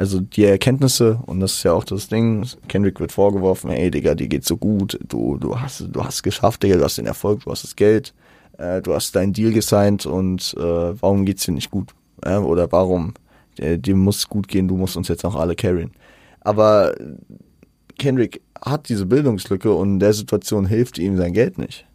also 0.00 0.20
die 0.20 0.44
Erkenntnisse, 0.44 1.20
und 1.26 1.40
das 1.40 1.52
ist 1.52 1.62
ja 1.62 1.74
auch 1.74 1.84
das 1.84 2.08
Ding, 2.08 2.46
Kendrick 2.68 3.00
wird 3.00 3.12
vorgeworfen, 3.12 3.70
ey 3.70 3.90
Digga, 3.90 4.14
dir 4.14 4.28
geht's 4.28 4.48
so 4.48 4.56
gut, 4.56 4.98
du, 5.06 5.36
du 5.36 5.60
hast, 5.60 5.88
du 5.92 6.02
hast 6.02 6.22
geschafft, 6.22 6.62
Digga, 6.62 6.78
du 6.78 6.84
hast 6.84 6.96
den 6.96 7.04
Erfolg, 7.04 7.44
du 7.44 7.50
hast 7.50 7.64
das 7.64 7.76
Geld, 7.76 8.14
äh, 8.56 8.80
du 8.80 8.94
hast 8.94 9.14
deinen 9.14 9.34
Deal 9.34 9.52
gesigned 9.52 10.06
und 10.06 10.54
äh, 10.58 11.02
warum 11.02 11.26
geht's 11.26 11.44
dir 11.44 11.52
nicht 11.52 11.70
gut? 11.70 11.90
Äh, 12.24 12.36
oder 12.36 12.72
warum? 12.72 13.12
Äh, 13.58 13.76
dir 13.76 13.94
muss 13.94 14.26
gut 14.26 14.48
gehen, 14.48 14.68
du 14.68 14.76
musst 14.78 14.96
uns 14.96 15.08
jetzt 15.08 15.24
auch 15.26 15.36
alle 15.36 15.54
carryen. 15.54 15.92
Aber 16.40 16.94
Kendrick 18.00 18.42
hat 18.60 18.88
diese 18.88 19.06
Bildungslücke 19.06 19.72
und 19.72 19.94
in 19.94 20.00
der 20.00 20.12
Situation 20.12 20.66
hilft 20.66 20.98
ihm 20.98 21.16
sein 21.16 21.32
Geld 21.32 21.58
nicht. 21.58 21.86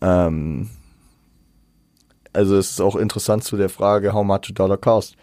Ähm, 0.00 0.70
also 2.32 2.56
es 2.56 2.70
ist 2.70 2.80
auch 2.80 2.94
interessant 2.94 3.42
zu 3.42 3.56
der 3.56 3.68
Frage, 3.68 4.12
how 4.12 4.24
much 4.24 4.50
a 4.50 4.52
dollar 4.52 4.76
cost 4.76 5.16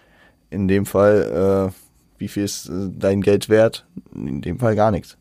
in 0.50 0.68
dem 0.68 0.86
Fall, 0.86 1.72
äh, 1.72 2.20
wie 2.20 2.28
viel 2.28 2.44
ist 2.44 2.70
äh, 2.70 2.90
dein 2.92 3.22
Geld 3.22 3.50
wert? 3.50 3.86
In 4.14 4.42
dem 4.42 4.60
Fall 4.60 4.76
gar 4.76 4.92
nichts. 4.92 5.18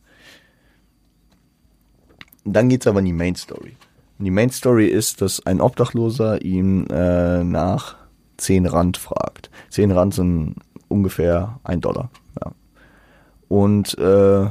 Dann 2.45 2.69
geht's 2.69 2.87
aber 2.87 3.01
in 3.01 3.07
die 3.07 3.13
Main 3.13 3.35
Story. 3.35 3.77
Und 4.19 4.25
die 4.25 4.31
Main 4.31 4.51
Story 4.51 4.87
ist, 4.87 5.21
dass 5.21 5.45
ein 5.45 5.61
Obdachloser 5.61 6.43
ihn 6.43 6.87
äh, 6.91 7.43
nach 7.43 7.97
10 8.37 8.67
Rand 8.67 8.97
fragt. 8.97 9.51
10 9.71 9.91
Rand 9.91 10.15
sind 10.15 10.55
ungefähr 10.89 11.59
ein 11.65 11.81
Dollar. 11.81 12.11
Und 13.49 13.97
äh, 13.99 14.47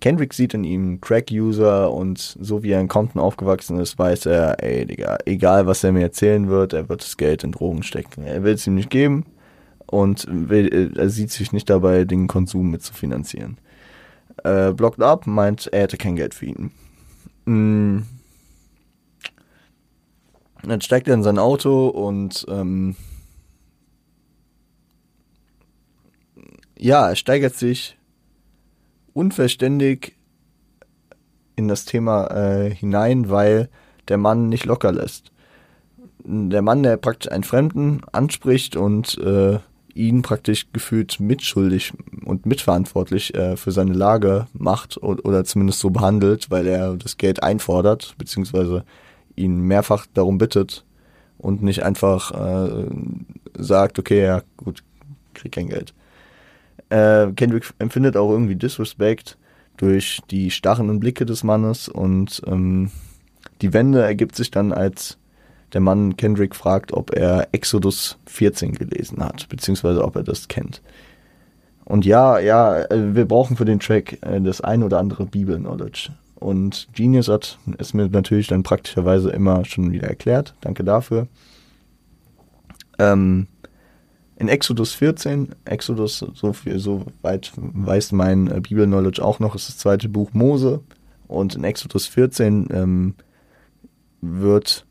Kendrick 0.00 0.34
sieht 0.34 0.54
in 0.54 0.64
ihm 0.64 1.00
Crack-User 1.00 1.90
und 1.90 2.18
so 2.18 2.62
wie 2.62 2.72
er 2.72 2.80
in 2.80 2.88
Compton 2.88 3.20
aufgewachsen 3.20 3.78
ist, 3.78 3.98
weiß 3.98 4.26
er, 4.26 4.62
ey, 4.62 4.84
Digga, 4.86 5.18
egal 5.24 5.66
was 5.66 5.82
er 5.82 5.92
mir 5.92 6.02
erzählen 6.02 6.48
wird, 6.48 6.74
er 6.74 6.88
wird 6.88 7.02
das 7.02 7.16
Geld 7.16 7.44
in 7.44 7.52
Drogen 7.52 7.82
stecken. 7.82 8.24
Er 8.24 8.42
will 8.42 8.54
es 8.54 8.66
ihm 8.66 8.74
nicht 8.74 8.90
geben, 8.90 9.24
und 9.86 10.26
will, 10.28 10.92
er 10.96 11.08
sieht 11.08 11.30
sich 11.30 11.52
nicht 11.52 11.70
dabei, 11.70 12.04
den 12.04 12.26
Konsum 12.26 12.70
mit 12.70 12.82
zu 12.82 12.92
finanzieren. 12.94 13.58
Äh, 14.42 14.72
Blocked 14.72 15.02
Up 15.02 15.26
meint, 15.26 15.68
er 15.72 15.82
hätte 15.82 15.96
kein 15.96 16.16
Geld 16.16 16.34
für 16.34 16.46
ihn. 16.46 16.70
Mm. 17.44 18.02
Dann 20.62 20.80
steigt 20.80 21.08
er 21.08 21.14
in 21.14 21.22
sein 21.22 21.38
Auto 21.38 21.88
und 21.88 22.46
ähm, 22.48 22.96
ja, 26.84 27.08
er 27.08 27.16
steigert 27.16 27.54
sich 27.54 27.96
unverständig 29.14 30.16
in 31.56 31.66
das 31.66 31.86
Thema 31.86 32.26
äh, 32.26 32.74
hinein, 32.74 33.30
weil 33.30 33.70
der 34.08 34.18
Mann 34.18 34.50
nicht 34.50 34.66
locker 34.66 34.92
lässt. 34.92 35.32
der 36.26 36.60
Mann, 36.60 36.82
der 36.82 36.98
praktisch 36.98 37.32
einen 37.32 37.44
Fremden 37.44 38.02
anspricht 38.12 38.76
und 38.76 39.16
äh, 39.16 39.60
ihn 39.94 40.20
praktisch 40.20 40.66
gefühlt 40.74 41.20
mitschuldig 41.20 41.94
und 42.26 42.44
mitverantwortlich 42.44 43.34
äh, 43.34 43.56
für 43.56 43.72
seine 43.72 43.94
Lage 43.94 44.46
macht 44.52 45.02
oder, 45.02 45.24
oder 45.24 45.44
zumindest 45.44 45.80
so 45.80 45.88
behandelt, 45.88 46.50
weil 46.50 46.66
er 46.66 46.96
das 46.96 47.16
Geld 47.16 47.42
einfordert, 47.42 48.14
beziehungsweise 48.18 48.84
ihn 49.36 49.60
mehrfach 49.60 50.06
darum 50.12 50.36
bittet 50.36 50.84
und 51.38 51.62
nicht 51.62 51.82
einfach 51.82 52.32
äh, 52.32 52.86
sagt, 53.56 53.98
okay, 53.98 54.22
ja 54.22 54.42
gut, 54.58 54.82
krieg 55.32 55.52
kein 55.52 55.68
Geld. 55.70 55.93
Äh, 56.90 57.32
Kendrick 57.32 57.72
empfindet 57.78 58.16
auch 58.16 58.30
irgendwie 58.30 58.56
Disrespect 58.56 59.36
durch 59.76 60.20
die 60.30 60.50
starrenden 60.50 61.00
Blicke 61.00 61.26
des 61.26 61.42
Mannes 61.42 61.88
und 61.88 62.42
ähm, 62.46 62.90
die 63.62 63.72
Wende 63.72 64.02
ergibt 64.02 64.36
sich 64.36 64.50
dann, 64.50 64.72
als 64.72 65.18
der 65.72 65.80
Mann 65.80 66.16
Kendrick 66.16 66.54
fragt, 66.54 66.92
ob 66.92 67.14
er 67.14 67.48
Exodus 67.52 68.18
14 68.26 68.72
gelesen 68.72 69.22
hat, 69.22 69.48
beziehungsweise 69.48 70.04
ob 70.04 70.16
er 70.16 70.22
das 70.22 70.48
kennt. 70.48 70.80
Und 71.84 72.06
ja, 72.06 72.38
ja, 72.38 72.82
äh, 72.82 73.14
wir 73.14 73.26
brauchen 73.26 73.56
für 73.56 73.64
den 73.64 73.80
Track 73.80 74.18
äh, 74.22 74.40
das 74.40 74.60
ein 74.60 74.82
oder 74.82 74.98
andere 74.98 75.26
Bibel-Knowledge. 75.26 76.10
Und 76.36 76.88
Genius 76.92 77.28
hat 77.28 77.58
es 77.78 77.94
mir 77.94 78.08
natürlich 78.08 78.48
dann 78.48 78.62
praktischerweise 78.62 79.30
immer 79.30 79.64
schon 79.64 79.92
wieder 79.92 80.08
erklärt. 80.08 80.54
Danke 80.60 80.84
dafür. 80.84 81.26
Ähm, 82.98 83.48
in 84.36 84.48
Exodus 84.48 84.92
14, 84.94 85.54
Exodus, 85.64 86.24
so 86.34 86.52
viel, 86.52 86.78
so 86.78 87.06
weit 87.22 87.52
weiß 87.56 88.12
mein 88.12 88.48
äh, 88.48 88.60
Bibel-Knowledge 88.60 89.24
auch 89.24 89.38
noch, 89.38 89.54
ist 89.54 89.68
das 89.68 89.78
zweite 89.78 90.08
Buch 90.08 90.32
Mose. 90.32 90.80
Und 91.28 91.54
in 91.54 91.64
Exodus 91.64 92.06
14 92.06 92.68
ähm, 92.72 93.14
wird 94.20 94.86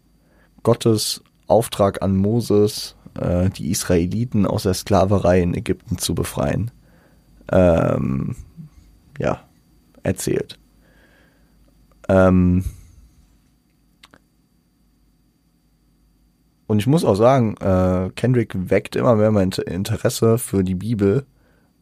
Gottes 0.64 1.24
Auftrag 1.48 2.02
an 2.02 2.16
Moses, 2.16 2.96
äh, 3.20 3.50
die 3.50 3.70
Israeliten 3.70 4.46
aus 4.46 4.64
der 4.64 4.74
Sklaverei 4.74 5.42
in 5.42 5.54
Ägypten 5.54 5.98
zu 5.98 6.16
befreien, 6.16 6.72
ähm, 7.52 8.36
ja, 9.20 9.42
erzählt. 10.04 10.58
Ähm, 12.08 12.64
und 16.68 16.80
ich 16.80 16.88
muss 16.88 17.06
auch 17.06 17.16
sagen, 17.16 17.56
äh, 17.58 18.10
Kendrick 18.16 18.70
weckt 18.70 18.96
immer 18.96 19.16
mehr 19.16 19.32
mein 19.32 19.52
Interesse 19.52 20.38
für 20.38 20.64
die 20.64 20.76
Bibel. 20.76 21.26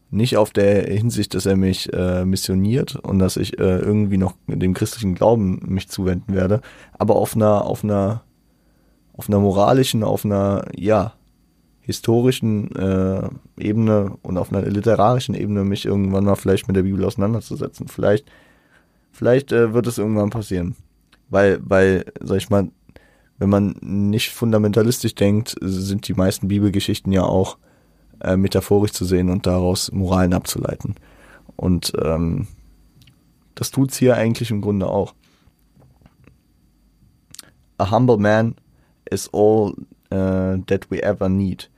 Nicht 0.09 0.35
auf 0.35 0.51
der 0.51 0.83
Hinsicht, 0.83 1.33
dass 1.33 1.45
er 1.45 1.55
mich 1.55 1.91
äh, 1.93 2.25
missioniert 2.25 2.95
und 2.97 3.19
dass 3.19 3.37
ich 3.37 3.59
äh, 3.59 3.77
irgendwie 3.77 4.17
noch 4.17 4.33
dem 4.47 4.73
christlichen 4.73 5.15
Glauben 5.15 5.61
mich 5.65 5.87
zuwenden 5.87 6.33
werde, 6.33 6.61
aber 6.97 7.15
auf 7.15 7.35
einer, 7.35 7.65
auf 7.65 7.83
einer, 7.83 8.23
auf 9.13 9.29
einer 9.29 9.39
moralischen, 9.39 10.03
auf 10.03 10.25
einer, 10.25 10.65
ja, 10.75 11.13
historischen 11.83 12.75
äh, 12.75 13.27
Ebene 13.57 14.17
und 14.21 14.37
auf 14.37 14.51
einer 14.51 14.61
literarischen 14.61 15.33
Ebene 15.33 15.63
mich 15.63 15.85
irgendwann 15.85 16.25
mal 16.25 16.35
vielleicht 16.35 16.67
mit 16.67 16.75
der 16.75 16.83
Bibel 16.83 17.03
auseinanderzusetzen. 17.03 17.87
Vielleicht 17.87 18.25
Vielleicht 19.11 19.51
äh, 19.51 19.73
wird 19.73 19.87
es 19.87 19.97
irgendwann 19.97 20.29
passieren. 20.29 20.75
Weil, 21.29 21.59
weil, 21.63 22.05
sag 22.21 22.37
ich 22.37 22.49
mal, 22.49 22.69
wenn 23.41 23.49
man 23.49 23.75
nicht 23.81 24.29
fundamentalistisch 24.29 25.15
denkt, 25.15 25.55
sind 25.61 26.07
die 26.07 26.13
meisten 26.13 26.47
Bibelgeschichten 26.47 27.11
ja 27.11 27.23
auch 27.23 27.57
äh, 28.19 28.37
metaphorisch 28.37 28.91
zu 28.91 29.03
sehen 29.03 29.31
und 29.31 29.47
daraus 29.47 29.91
Moralen 29.91 30.33
abzuleiten. 30.33 30.93
Und 31.55 31.91
ähm, 31.99 32.45
das 33.55 33.71
tut's 33.71 33.97
hier 33.97 34.15
eigentlich 34.15 34.51
im 34.51 34.61
Grunde 34.61 34.85
auch. 34.85 35.15
A 37.79 37.89
humble 37.89 38.17
man 38.17 38.53
is 39.09 39.27
all 39.33 39.73
uh, 40.13 40.61
that 40.67 40.91
we 40.91 41.01
ever 41.01 41.27
need. 41.27 41.71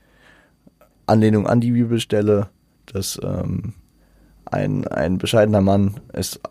Anlehnung 1.05 1.47
an 1.47 1.61
die 1.61 1.71
Bibelstelle, 1.71 2.49
dass 2.87 3.17
ähm, 3.23 3.73
ein, 4.43 4.85
ein 4.89 5.17
bescheidener 5.17 5.61
Mann 5.61 6.01
ist 6.11 6.41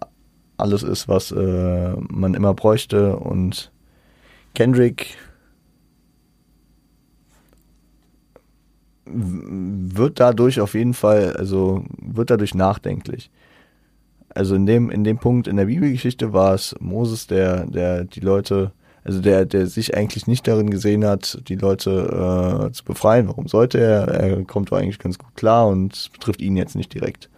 alles 0.57 0.83
ist, 0.83 1.07
was 1.07 1.33
äh, 1.33 1.97
man 2.09 2.33
immer 2.33 2.55
bräuchte. 2.55 3.17
Und 3.17 3.73
Kendrick 4.55 5.17
wird 9.05 10.21
dadurch 10.21 10.61
auf 10.61 10.75
jeden 10.75 10.95
Fall, 10.95 11.35
also 11.37 11.85
wird 11.99 12.31
dadurch 12.31 12.55
nachdenklich. 12.55 13.31
Also 14.35 14.55
in 14.55 14.65
dem, 14.65 14.91
in 14.91 15.05
dem 15.05 15.19
Punkt 15.19 15.47
in 15.47 15.57
der 15.57 15.67
Bibelgeschichte 15.67 16.33
war 16.33 16.55
es 16.55 16.75
Moses, 16.81 17.27
der, 17.27 17.67
der 17.67 18.05
die 18.05 18.21
Leute, 18.21 18.73
also 19.05 19.21
der, 19.21 19.45
der 19.45 19.67
sich 19.67 19.95
eigentlich 19.97 20.27
nicht 20.27 20.47
darin 20.49 20.71
gesehen 20.71 21.05
hat, 21.05 21.43
die 21.49 21.57
Leute 21.57 22.69
äh, 22.69 22.73
zu 22.73 22.85
befreien. 22.85 23.29
Warum 23.29 23.49
sollte 23.49 23.79
er? 23.79 24.09
Er 24.09 24.45
kommt 24.45 24.71
doch 24.71 24.79
eigentlich 24.79 24.99
ganz 24.99 25.19
gut 25.19 25.35
klar 25.35 25.69
und 25.69 26.11
betrifft 26.13 26.41
ihn 26.41 26.57
jetzt 26.57 26.77
nicht 26.77 26.95
direkt. 26.95 27.29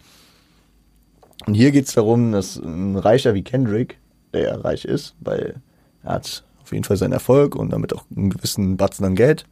Und 1.46 1.54
hier 1.54 1.72
geht 1.72 1.86
es 1.86 1.94
darum, 1.94 2.32
dass 2.32 2.56
ein 2.56 2.96
Reicher 2.96 3.34
wie 3.34 3.42
Kendrick, 3.42 3.98
der 4.32 4.42
ja 4.42 4.54
reich 4.56 4.84
ist, 4.84 5.16
weil 5.20 5.60
er 6.04 6.12
hat 6.12 6.44
auf 6.64 6.72
jeden 6.72 6.84
Fall 6.84 6.96
seinen 6.96 7.12
Erfolg 7.12 7.54
und 7.54 7.70
damit 7.70 7.94
auch 7.94 8.04
einen 8.16 8.30
gewissen 8.30 8.76
Batzen 8.76 9.04
an 9.04 9.14
Geld, 9.14 9.44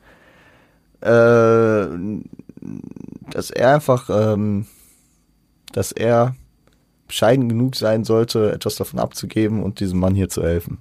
äh, 1.02 1.86
dass 3.30 3.50
er 3.50 3.74
einfach, 3.74 4.08
ähm, 4.10 4.66
dass 5.72 5.92
er 5.92 6.34
bescheiden 7.06 7.50
genug 7.50 7.76
sein 7.76 8.04
sollte, 8.04 8.50
etwas 8.52 8.76
davon 8.76 8.98
abzugeben 8.98 9.62
und 9.62 9.80
diesem 9.80 10.00
Mann 10.00 10.14
hier 10.14 10.30
zu 10.30 10.42
helfen. 10.42 10.78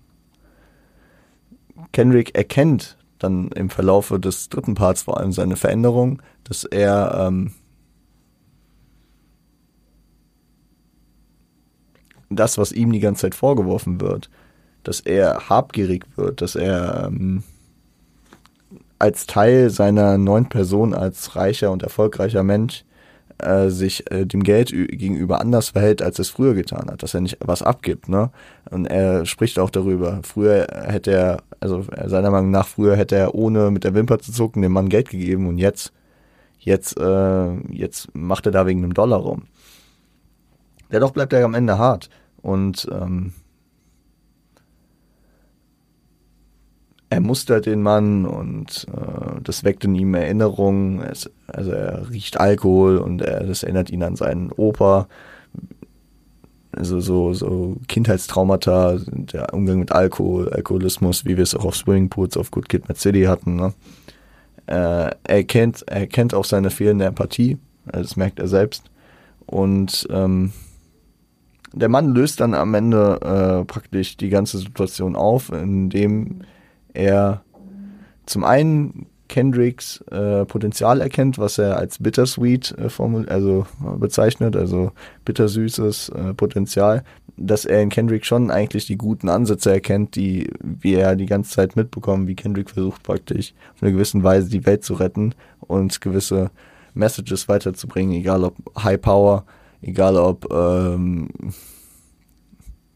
Kendrick 1.92 2.34
erkennt 2.36 2.98
dann 3.20 3.50
im 3.50 3.70
Verlaufe 3.70 4.20
des 4.20 4.48
dritten 4.48 4.74
Parts 4.74 5.04
vor 5.04 5.20
allem 5.20 5.34
seine 5.34 5.58
Veränderung, 5.58 6.22
dass 6.46 6.64
er 6.64 7.28
ähm, 7.28 7.52
das, 12.30 12.58
was 12.58 12.72
ihm 12.72 12.94
die 12.94 13.02
ganze 13.02 13.24
Zeit 13.24 13.36
vorgeworfen 13.36 14.00
wird, 14.00 14.30
dass 14.84 15.00
er 15.00 15.50
habgierig 15.50 16.06
wird, 16.16 16.42
dass 16.42 16.56
er 16.56 17.06
ähm, 17.08 17.44
als 19.00 19.26
Teil 19.26 19.70
seiner 19.70 20.18
neuen 20.18 20.50
Person, 20.50 20.94
als 20.94 21.36
reicher 21.36 21.72
und 21.72 21.84
erfolgreicher 21.84 22.44
Mensch, 22.44 22.86
äh, 23.40 23.70
sich 23.70 24.10
äh, 24.12 24.26
dem 24.26 24.44
Geld 24.44 24.70
gegenüber 24.70 25.42
anders 25.42 25.70
verhält, 25.70 26.02
als 26.02 26.20
es 26.20 26.30
früher 26.30 26.54
getan 26.54 26.90
hat, 26.92 27.02
dass 27.02 27.16
er 27.16 27.22
nicht 27.22 27.38
was 27.40 27.64
abgibt, 27.64 28.10
ne? 28.10 28.30
Und 28.70 28.86
er 28.86 29.26
spricht 29.26 29.58
auch 29.58 29.72
darüber. 29.72 30.20
Früher 30.24 30.68
hätte 30.86 31.12
er, 31.12 31.38
also 31.60 31.84
seiner 32.06 32.30
Meinung 32.30 32.52
nach, 32.52 32.68
früher 32.68 32.96
hätte 32.96 33.16
er 33.16 33.34
ohne 33.34 33.72
mit 33.72 33.84
der 33.84 33.96
Wimper 33.96 34.20
zu 34.20 34.32
zucken 34.32 34.62
dem 34.62 34.72
Mann 34.72 34.90
Geld 34.90 35.10
gegeben 35.10 35.48
und 35.48 35.58
jetzt, 35.58 35.92
jetzt, 36.60 37.00
äh, 37.00 37.54
jetzt 37.72 38.14
macht 38.14 38.46
er 38.46 38.52
da 38.52 38.68
wegen 38.68 38.84
einem 38.84 38.94
Dollar 38.94 39.20
rum. 39.20 39.44
Dennoch 40.92 41.12
bleibt 41.12 41.34
er 41.34 41.44
am 41.46 41.56
Ende 41.56 41.78
hart. 41.78 42.10
Und 42.42 42.88
ähm, 42.92 43.34
er 47.12 47.20
mustert 47.20 47.66
den 47.66 47.82
Mann 47.82 48.26
und 48.26 48.88
äh, 48.90 49.42
das 49.44 49.66
weckt 49.66 49.84
in 49.84 49.96
ihm 49.96 50.14
Erinnerungen. 50.14 51.02
Es, 51.02 51.30
also 51.46 51.72
er 51.72 52.10
riecht 52.10 52.40
Alkohol 52.40 53.00
und 53.00 53.22
er, 53.22 53.44
das 53.44 53.64
erinnert 53.64 53.90
ihn 53.90 54.02
an 54.02 54.16
seinen 54.16 54.50
Opa. 54.54 55.10
Also 56.72 57.02
so, 57.02 57.34
so 57.34 57.76
Kindheitstraumata, 57.90 58.98
der 59.08 59.54
Umgang 59.54 59.80
mit 59.80 59.92
Alkohol, 59.92 60.54
Alkoholismus, 60.54 61.26
wie 61.26 61.36
wir 61.36 61.44
es 61.44 61.54
auch 61.54 61.66
auf 61.66 61.76
Swimmingpools 61.76 62.38
auf 62.38 62.50
Good 62.50 62.70
Kid 62.70 62.88
Mad 62.88 62.98
City 62.98 63.24
hatten. 63.24 63.58
Ne? 63.58 63.74
Äh, 64.68 65.12
er, 65.24 65.44
kennt, 65.44 65.84
er 65.88 66.08
kennt 66.08 66.34
auch 66.34 66.46
seine 66.46 66.70
fehlende 66.70 67.04
Empathie, 67.04 67.58
also 67.88 68.04
das 68.04 68.16
merkt 68.16 68.40
er 68.40 68.48
selbst. 68.48 68.86
Und 69.48 70.08
ähm, 70.12 70.54
der 71.74 71.90
Mann 71.90 72.14
löst 72.14 72.40
dann 72.40 72.54
am 72.54 72.74
Ende 72.74 73.20
äh, 73.22 73.66
praktisch 73.66 74.16
die 74.16 74.30
ganze 74.30 74.60
Situation 74.60 75.18
auf, 75.18 75.52
indem 75.52 76.44
er 76.94 77.44
zum 78.26 78.44
einen 78.44 79.08
Kendricks 79.28 80.02
äh, 80.12 80.46
Potenzial 80.46 81.00
erkennt, 81.00 81.38
was 81.38 81.58
er 81.58 81.78
als 81.78 82.00
bittersweet 82.00 82.76
äh, 82.78 82.90
also 83.28 83.66
äh, 83.82 83.98
bezeichnet, 83.98 84.56
also 84.56 84.92
bittersüßes 85.24 86.10
äh, 86.10 86.34
Potenzial, 86.34 87.04
dass 87.38 87.64
er 87.66 87.82
in 87.82 87.90
Kendrick 87.90 88.26
schon 88.26 88.52
eigentlich 88.52 88.86
die 88.88 88.98
guten 88.98 89.30
Ansätze 89.30 89.72
erkennt, 89.72 90.16
die 90.16 90.52
wie 90.60 90.96
er 90.96 91.16
die 91.16 91.28
ganze 91.28 91.52
Zeit 91.52 91.76
mitbekommen, 91.76 92.28
wie 92.28 92.36
Kendrick 92.36 92.70
versucht 92.70 93.04
praktisch 93.04 93.54
auf 93.74 93.82
eine 93.82 93.94
gewisse 93.94 94.22
Weise 94.22 94.50
die 94.50 94.66
Welt 94.66 94.84
zu 94.84 94.96
retten 94.96 95.34
und 95.62 96.02
gewisse 96.02 96.52
Messages 96.94 97.48
weiterzubringen, 97.48 98.14
egal 98.14 98.44
ob 98.44 98.56
High 98.84 99.02
Power, 99.02 99.46
Egal 99.82 100.16
ob 100.16 100.48
ähm, 100.54 101.30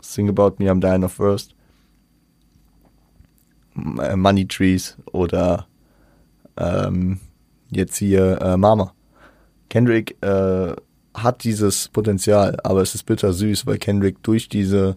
Sing 0.01 0.29
About 0.29 0.55
Me, 0.59 0.69
I'm 0.69 0.79
Dying 0.79 1.03
of 1.03 1.13
First, 1.13 1.54
Money 3.76 4.47
Trees 4.47 4.97
oder 5.11 5.67
ähm, 6.57 7.19
jetzt 7.69 7.97
hier 7.97 8.41
äh, 8.41 8.57
Mama. 8.57 8.93
Kendrick 9.69 10.17
äh, 10.23 10.73
hat 11.13 11.43
dieses 11.43 11.89
Potenzial, 11.89 12.57
aber 12.63 12.82
es 12.82 12.95
ist 12.95 13.03
bitter 13.03 13.34
süß, 13.34 13.65
weil 13.65 13.78
Kendrick 13.78 14.21
durch 14.23 14.49
diese 14.49 14.95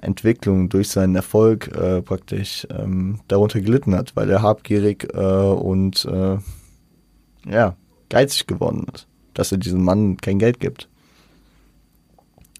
Entwicklung, 0.00 0.68
durch 0.68 0.88
seinen 0.88 1.16
Erfolg 1.16 1.68
äh, 1.68 2.02
praktisch 2.02 2.66
ähm, 2.70 3.20
darunter 3.28 3.60
gelitten 3.60 3.94
hat, 3.94 4.14
weil 4.14 4.28
er 4.30 4.42
habgierig 4.42 5.08
äh, 5.14 5.18
und 5.18 6.04
äh, 6.04 6.38
ja, 7.50 7.76
geizig 8.08 8.46
geworden 8.46 8.86
ist, 8.92 9.06
dass 9.34 9.52
er 9.52 9.58
diesem 9.58 9.82
Mann 9.82 10.16
kein 10.18 10.38
Geld 10.38 10.60
gibt. 10.60 10.88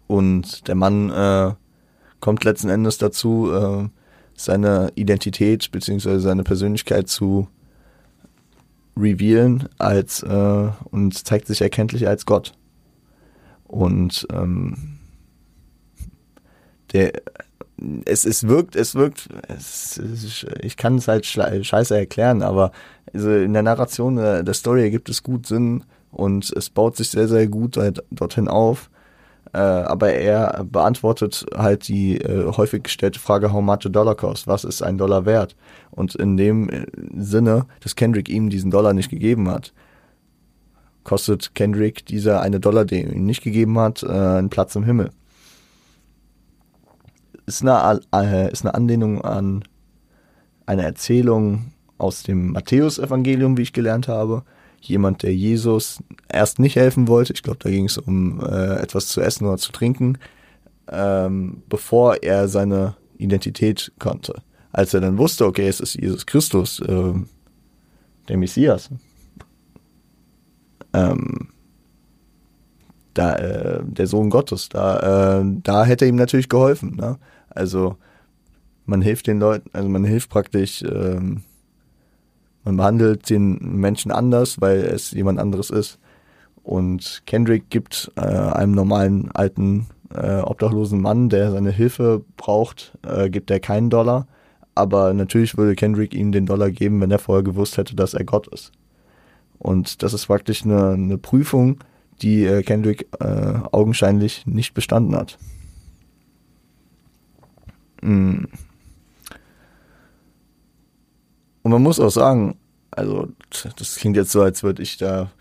Und 0.07 0.69
der 0.69 0.77
Mann 0.77 1.11
äh, 1.11 1.55
kommt 2.21 2.45
letzten 2.45 2.69
Endes 2.69 2.99
dazu, 2.99 3.51
äh, 3.53 3.89
seine 4.37 4.93
Identität 4.95 5.71
beziehungsweise 5.71 6.21
seine 6.21 6.45
Persönlichkeit 6.45 7.09
zu 7.09 7.49
revealen 8.97 9.69
als 9.79 10.23
äh, 10.23 10.69
und 10.91 11.27
zeigt 11.27 11.47
sich 11.47 11.61
erkenntlich 11.61 12.09
als 12.09 12.27
Gott. 12.27 12.53
Und 13.65 14.27
ähm, 14.33 14.99
der 16.93 17.13
es, 18.05 18.25
es 18.25 18.49
wirkt, 18.49 18.75
es 18.75 18.95
wirkt, 18.95 19.29
es, 19.49 19.99
es, 19.99 20.47
ich 20.63 20.77
kann 20.77 20.97
es 20.97 21.09
halt 21.09 21.27
scheiße 21.27 21.97
erklären, 21.97 22.43
aber 22.43 22.73
also 23.13 23.31
in 23.35 23.53
der 23.53 23.63
Narration 23.63 24.17
der, 24.17 24.43
der 24.43 24.55
Story 24.55 24.83
ergibt 24.83 25.09
es 25.09 25.23
gut 25.23 25.47
Sinn 25.47 25.85
und 26.11 26.51
es 26.57 26.71
baut 26.71 26.97
sich 26.97 27.11
sehr, 27.11 27.29
sehr 27.29 27.47
gut 27.49 27.77
halt 27.77 28.03
dorthin 28.11 28.49
auf. 28.49 28.91
Äh, 29.57 29.59
aber 29.59 30.13
er 30.13 30.65
beantwortet 30.65 31.47
halt 31.57 31.89
die 31.89 32.19
äh, 32.19 32.53
häufig 32.57 32.85
gestellte 32.85 33.19
Frage, 33.19 33.53
how 33.53 33.63
much 33.63 33.87
a 33.87 33.89
dollar 33.89 34.15
cost? 34.15 34.47
Was 34.47 34.65
ist 34.65 34.83
ein 34.83 34.99
Dollar 34.99 35.25
wert? 35.25 35.57
Und 35.91 36.15
in 36.15 36.37
dem 36.37 36.69
äh, 36.69 36.87
Sinne, 37.17 37.67
dass 37.81 37.97
Kendrick 37.97 38.29
ihm 38.29 38.51
diesen 38.51 38.71
Dollar 38.71 38.93
nicht 38.93 39.11
gegeben 39.11 39.49
hat, 39.49 39.73
kostet 41.05 41.55
Kendrick 41.55 42.05
dieser 42.07 42.41
eine 42.41 42.61
Dollar, 42.61 42.85
den 42.85 43.09
er 43.09 43.13
ihm 43.15 43.25
nicht 43.25 43.43
gegeben 43.43 43.79
hat, 43.79 44.03
äh, 44.03 44.09
einen 44.09 44.51
Platz 44.51 44.77
im 44.77 44.85
Himmel 44.85 45.11
ist 47.47 47.65
eine, 47.65 48.01
äh, 48.13 48.53
ist 48.53 48.65
eine 48.65 48.75
Anlehnung 48.75 49.23
an 49.23 49.65
eine 50.67 50.83
Erzählung 50.83 51.73
aus 51.97 52.25
dem 52.25 52.53
Matthäusevangelium, 52.53 53.57
wie 53.57 53.63
ich 53.63 53.73
gelernt 53.73 54.09
habe. 54.09 54.43
Jemand, 54.81 55.23
der 55.23 55.35
Jesus 55.35 56.03
erst 56.29 56.59
nicht 56.59 56.77
helfen 56.77 57.09
wollte, 57.09 57.33
ich 57.33 57.43
glaube, 57.43 57.59
da 57.61 57.71
ging 57.71 57.87
es 57.87 57.99
um 57.99 58.41
äh, 58.41 58.77
etwas 58.77 59.09
zu 59.09 59.21
essen 59.21 59.47
oder 59.47 59.59
zu 59.59 59.73
trinken, 59.73 60.19
ähm, 60.89 61.63
bevor 61.69 62.23
er 62.23 62.49
seine 62.49 62.97
Identität 63.19 63.93
konnte. 63.99 64.43
Als 64.73 64.95
er 64.95 65.01
dann 65.01 65.19
wusste, 65.19 65.47
okay, 65.47 65.67
es 65.67 65.81
ist 65.81 65.95
Jesus 65.95 66.27
Christus, 66.27 66.81
äh, 66.81 67.15
der 68.29 68.37
Messias, 68.37 68.91
ähm, 70.93 71.49
da, 73.15 73.37
äh, 73.37 73.81
der 73.85 74.07
Sohn 74.07 74.31
Gottes, 74.31 74.69
da, 74.69 75.41
äh, 75.41 75.45
da 75.63 75.85
hätte 75.85 76.07
ihm 76.07 76.17
natürlich 76.17 76.49
geholfen. 76.49 76.97
Ne? 76.97 77.19
Also 77.49 77.97
man 78.85 79.03
hilft 79.03 79.27
den 79.27 79.41
Leuten, 79.41 79.71
also 79.73 79.89
man 79.89 80.05
hilft 80.05 80.31
praktisch, 80.31 80.83
ähm, 80.83 81.43
man 82.67 82.77
behandelt 82.77 83.31
den 83.31 83.59
Menschen 83.79 84.11
anders, 84.11 84.61
weil 84.61 84.79
es 84.81 85.13
jemand 85.13 85.39
anderes 85.39 85.71
ist. 85.71 85.99
Und 86.65 87.23
Kendrick 87.27 87.71
gibt 87.71 88.11
äh, 88.17 88.21
einem 88.23 88.73
normalen 88.73 89.31
alten 89.31 89.87
äh, 90.13 90.41
obdachlosen 90.41 91.01
Mann, 91.01 91.29
der 91.29 91.53
seine 91.53 91.71
Hilfe 91.71 92.25
braucht, 92.37 92.99
äh, 93.07 93.31
gibt 93.31 93.53
er 93.53 93.61
keinen 93.61 93.89
Dollar. 93.89 94.27
Aber 94.75 95.15
natürlich 95.15 95.57
würde 95.57 95.77
Kendrick 95.77 96.13
ihm 96.13 96.33
den 96.33 96.45
Dollar 96.45 96.73
geben, 96.73 97.01
wenn 97.01 97.13
er 97.13 97.21
vorher 97.21 97.45
gewusst 97.45 97.77
hätte, 97.79 97.95
dass 97.95 98.15
er 98.15 98.25
Gott 98.25 98.49
ist. 98.49 98.73
Und 99.59 100.03
das 100.03 100.13
ist 100.13 100.27
praktisch 100.27 100.65
eine, 100.65 100.91
eine 100.91 101.19
Prüfung, 101.19 101.79
die 102.21 102.45
äh, 102.45 102.65
Kendrick 102.65 103.07
äh, 103.21 103.55
augenscheinlich 103.71 104.45
nicht 104.45 104.75
bestanden 104.75 105.15
hat. 105.15 105.39
Mm. 108.03 108.45
Und 111.67 111.73
man 111.73 111.83
muss 111.83 111.99
auch 111.99 112.11
sagen, 112.11 112.55
also 112.93 113.27
das 113.77 113.97
klingt 113.97 114.17
jetzt 114.17 114.31
so, 114.31 114.41
als 114.41 114.63
würde 114.63 114.85
ich 114.85 114.99
da 114.99 115.33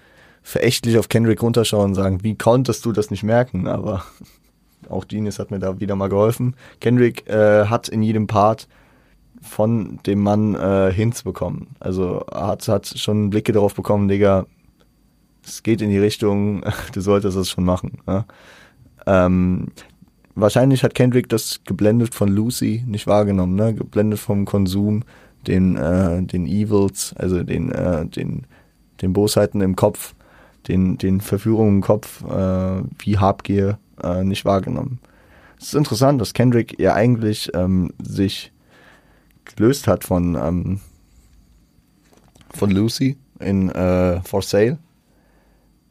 verächtlich 0.42 0.98
auf 0.98 1.08
Kendrick 1.08 1.44
runterschauen 1.44 1.92
und 1.92 1.94
sagen, 1.94 2.24
wie 2.24 2.34
konntest 2.34 2.84
du 2.84 2.92
das 2.92 3.12
nicht 3.12 3.22
merken? 3.22 3.68
Aber 3.68 4.04
auch 4.90 5.08
Genius 5.08 5.38
hat 5.38 5.52
mir 5.52 5.60
da 5.60 5.80
wieder 5.80 5.96
mal 5.96 6.10
geholfen. 6.10 6.56
Kendrick 6.80 7.30
äh, 7.30 7.68
hat 7.68 7.90
in 7.90 8.02
jedem 8.02 8.26
Part 8.26 8.68
von 9.40 10.00
dem 10.08 10.24
Mann 10.24 10.56
äh, 10.56 10.92
Hints 10.92 11.22
bekommen. 11.22 11.68
Also 11.80 12.26
hat, 12.34 12.68
hat 12.70 12.88
schon 12.88 13.30
Blicke 13.30 13.52
darauf 13.52 13.76
bekommen, 13.76 14.08
Digga, 14.08 14.48
es 15.46 15.62
geht 15.62 15.84
in 15.84 15.92
die 15.92 16.00
Richtung, 16.00 16.64
du 16.94 17.02
solltest 17.02 17.38
es 17.38 17.52
schon 17.52 17.66
machen. 17.66 18.00
Ja? 18.08 18.26
Ähm, 19.06 19.68
wahrscheinlich 20.34 20.84
hat 20.84 20.96
Kendrick 20.96 21.30
das 21.30 21.62
geblendet 21.66 22.16
von 22.16 22.30
Lucy 22.30 22.84
nicht 22.88 23.06
wahrgenommen, 23.06 23.54
ne? 23.54 23.76
Geblendet 23.76 24.20
vom 24.20 24.46
Konsum, 24.46 25.04
den, 25.48 25.76
äh, 25.76 26.22
den 26.24 26.48
Evils, 26.48 27.14
also 27.18 27.44
den, 27.44 27.72
äh, 27.72 28.06
den, 28.06 28.46
den 29.02 29.14
Bosheiten 29.14 29.62
im 29.62 29.76
Kopf, 29.76 30.16
den, 30.68 30.98
den 30.98 31.22
Verführungen 31.22 31.76
im 31.76 31.82
Kopf, 31.82 32.24
äh, 32.24 32.82
wie 33.00 33.18
Habgier, 33.18 33.78
äh, 34.04 34.24
nicht 34.24 34.46
wahrgenommen. 34.46 35.00
Es 35.60 35.68
ist 35.68 35.76
interessant, 35.76 36.20
dass 36.20 36.34
Kendrick 36.34 36.80
ja 36.80 36.94
eigentlich 36.94 37.52
ähm, 37.54 37.92
sich 38.02 38.52
gelöst 39.46 39.88
hat 39.88 40.04
von, 40.04 40.36
ähm, 40.36 40.80
von 42.54 42.72
Lucy 42.72 43.18
in 43.40 43.70
äh, 43.70 44.22
For 44.22 44.42
Sale 44.42 44.80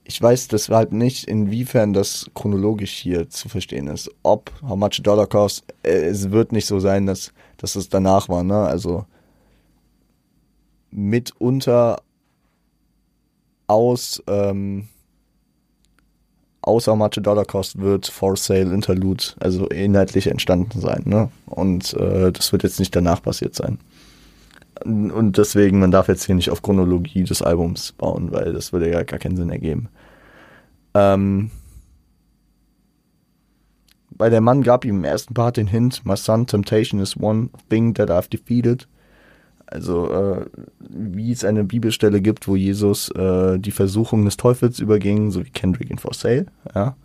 ich 0.05 0.21
weiß 0.21 0.49
deshalb 0.49 0.93
nicht, 0.93 1.25
inwiefern 1.25 1.95
das 1.95 2.31
chronologisch 2.35 2.93
hier 2.93 3.29
zu 3.31 3.49
verstehen 3.49 3.87
ist. 3.89 4.11
Ob 4.23 4.53
How 4.63 4.77
Much 4.77 4.99
a 5.01 5.03
Dollar 5.03 5.27
Cost, 5.27 5.65
äh, 5.83 5.93
es 5.93 6.31
wird 6.31 6.53
nicht 6.53 6.67
so 6.67 6.79
sein, 6.79 7.07
dass, 7.07 7.33
dass 7.57 7.75
es 7.75 7.89
danach 7.89 8.29
war, 8.29 8.45
ne? 8.45 8.59
Also 8.59 9.07
mitunter 10.95 12.01
aus, 13.67 14.23
ähm, 14.27 14.89
How 16.67 16.87
Much 16.97 17.21
Dollar 17.21 17.45
Cost 17.45 17.79
wird 17.79 18.07
For 18.07 18.37
Sale 18.37 18.73
Interlude, 18.73 19.25
also 19.39 19.67
inhaltlich 19.69 20.27
entstanden 20.29 20.81
sein, 20.81 21.03
ne? 21.05 21.31
Und 21.47 21.93
äh, 21.95 22.33
das 22.33 22.53
wird 22.53 22.63
jetzt 22.63 22.79
nicht 22.79 22.97
danach 22.97 23.21
passiert 23.21 23.55
sein. 23.55 23.79
Und 24.83 25.37
deswegen, 25.37 25.79
man 25.79 25.91
darf 25.91 26.09
jetzt 26.09 26.25
hier 26.25 26.35
nicht 26.35 26.51
auf 26.51 26.63
Chronologie 26.63 27.25
des 27.25 27.43
Albums 27.43 27.93
bauen, 27.93 28.33
weil 28.33 28.53
das 28.53 28.73
würde 28.73 28.91
ja 28.91 29.03
gar 29.03 29.19
keinen 29.19 29.37
Sinn 29.37 29.51
ergeben. 29.51 29.89
Ähm, 30.95 31.51
weil 34.11 34.31
der 34.31 34.41
Mann 34.41 34.63
gab 34.63 34.85
ihm 34.85 34.97
im 34.97 35.05
ersten 35.05 35.35
Part 35.35 35.59
den 35.59 35.67
Hint, 35.67 36.05
My 36.05 36.17
son, 36.17 36.47
temptation 36.47 37.01
is 37.01 37.17
one 37.17 37.51
thing 37.69 37.95
that 37.95 38.11
I've 38.11 38.29
defeated. 38.29 38.89
Also, 39.67 40.11
äh, 40.11 40.47
wie 40.79 41.33
es 41.33 41.45
eine 41.45 41.65
Bibelstelle 41.65 42.21
gibt, 42.21 42.47
wo 42.47 42.57
Jesus 42.57 43.11
äh, 43.11 43.59
die 43.59 43.71
Versuchung 43.71 44.25
des 44.25 44.37
Teufels 44.37 44.79
überging, 44.79 45.31
so 45.31 45.45
wie 45.45 45.51
Kendrick 45.51 45.91
in 45.91 45.99
For 45.99 46.15
Sale, 46.15 46.47
ja. 46.75 46.97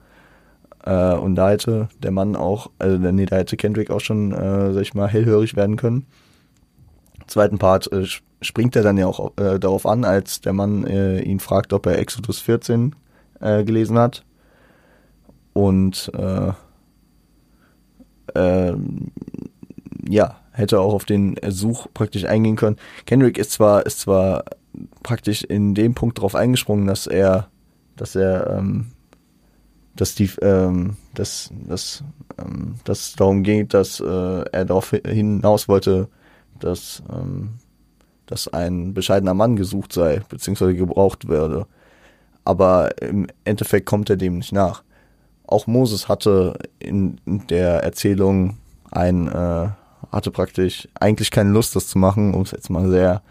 Äh, 0.85 1.17
und 1.17 1.35
da 1.35 1.49
hätte 1.49 1.89
der 2.01 2.11
Mann 2.11 2.35
auch, 2.35 2.69
also 2.79 2.97
nee, 2.97 3.25
da 3.25 3.37
hätte 3.37 3.57
Kendrick 3.57 3.91
auch 3.91 4.01
schon, 4.01 4.31
äh, 4.31 4.73
sag 4.73 4.81
ich 4.81 4.93
mal, 4.93 5.07
hellhörig 5.07 5.55
werden 5.55 5.77
können 5.77 6.05
zweiten 7.29 7.57
Part 7.57 7.91
äh, 7.91 8.05
springt 8.41 8.75
er 8.75 8.83
dann 8.83 8.97
ja 8.97 9.07
auch 9.07 9.37
äh, 9.37 9.59
darauf 9.59 9.85
an, 9.85 10.03
als 10.03 10.41
der 10.41 10.53
Mann 10.53 10.85
äh, 10.85 11.21
ihn 11.21 11.39
fragt, 11.39 11.73
ob 11.73 11.85
er 11.85 11.99
Exodus 11.99 12.39
14 12.39 12.95
äh, 13.39 13.63
gelesen 13.63 13.97
hat. 13.97 14.25
Und 15.53 16.11
äh, 16.15 16.51
äh, 18.35 18.75
ja, 20.07 20.37
hätte 20.51 20.79
auch 20.79 20.93
auf 20.93 21.05
den 21.05 21.35
Such 21.47 21.87
praktisch 21.93 22.25
eingehen 22.25 22.55
können. 22.55 22.77
Kendrick 23.05 23.37
ist 23.37 23.51
zwar, 23.51 23.85
ist 23.85 23.99
zwar 23.99 24.43
praktisch 25.03 25.43
in 25.43 25.73
dem 25.75 25.93
Punkt 25.93 26.17
darauf 26.17 26.35
eingesprungen, 26.35 26.87
dass 26.87 27.07
er, 27.07 27.49
dass 27.95 28.15
er, 28.15 28.57
ähm, 28.57 28.91
dass 29.95 30.15
die, 30.15 30.29
ähm, 30.41 30.95
dass, 31.13 31.49
dass, 31.67 32.03
ähm, 32.37 32.75
dass 32.83 33.09
es 33.09 33.15
darum 33.15 33.43
geht, 33.43 33.73
dass 33.73 33.99
äh, 33.99 34.03
er 34.51 34.65
darauf 34.65 34.91
hinaus 34.91 35.67
wollte, 35.67 36.07
dass, 36.59 37.03
ähm, 37.11 37.55
dass 38.25 38.47
ein 38.47 38.93
bescheidener 38.93 39.33
Mann 39.33 39.55
gesucht 39.55 39.93
sei, 39.93 40.21
beziehungsweise 40.29 40.75
gebraucht 40.75 41.27
werde. 41.27 41.67
Aber 42.45 43.01
im 43.01 43.27
Endeffekt 43.43 43.85
kommt 43.85 44.09
er 44.09 44.17
dem 44.17 44.37
nicht 44.37 44.51
nach. 44.51 44.83
Auch 45.45 45.67
Moses 45.67 46.07
hatte 46.07 46.57
in 46.77 47.19
der 47.25 47.83
Erzählung 47.83 48.57
ein, 48.91 49.27
äh, 49.27 49.69
hatte 50.11 50.31
praktisch 50.31 50.87
eigentlich 50.99 51.31
keine 51.31 51.51
Lust, 51.51 51.75
das 51.75 51.87
zu 51.87 51.97
machen, 51.97 52.33
um 52.33 52.41
es 52.41 52.51
jetzt 52.51 52.69
mal 52.69 52.89
sehr 52.89 53.21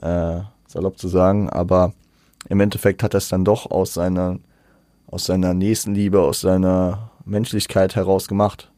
äh, 0.00 0.40
salopp 0.66 0.98
zu 0.98 1.08
sagen, 1.08 1.48
aber 1.50 1.92
im 2.48 2.60
Endeffekt 2.60 3.02
hat 3.02 3.14
er 3.14 3.18
es 3.18 3.28
dann 3.28 3.44
doch 3.44 3.70
aus 3.70 3.94
seiner, 3.94 4.38
aus 5.06 5.24
seiner 5.24 5.54
Nächstenliebe, 5.54 6.20
aus 6.20 6.40
seiner 6.40 7.10
Menschlichkeit 7.24 7.96
heraus 7.96 8.28
gemacht 8.28 8.70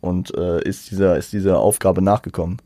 und 0.00 0.34
äh, 0.36 0.62
ist 0.62 0.90
dieser, 0.90 1.16
ist 1.16 1.32
dieser 1.32 1.58
Aufgabe 1.58 2.02
nachgekommen. 2.02 2.58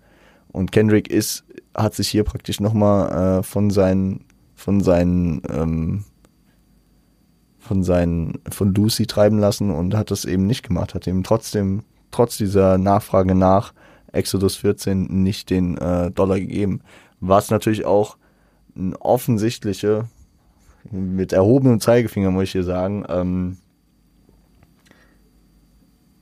Und 0.52 0.70
Kendrick 0.70 1.10
ist, 1.10 1.44
hat 1.74 1.94
sich 1.94 2.08
hier 2.08 2.24
praktisch 2.24 2.60
nochmal 2.60 3.38
äh, 3.38 3.42
von 3.42 3.70
seinen, 3.70 4.24
von 4.54 4.80
seinen, 4.80 5.42
ähm, 5.50 6.04
von 7.58 7.82
seinen, 7.82 8.40
von 8.50 8.74
Lucy 8.74 9.06
treiben 9.06 9.38
lassen 9.38 9.70
und 9.70 9.94
hat 9.94 10.10
das 10.10 10.24
eben 10.24 10.46
nicht 10.46 10.62
gemacht, 10.62 10.94
hat 10.94 11.06
ihm 11.06 11.24
trotzdem, 11.24 11.82
trotz 12.10 12.36
dieser 12.36 12.78
Nachfrage 12.78 13.34
nach 13.34 13.72
Exodus 14.14 14.56
14 14.56 15.22
nicht 15.22 15.50
den 15.50 15.76
äh, 15.78 16.10
Dollar 16.10 16.38
gegeben. 16.38 16.80
Was 17.20 17.50
natürlich 17.50 17.84
auch 17.84 18.16
ein 18.76 18.94
offensichtliche, 18.96 20.08
mit 20.90 21.32
erhobenem 21.32 21.80
Zeigefinger 21.80 22.30
muss 22.30 22.44
ich 22.44 22.52
hier 22.52 22.64
sagen, 22.64 23.04
ähm, 23.08 23.58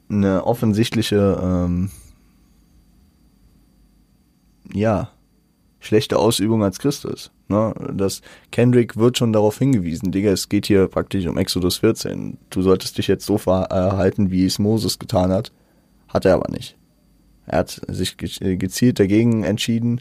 eine 0.09 0.45
offensichtliche, 0.45 1.41
ähm, 1.43 1.91
ja, 4.73 5.11
schlechte 5.81 6.19
Ausübung 6.19 6.63
als 6.63 6.79
Christus. 6.79 7.33
Ne? 7.49 7.75
Das 7.95 8.23
Kendrick 8.51 8.97
wird 8.97 9.19
schon 9.19 9.33
darauf 9.33 9.59
hingewiesen, 9.59 10.13
Digga, 10.13 10.31
es 10.31 10.49
geht 10.49 10.67
hier 10.67 10.87
praktisch 10.87 11.27
um 11.27 11.39
Exodus 11.39 11.79
14. 11.79 12.39
Du 12.51 12.63
solltest 12.63 12.99
dich 12.99 13.09
jetzt 13.09 13.27
so 13.27 13.39
verhalten, 13.39 14.31
wie 14.31 14.45
es 14.45 14.59
Moses 14.59 14.99
getan 14.99 15.33
hat. 15.33 15.53
Hat 16.09 16.25
er 16.25 16.35
aber 16.35 16.51
nicht. 16.51 16.77
Er 17.47 17.59
hat 17.59 17.81
sich 17.89 18.17
gezielt 18.17 19.01
dagegen 19.01 19.45
entschieden, 19.45 20.01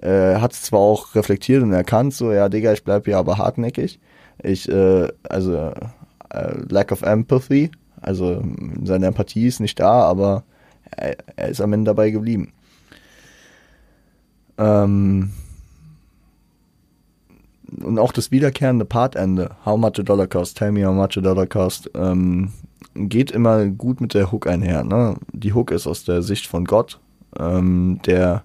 äh, 0.00 0.36
hat 0.36 0.52
es 0.52 0.62
zwar 0.62 0.80
auch 0.80 1.14
reflektiert 1.14 1.62
und 1.62 1.72
erkannt, 1.72 2.14
so, 2.14 2.32
ja, 2.32 2.48
Digga, 2.48 2.72
ich 2.72 2.84
bleib 2.84 3.06
hier 3.06 3.18
aber 3.18 3.38
hartnäckig. 3.38 3.98
Ich, 4.42 4.68
äh, 4.68 5.08
also, 5.28 5.72
äh, 6.30 6.54
lack 6.68 6.92
of 6.92 7.02
empathy, 7.02 7.70
also 8.00 8.42
seine 8.84 9.06
Empathie 9.06 9.46
ist 9.46 9.60
nicht 9.60 9.80
da, 9.80 10.02
aber 10.02 10.44
er, 10.90 11.16
er 11.36 11.48
ist 11.48 11.60
am 11.60 11.72
Ende 11.72 11.90
dabei 11.90 12.10
geblieben. 12.10 12.52
Ähm, 14.58 15.32
und 17.82 17.98
auch 17.98 18.12
das 18.12 18.30
wiederkehrende 18.30 18.84
Partende, 18.84 19.56
How 19.64 19.78
much 19.78 19.98
a 19.98 20.02
dollar 20.02 20.26
cost, 20.26 20.56
tell 20.56 20.72
me 20.72 20.86
how 20.86 20.94
much 20.94 21.16
a 21.18 21.20
dollar 21.20 21.46
cost, 21.46 21.90
ähm, 21.94 22.52
geht 22.94 23.30
immer 23.30 23.66
gut 23.66 24.00
mit 24.00 24.14
der 24.14 24.32
Hook 24.32 24.46
einher. 24.46 24.84
Ne? 24.84 25.16
Die 25.32 25.52
Hook 25.52 25.70
ist 25.70 25.86
aus 25.86 26.04
der 26.04 26.22
Sicht 26.22 26.46
von 26.46 26.64
Gott, 26.64 27.00
ähm, 27.38 28.00
der 28.06 28.44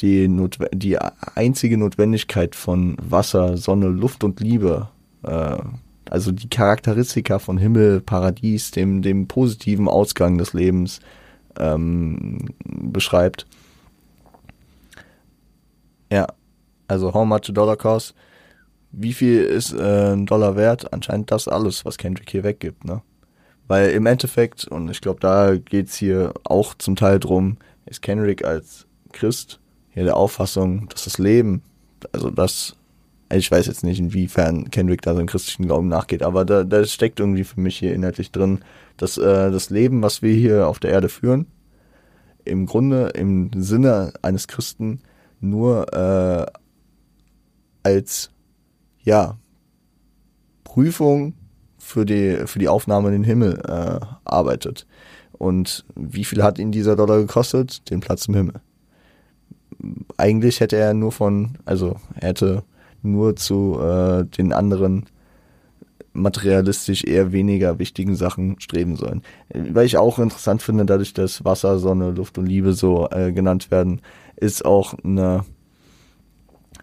die, 0.00 0.28
die 0.72 0.98
einzige 1.34 1.76
Notwendigkeit 1.76 2.54
von 2.54 2.96
Wasser, 3.00 3.56
Sonne, 3.56 3.88
Luft 3.88 4.22
und 4.24 4.40
Liebe, 4.40 4.88
äh, 5.24 5.58
also 6.10 6.32
die 6.32 6.48
Charakteristika 6.48 7.38
von 7.38 7.58
Himmel, 7.58 8.00
Paradies, 8.00 8.70
dem, 8.70 9.02
dem 9.02 9.28
positiven 9.28 9.88
Ausgang 9.88 10.38
des 10.38 10.52
Lebens 10.52 11.00
ähm, 11.58 12.38
beschreibt. 12.64 13.46
Ja, 16.10 16.26
also 16.86 17.12
how 17.12 17.26
much 17.26 17.50
a 17.50 17.52
dollar 17.52 17.76
cost? 17.76 18.14
Wie 18.90 19.12
viel 19.12 19.42
ist 19.42 19.72
äh, 19.72 20.12
ein 20.12 20.26
Dollar 20.26 20.56
wert? 20.56 20.92
Anscheinend 20.92 21.30
das 21.30 21.48
alles, 21.48 21.84
was 21.84 21.98
Kendrick 21.98 22.30
hier 22.30 22.44
weggibt, 22.44 22.84
ne? 22.84 23.02
Weil 23.66 23.90
im 23.90 24.06
Endeffekt, 24.06 24.66
und 24.66 24.90
ich 24.90 25.02
glaube, 25.02 25.20
da 25.20 25.54
geht's 25.56 25.96
hier 25.96 26.32
auch 26.44 26.74
zum 26.74 26.96
Teil 26.96 27.20
drum, 27.20 27.58
ist 27.84 28.00
Kendrick 28.00 28.44
als 28.44 28.86
Christ 29.12 29.60
hier 29.90 30.04
der 30.04 30.16
Auffassung, 30.16 30.88
dass 30.88 31.04
das 31.04 31.18
Leben, 31.18 31.62
also 32.12 32.30
das, 32.30 32.76
ich 33.30 33.50
weiß 33.50 33.66
jetzt 33.66 33.84
nicht, 33.84 33.98
inwiefern 33.98 34.70
Kendrick 34.70 35.02
da 35.02 35.12
so 35.12 35.18
einen 35.18 35.28
christlichen 35.28 35.66
Glauben 35.66 35.88
nachgeht, 35.88 36.22
aber 36.22 36.46
da, 36.46 36.64
da 36.64 36.82
steckt 36.86 37.20
irgendwie 37.20 37.44
für 37.44 37.60
mich 37.60 37.76
hier 37.78 37.94
inhaltlich 37.94 38.32
drin, 38.32 38.60
dass 38.96 39.18
äh, 39.18 39.50
das 39.50 39.68
Leben, 39.68 40.02
was 40.02 40.22
wir 40.22 40.32
hier 40.32 40.66
auf 40.66 40.78
der 40.78 40.92
Erde 40.92 41.10
führen, 41.10 41.46
im 42.44 42.64
Grunde 42.64 43.08
im 43.08 43.50
Sinne 43.54 44.14
eines 44.22 44.48
Christen 44.48 45.00
nur 45.40 45.92
äh, 45.92 46.46
als 47.82 48.30
ja 49.08 49.38
Prüfung 50.64 51.34
für 51.78 52.04
die 52.04 52.46
für 52.46 52.58
die 52.58 52.68
Aufnahme 52.68 53.08
in 53.08 53.14
den 53.14 53.24
Himmel 53.24 53.58
äh, 53.66 54.04
arbeitet. 54.24 54.86
Und 55.32 55.84
wie 55.94 56.24
viel 56.24 56.42
hat 56.42 56.58
ihn 56.58 56.72
dieser 56.72 56.96
Dollar 56.96 57.18
gekostet? 57.18 57.88
Den 57.90 58.00
Platz 58.00 58.26
im 58.26 58.34
Himmel. 58.34 58.54
Eigentlich 60.16 60.60
hätte 60.60 60.76
er 60.76 60.92
nur 60.92 61.12
von, 61.12 61.56
also 61.64 61.96
er 62.16 62.28
hätte 62.28 62.64
nur 63.02 63.36
zu 63.36 63.78
äh, 63.80 64.24
den 64.24 64.52
anderen 64.52 65.06
materialistisch 66.12 67.04
eher 67.04 67.30
weniger 67.30 67.78
wichtigen 67.78 68.16
Sachen 68.16 68.58
streben 68.60 68.96
sollen. 68.96 69.22
Weil 69.54 69.86
ich 69.86 69.96
auch 69.96 70.18
interessant 70.18 70.62
finde, 70.62 70.84
dadurch, 70.84 71.14
dass 71.14 71.44
Wasser, 71.44 71.78
Sonne, 71.78 72.10
Luft 72.10 72.38
und 72.38 72.46
Liebe 72.46 72.72
so 72.72 73.08
äh, 73.10 73.32
genannt 73.32 73.70
werden, 73.70 74.00
ist 74.36 74.64
auch 74.64 74.94
eine 75.04 75.44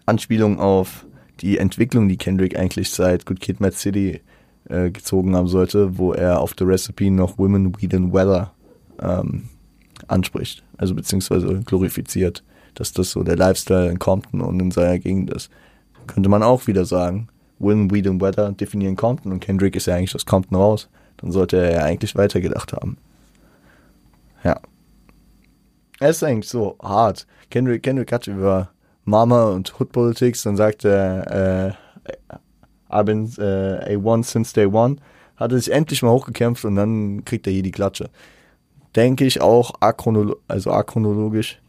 Anspielung 0.06 0.58
auf 0.58 1.05
die 1.40 1.58
Entwicklung, 1.58 2.08
die 2.08 2.16
Kendrick 2.16 2.58
eigentlich 2.58 2.90
seit 2.90 3.26
Good 3.26 3.40
Kid, 3.40 3.60
Mad 3.60 3.76
City 3.76 4.20
äh, 4.68 4.90
gezogen 4.90 5.36
haben 5.36 5.48
sollte, 5.48 5.98
wo 5.98 6.12
er 6.12 6.40
auf 6.40 6.54
der 6.54 6.68
Recipe 6.68 7.10
noch 7.10 7.38
Women, 7.38 7.80
Weed 7.80 7.94
and 7.94 8.12
Weather 8.12 8.52
ähm, 9.00 9.48
anspricht, 10.08 10.64
also 10.76 10.94
beziehungsweise 10.94 11.60
glorifiziert, 11.64 12.42
dass 12.74 12.92
das 12.92 13.10
so 13.10 13.22
der 13.22 13.36
Lifestyle 13.36 13.90
in 13.90 13.98
Compton 13.98 14.40
und 14.40 14.60
in 14.60 14.70
seiner 14.70 14.98
Gegend 14.98 15.30
ist. 15.30 15.50
Könnte 16.06 16.28
man 16.28 16.42
auch 16.42 16.66
wieder 16.66 16.84
sagen, 16.84 17.28
Women, 17.58 17.90
Weed 17.90 18.06
and 18.06 18.20
Weather 18.20 18.52
definieren 18.52 18.96
Compton 18.96 19.32
und 19.32 19.40
Kendrick 19.40 19.76
ist 19.76 19.86
ja 19.86 19.94
eigentlich 19.94 20.14
aus 20.14 20.26
Compton 20.26 20.56
raus. 20.56 20.88
Dann 21.18 21.32
sollte 21.32 21.56
er 21.56 21.72
ja 21.72 21.84
eigentlich 21.84 22.14
weitergedacht 22.14 22.72
haben. 22.72 22.98
Ja. 24.44 24.60
Es 25.98 26.16
ist 26.16 26.22
eigentlich 26.22 26.48
so 26.48 26.76
hart. 26.82 27.26
Kendrick, 27.50 27.82
Kendrick 27.82 28.12
hat 28.12 28.26
über 28.26 28.68
Mama 29.06 29.50
und 29.50 29.78
Hood 29.78 29.92
Politics, 29.92 30.42
dann 30.42 30.56
sagt 30.56 30.84
er, 30.84 31.76
äh, 32.08 32.92
I've 32.92 33.04
been 33.04 33.24
äh, 33.38 33.96
A1 33.96 34.24
since 34.24 34.52
day 34.52 34.66
one, 34.66 34.96
hat 35.36 35.52
er 35.52 35.58
sich 35.58 35.72
endlich 35.72 36.02
mal 36.02 36.10
hochgekämpft 36.10 36.64
und 36.64 36.76
dann 36.76 37.24
kriegt 37.24 37.46
er 37.46 37.52
hier 37.52 37.62
die 37.62 37.70
Klatsche. 37.70 38.10
Denke 38.94 39.24
ich 39.24 39.40
auch 39.40 39.74
achronolo 39.80 40.36
also 40.48 40.72
achronologisch 40.72 41.60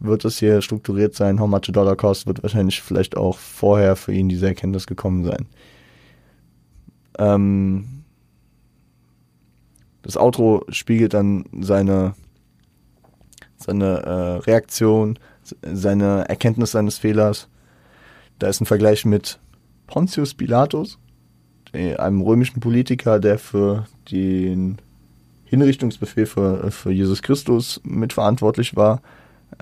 wird 0.00 0.24
es 0.24 0.38
hier 0.38 0.60
strukturiert 0.60 1.14
sein. 1.14 1.40
How 1.40 1.48
much 1.48 1.68
a 1.68 1.72
dollar 1.72 1.96
cost 1.96 2.26
wird 2.26 2.42
wahrscheinlich 2.42 2.82
vielleicht 2.82 3.16
auch 3.16 3.38
vorher 3.38 3.96
für 3.96 4.12
ihn 4.12 4.28
diese 4.28 4.46
Erkenntnis 4.46 4.86
gekommen 4.86 5.24
sein. 5.24 5.46
Ähm, 7.18 8.04
das 10.02 10.16
Outro 10.16 10.64
spiegelt 10.68 11.14
dann 11.14 11.46
seine 11.60 12.14
seine 13.56 14.02
äh, 14.02 14.36
Reaktion 14.50 15.18
seine 15.62 16.28
Erkenntnis 16.28 16.72
seines 16.72 16.98
Fehlers. 16.98 17.48
Da 18.38 18.48
ist 18.48 18.60
ein 18.60 18.66
Vergleich 18.66 19.04
mit 19.04 19.38
Pontius 19.86 20.34
Pilatus, 20.34 20.98
einem 21.72 22.20
römischen 22.20 22.60
Politiker, 22.60 23.18
der 23.18 23.38
für 23.38 23.86
den 24.10 24.78
Hinrichtungsbefehl 25.44 26.26
für, 26.26 26.70
für 26.70 26.90
Jesus 26.90 27.22
Christus 27.22 27.80
mitverantwortlich 27.84 28.76
war. 28.76 29.02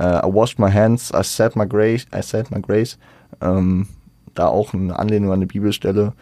Uh, 0.01 0.21
I 0.25 0.33
washed 0.33 0.59
my 0.59 0.71
hands, 0.71 1.13
I 1.13 1.23
said 1.23 1.55
my 1.55 1.67
grace, 1.67 2.07
I 2.15 2.23
said 2.23 2.51
my 2.51 2.61
grace. 2.61 2.99
Ähm, 3.41 3.89
da 4.35 4.47
auch 4.47 4.73
eine 4.73 4.99
Anlehnung 4.99 5.31
an 5.31 5.37
eine 5.37 5.47
Bibelstelle. 5.47 6.15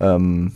Ähm, 0.00 0.52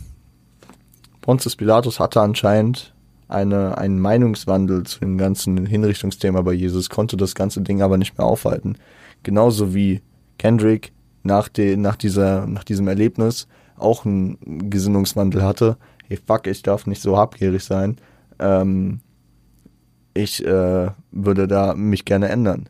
Pontius 1.21 1.55
Pilatus 1.55 1.99
hatte 1.99 2.21
anscheinend 2.21 2.93
eine, 3.27 3.77
einen 3.77 3.99
Meinungswandel 3.99 4.83
zu 4.83 4.99
dem 4.99 5.17
ganzen 5.17 5.65
Hinrichtungsthema 5.65 6.41
bei 6.41 6.53
Jesus, 6.53 6.89
konnte 6.89 7.17
das 7.17 7.35
ganze 7.35 7.61
Ding 7.61 7.81
aber 7.81 7.97
nicht 7.97 8.17
mehr 8.17 8.27
aufhalten. 8.27 8.77
Genauso 9.23 9.73
wie 9.73 10.01
Kendrick 10.37 10.91
nach, 11.23 11.49
de, 11.49 11.75
nach, 11.75 11.95
dieser, 11.95 12.45
nach 12.45 12.63
diesem 12.63 12.87
Erlebnis 12.87 13.47
auch 13.77 14.05
einen 14.05 14.69
Gesinnungswandel 14.69 15.43
hatte. 15.43 15.77
Hey, 16.07 16.19
fuck, 16.23 16.47
ich 16.47 16.61
darf 16.61 16.85
nicht 16.85 17.01
so 17.01 17.17
habgierig 17.17 17.63
sein. 17.63 17.97
Ähm, 18.39 19.01
ich 20.13 20.45
äh, 20.45 20.91
würde 21.11 21.47
da 21.47 21.73
mich 21.73 22.05
gerne 22.05 22.29
ändern. 22.29 22.69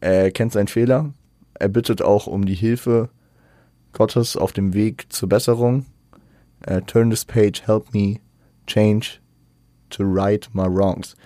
Er 0.00 0.30
kennt 0.30 0.52
seinen 0.52 0.68
Fehler. 0.68 1.12
Er 1.54 1.68
bittet 1.68 2.02
auch 2.02 2.26
um 2.26 2.46
die 2.46 2.54
Hilfe 2.54 3.08
Gottes 3.92 4.36
auf 4.36 4.52
dem 4.52 4.72
Weg 4.74 5.06
zur 5.10 5.28
Besserung. 5.28 5.86
Uh, 6.68 6.80
turn 6.80 7.08
this 7.08 7.24
page, 7.24 7.62
help 7.66 7.94
me 7.94 8.20
change 8.66 9.20
to 9.90 10.02
right 10.04 10.48
my 10.52 10.66
wrongs. 10.66 11.16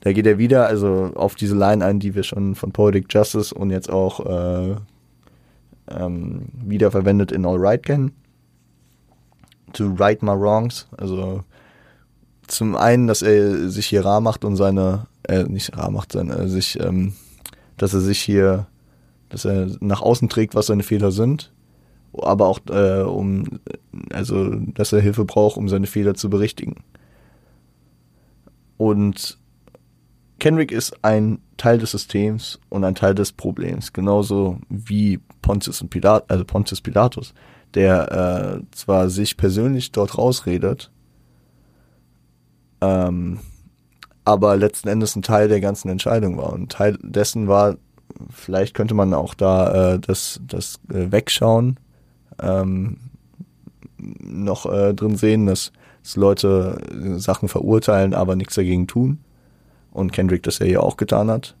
Da 0.00 0.12
geht 0.12 0.26
er 0.26 0.38
wieder 0.38 0.66
also 0.66 1.12
auf 1.14 1.36
diese 1.36 1.56
Line 1.56 1.84
ein, 1.84 2.00
die 2.00 2.14
wir 2.14 2.24
schon 2.24 2.54
von 2.54 2.72
Poetic 2.72 3.06
Justice 3.08 3.54
und 3.54 3.70
jetzt 3.70 3.90
auch 3.90 4.26
äh, 4.26 4.76
ähm, 5.88 6.46
wiederverwendet 6.64 7.30
in 7.32 7.46
All 7.46 7.58
Right 7.58 7.82
kennen. 7.82 8.12
To 9.74 9.94
right 9.98 10.22
my 10.22 10.32
wrongs. 10.32 10.88
Also 10.96 11.42
zum 12.48 12.76
einen, 12.76 13.06
dass 13.06 13.22
er 13.22 13.70
sich 13.70 13.86
hier 13.86 14.04
rar 14.04 14.20
macht 14.20 14.44
und 14.44 14.56
seine, 14.56 15.06
äh, 15.22 15.44
nicht 15.44 15.76
rar 15.76 15.90
macht, 15.90 16.12
seine, 16.12 16.34
äh, 16.34 16.48
sich, 16.48 16.78
ähm, 16.80 17.14
dass 17.76 17.94
er 17.94 18.00
sich 18.00 18.20
hier, 18.20 18.66
dass 19.28 19.44
er 19.44 19.68
nach 19.80 20.02
außen 20.02 20.28
trägt, 20.28 20.54
was 20.54 20.66
seine 20.66 20.82
Fehler 20.82 21.12
sind, 21.12 21.52
aber 22.12 22.46
auch 22.46 22.58
äh, 22.68 23.02
um, 23.02 23.44
also, 24.12 24.50
dass 24.74 24.92
er 24.92 25.00
Hilfe 25.00 25.24
braucht, 25.24 25.56
um 25.56 25.68
seine 25.68 25.86
Fehler 25.86 26.14
zu 26.14 26.28
berichtigen. 26.28 26.82
Und 28.82 29.38
Kendrick 30.40 30.72
ist 30.72 31.04
ein 31.04 31.38
Teil 31.56 31.78
des 31.78 31.92
Systems 31.92 32.58
und 32.68 32.82
ein 32.82 32.96
Teil 32.96 33.14
des 33.14 33.30
Problems, 33.30 33.92
genauso 33.92 34.58
wie 34.68 35.20
Pontius 35.40 35.80
und 35.82 35.90
Pilat, 35.90 36.28
also 36.28 36.44
Pontius 36.44 36.80
Pilatus, 36.80 37.32
der 37.74 38.58
äh, 38.58 38.64
zwar 38.72 39.08
sich 39.08 39.36
persönlich 39.36 39.92
dort 39.92 40.18
rausredet, 40.18 40.90
ähm, 42.80 43.38
aber 44.24 44.56
letzten 44.56 44.88
Endes 44.88 45.14
ein 45.14 45.22
Teil 45.22 45.46
der 45.46 45.60
ganzen 45.60 45.88
Entscheidung 45.88 46.36
war. 46.36 46.52
Und 46.52 46.72
Teil 46.72 46.98
dessen 47.02 47.46
war, 47.46 47.76
vielleicht 48.30 48.74
könnte 48.74 48.94
man 48.94 49.14
auch 49.14 49.34
da 49.34 49.92
äh, 49.92 50.00
das, 50.00 50.40
das 50.44 50.80
äh, 50.92 51.12
Wegschauen 51.12 51.78
ähm, 52.40 52.98
noch 53.96 54.66
äh, 54.66 54.92
drin 54.92 55.14
sehen, 55.14 55.46
dass, 55.46 55.70
dass 56.02 56.16
Leute 56.16 56.80
äh, 56.90 57.18
Sachen 57.18 57.48
verurteilen, 57.48 58.14
aber 58.14 58.36
nichts 58.36 58.54
dagegen 58.54 58.86
tun. 58.86 59.18
Und 59.90 60.12
Kendrick 60.12 60.42
das 60.42 60.58
ja 60.58 60.66
hier 60.66 60.82
auch 60.82 60.96
getan 60.96 61.30
hat. 61.30 61.54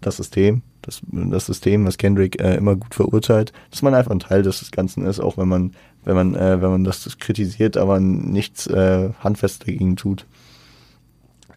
Das 0.00 0.16
System, 0.16 0.62
das, 0.82 1.00
das 1.10 1.46
System, 1.46 1.86
was 1.86 1.96
Kendrick 1.96 2.40
äh, 2.40 2.56
immer 2.56 2.74
gut 2.74 2.94
verurteilt, 2.94 3.52
dass 3.70 3.82
man 3.82 3.94
einfach 3.94 4.10
ein 4.10 4.18
Teil 4.18 4.42
des 4.42 4.70
Ganzen 4.72 5.06
ist, 5.06 5.20
auch 5.20 5.38
wenn 5.38 5.48
man, 5.48 5.72
wenn 6.04 6.16
man, 6.16 6.34
äh, 6.34 6.60
wenn 6.60 6.70
man 6.70 6.84
das 6.84 7.18
kritisiert, 7.18 7.76
aber 7.76 8.00
nichts 8.00 8.66
äh, 8.66 9.10
handfest 9.20 9.62
dagegen 9.62 9.96
tut. 9.96 10.26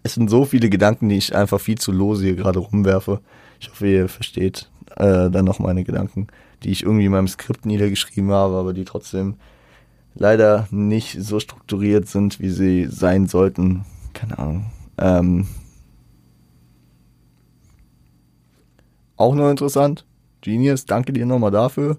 Es 0.03 0.13
sind 0.13 0.30
so 0.30 0.45
viele 0.45 0.69
Gedanken, 0.69 1.09
die 1.09 1.17
ich 1.17 1.36
einfach 1.36 1.59
viel 1.59 1.80
zu 1.80 1.91
lose 1.91 2.23
hier 2.23 2.36
gerade 2.36 2.59
rumwerfe. 2.59 3.21
Ich 3.59 3.69
hoffe, 3.69 3.88
ihr 3.88 4.07
versteht 4.07 4.69
äh, 4.95 5.32
dann 5.32 5.45
noch 5.45 5.57
meine 5.57 5.84
Gedanken, 5.84 6.28
die 6.63 6.69
ich 6.69 6.84
irgendwie 6.84 7.05
in 7.05 7.11
meinem 7.11 7.28
Skript 7.28 7.65
niedergeschrieben 7.65 8.30
habe, 8.30 8.55
aber 8.55 8.73
die 8.73 8.86
trotzdem 8.86 9.36
leider 10.16 10.68
nicht 10.72 11.22
so 11.22 11.39
strukturiert 11.39 12.07
sind, 12.07 12.39
wie 12.39 12.49
sie 12.49 12.88
sein 12.89 13.28
sollten. 13.28 13.86
Keine 14.13 14.39
Ahnung. 14.39 14.66
Ähm, 14.97 15.47
Auch 19.18 19.34
nur 19.34 19.49
interessant. 19.49 20.05
Genius, 20.41 20.86
danke 20.86 21.13
dir 21.13 21.26
nochmal 21.26 21.51
dafür. 21.51 21.97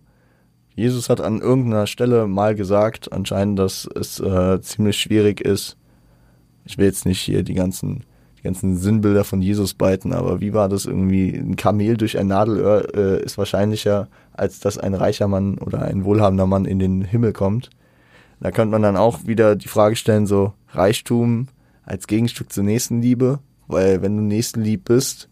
Jesus 0.75 1.09
hat 1.09 1.21
an 1.21 1.41
irgendeiner 1.41 1.87
Stelle 1.87 2.27
mal 2.27 2.55
gesagt, 2.55 3.11
anscheinend, 3.11 3.59
dass 3.59 3.89
es 3.95 4.21
äh, 4.21 4.61
ziemlich 4.61 4.99
schwierig 4.99 5.41
ist. 5.41 5.79
Ich 6.67 6.77
will 6.77 6.85
jetzt 6.85 7.07
nicht 7.07 7.21
hier 7.21 7.43
die 7.43 7.55
ganzen, 7.55 8.05
die 8.39 8.43
ganzen 8.43 8.77
Sinnbilder 8.77 9.25
von 9.25 9.41
Jesus 9.41 9.73
beiten, 9.73 10.13
aber 10.13 10.41
wie 10.43 10.53
war 10.53 10.69
das 10.69 10.85
irgendwie? 10.85 11.35
Ein 11.35 11.57
Kamel 11.57 11.97
durch 11.97 12.19
ein 12.19 12.27
Nadelöhr 12.27 12.95
äh, 12.95 13.25
ist 13.25 13.39
wahrscheinlicher, 13.39 14.09
als 14.35 14.61
dass 14.61 14.77
ein 14.77 14.93
reicher 14.93 15.29
Mann 15.29 15.57
oder 15.57 15.83
ein 15.83 16.05
wohlhabender 16.05 16.47
Mann 16.47 16.67
in 16.67 16.79
den 16.79 17.03
Himmel 17.03 17.33
kommt. 17.33 17.71
Da 18.41 18.51
könnte 18.51 18.73
man 18.73 18.83
dann 18.83 18.97
auch 18.97 19.27
wieder 19.27 19.57
die 19.57 19.69
Frage 19.69 19.97
stellen, 19.97 20.27
so 20.27 20.53
Reichtum 20.71 21.49
als 21.85 22.07
Gegenstück 22.07 22.53
zur 22.53 22.65
Nächstenliebe, 22.65 23.39
weil 23.67 24.03
wenn 24.03 24.17
du 24.17 24.23
Nächstenlieb 24.23 24.85
bist, 24.85 25.29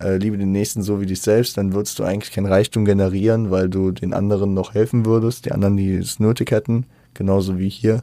äh, 0.00 0.16
liebe 0.16 0.36
den 0.36 0.52
Nächsten 0.52 0.82
so 0.82 1.00
wie 1.00 1.06
dich 1.06 1.22
selbst, 1.22 1.56
dann 1.56 1.72
würdest 1.72 1.98
du 1.98 2.04
eigentlich 2.04 2.32
kein 2.32 2.46
Reichtum 2.46 2.84
generieren, 2.84 3.50
weil 3.50 3.68
du 3.68 3.90
den 3.90 4.12
anderen 4.12 4.52
noch 4.52 4.74
helfen 4.74 5.06
würdest, 5.06 5.46
die 5.46 5.52
anderen, 5.52 5.76
die 5.76 5.94
es 5.94 6.20
nötig 6.20 6.50
hätten, 6.50 6.84
genauso 7.14 7.58
wie 7.58 7.68
hier. 7.68 8.02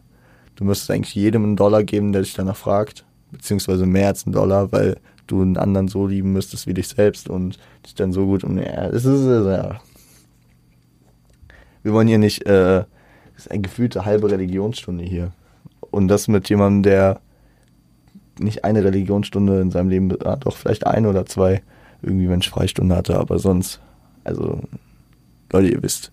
Du 0.55 0.63
müsstest 0.63 0.91
eigentlich 0.91 1.15
jedem 1.15 1.43
einen 1.43 1.55
Dollar 1.55 1.83
geben, 1.83 2.11
der 2.11 2.21
dich 2.23 2.33
danach 2.33 2.55
fragt, 2.55 3.05
beziehungsweise 3.31 3.85
mehr 3.85 4.07
als 4.07 4.25
einen 4.25 4.33
Dollar, 4.33 4.71
weil 4.71 4.97
du 5.27 5.41
einen 5.41 5.57
anderen 5.57 5.87
so 5.87 6.07
lieben 6.07 6.33
müsstest 6.33 6.67
wie 6.67 6.73
dich 6.73 6.87
selbst 6.87 7.29
und 7.29 7.57
dich 7.85 7.95
dann 7.95 8.11
so 8.11 8.25
gut 8.25 8.43
um. 8.43 8.57
Ja, 8.57 8.87
es 8.87 9.05
ist 9.05 9.25
ja. 9.25 9.79
Wir 11.83 11.93
wollen 11.93 12.07
hier 12.07 12.17
nicht. 12.17 12.45
Äh, 12.45 12.79
das 12.79 12.87
ist 13.45 13.51
eine 13.51 13.61
gefühlte 13.61 14.05
halbe 14.05 14.31
Religionsstunde 14.31 15.03
hier. 15.03 15.31
Und 15.91 16.07
das 16.07 16.27
mit 16.27 16.49
jemandem, 16.49 16.83
der 16.83 17.21
nicht 18.39 18.63
eine 18.63 18.83
Religionsstunde 18.83 19.61
in 19.61 19.71
seinem 19.71 19.89
Leben 19.89 20.11
hat, 20.25 20.45
doch 20.45 20.57
vielleicht 20.57 20.87
eine 20.87 21.09
oder 21.09 21.25
zwei 21.25 21.61
irgendwie, 22.01 22.29
wenn 22.29 22.39
ich 22.39 22.49
Freistunde 22.49 22.95
hatte, 22.95 23.17
aber 23.17 23.39
sonst, 23.39 23.79
also, 24.23 24.61
Leute, 25.51 25.69
ihr 25.69 25.83
wisst, 25.83 26.11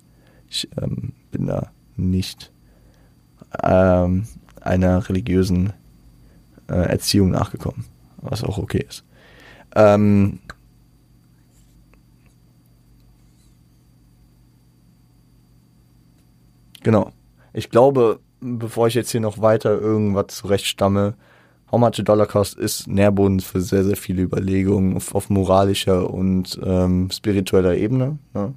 ich 0.49 0.68
ähm, 0.81 1.12
bin 1.31 1.47
da 1.47 1.70
nicht 1.97 2.53
ähm, 3.62 4.26
einer 4.61 5.09
religiösen 5.09 5.72
äh, 6.68 6.74
Erziehung 6.74 7.31
nachgekommen, 7.31 7.85
was 8.18 8.45
auch 8.45 8.59
okay 8.59 8.85
ist. 8.87 9.05
Ähm, 9.74 10.41
genau. 16.83 17.12
Ich 17.53 17.70
glaube, 17.70 18.20
bevor 18.40 18.86
ich 18.86 18.94
jetzt 18.94 19.11
hier 19.11 19.20
noch 19.20 19.40
weiter 19.40 19.78
irgendwas 19.78 20.28
zurechtstamme, 20.28 21.14
How 21.70 21.78
Much 21.78 22.01
a 22.01 22.03
Dollar 22.03 22.26
Cost 22.26 22.59
ist 22.59 22.88
Nährboden 22.88 23.38
für 23.38 23.61
sehr, 23.61 23.84
sehr 23.84 23.96
viele 23.96 24.22
Überlegungen 24.22 24.96
auf, 24.96 25.14
auf 25.14 25.30
moralischer 25.30 26.11
und 26.11 26.59
ähm, 26.64 27.11
spiritueller 27.12 27.76
Ebene. 27.76 28.18
Ne? 28.34 28.55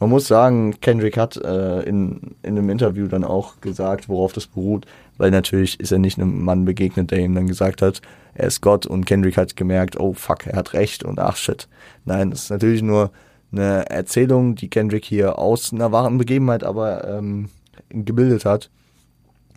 Man 0.00 0.10
muss 0.10 0.26
sagen, 0.26 0.80
Kendrick 0.80 1.16
hat 1.16 1.36
äh, 1.36 1.82
in, 1.82 2.36
in 2.42 2.58
einem 2.58 2.70
Interview 2.70 3.06
dann 3.06 3.24
auch 3.24 3.60
gesagt, 3.60 4.08
worauf 4.08 4.32
das 4.32 4.46
beruht, 4.46 4.86
weil 5.16 5.30
natürlich 5.30 5.78
ist 5.78 5.92
er 5.92 5.98
nicht 5.98 6.18
einem 6.18 6.44
Mann 6.44 6.64
begegnet, 6.64 7.10
der 7.10 7.18
ihm 7.18 7.34
dann 7.34 7.46
gesagt 7.46 7.82
hat, 7.82 8.00
er 8.34 8.46
ist 8.46 8.60
Gott 8.60 8.86
und 8.86 9.06
Kendrick 9.06 9.36
hat 9.36 9.56
gemerkt, 9.56 9.98
oh 9.98 10.12
fuck, 10.12 10.46
er 10.46 10.56
hat 10.56 10.72
recht 10.72 11.04
und 11.04 11.18
ach 11.20 11.36
shit. 11.36 11.68
Nein, 12.04 12.30
das 12.30 12.44
ist 12.44 12.50
natürlich 12.50 12.82
nur 12.82 13.10
eine 13.52 13.88
Erzählung, 13.90 14.54
die 14.56 14.68
Kendrick 14.68 15.04
hier 15.04 15.38
aus 15.38 15.72
einer 15.72 15.90
wahren 15.90 16.18
Begebenheit 16.18 16.64
aber 16.64 17.06
ähm, 17.08 17.48
gebildet 17.90 18.44
hat, 18.44 18.70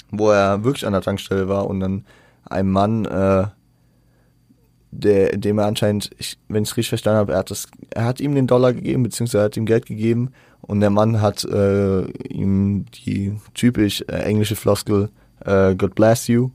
wo 0.10 0.30
er 0.32 0.64
wirklich 0.64 0.86
an 0.86 0.94
der 0.94 1.02
Tankstelle 1.02 1.48
war 1.48 1.68
und 1.68 1.80
dann 1.80 2.06
einem 2.50 2.72
Mann, 2.72 3.06
äh, 3.06 3.46
der, 4.92 5.38
dem 5.38 5.58
er 5.58 5.68
anscheinend, 5.68 6.12
ich, 6.18 6.38
wenn 6.50 6.64
ich 6.64 6.70
es 6.70 6.78
richtig 6.78 6.90
verstanden 6.90 7.20
habe, 7.20 7.34
er 7.34 7.40
hat, 7.40 7.52
das, 7.52 7.68
er 7.92 8.06
hat 8.06 8.20
ihm 8.20 8.36
den 8.36 8.48
Dollar 8.48 8.74
gegeben, 8.74 9.04
beziehungsweise 9.04 9.40
er 9.40 9.46
hat 9.46 9.58
ihm 9.58 9.66
Geld 9.66 9.86
gegeben 9.86 10.32
und 10.62 10.82
der 10.82 10.90
Mann 10.90 11.22
hat 11.22 11.44
äh, 11.46 12.04
ihm 12.28 12.86
die 13.06 13.38
typisch 13.54 14.04
äh, 14.08 14.18
englische 14.24 14.56
Floskel 14.56 15.10
äh, 15.46 15.76
God 15.76 15.96
bless 15.96 16.28
you 16.28 16.52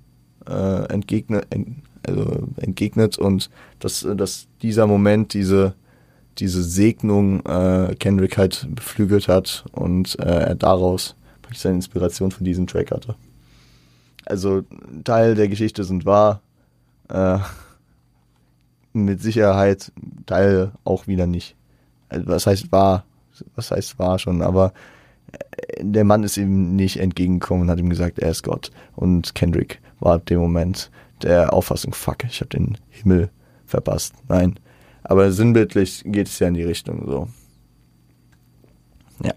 äh, 0.49 0.93
entgegnet, 0.93 1.47
ent, 1.51 1.83
also 2.07 2.49
entgegnet 2.57 3.18
und 3.18 3.51
dass, 3.81 4.07
dass 4.16 4.47
dieser 4.62 4.87
Moment, 4.87 5.35
diese, 5.35 5.74
diese 6.39 6.62
Segnung 6.62 7.45
äh, 7.47 7.95
Kendrick 7.99 8.39
halt 8.39 8.68
beflügelt 8.70 9.29
hat 9.29 9.64
und 9.72 10.18
äh, 10.20 10.24
er 10.24 10.55
daraus 10.55 11.16
seine 11.59 11.76
Inspiration 11.76 12.30
für 12.30 12.44
diesen 12.44 12.66
Track 12.66 12.90
hatte. 12.90 13.14
Also 14.24 14.62
Teil 15.04 15.34
der 15.34 15.48
Geschichte 15.48 15.84
sind 15.84 16.04
wahr. 16.04 16.40
Äh, 17.09 17.38
mit 18.92 19.20
Sicherheit 19.20 19.92
Teil 20.24 20.72
auch 20.84 21.07
wieder 21.07 21.26
nicht. 21.26 21.54
Also, 22.09 22.26
was 22.26 22.46
heißt 22.46 22.72
wahr? 22.72 23.04
Was 23.54 23.70
heißt 23.70 23.98
wahr 23.98 24.18
schon? 24.18 24.42
Aber 24.42 24.72
äh, 25.32 25.84
der 25.84 26.04
Mann 26.04 26.24
ist 26.24 26.36
ihm 26.36 26.74
nicht 26.74 26.98
entgegengekommen 26.98 27.62
und 27.62 27.70
hat 27.70 27.78
ihm 27.78 27.90
gesagt, 27.90 28.18
er 28.18 28.30
ist 28.30 28.42
Gott. 28.42 28.70
Und 28.96 29.34
Kendrick 29.34 29.80
war 30.00 30.14
ab 30.14 30.26
dem 30.26 30.40
Moment 30.40 30.90
der 31.22 31.52
Auffassung, 31.52 31.94
fuck, 31.94 32.24
ich 32.24 32.40
habe 32.40 32.48
den 32.48 32.78
Himmel 32.90 33.30
verpasst. 33.64 34.14
Nein. 34.28 34.59
Aber 35.02 35.30
sinnbildlich 35.30 36.02
geht 36.04 36.26
es 36.26 36.38
ja 36.38 36.48
in 36.48 36.54
die 36.54 36.64
Richtung 36.64 37.07
so. 37.07 37.28
Ja. 39.22 39.32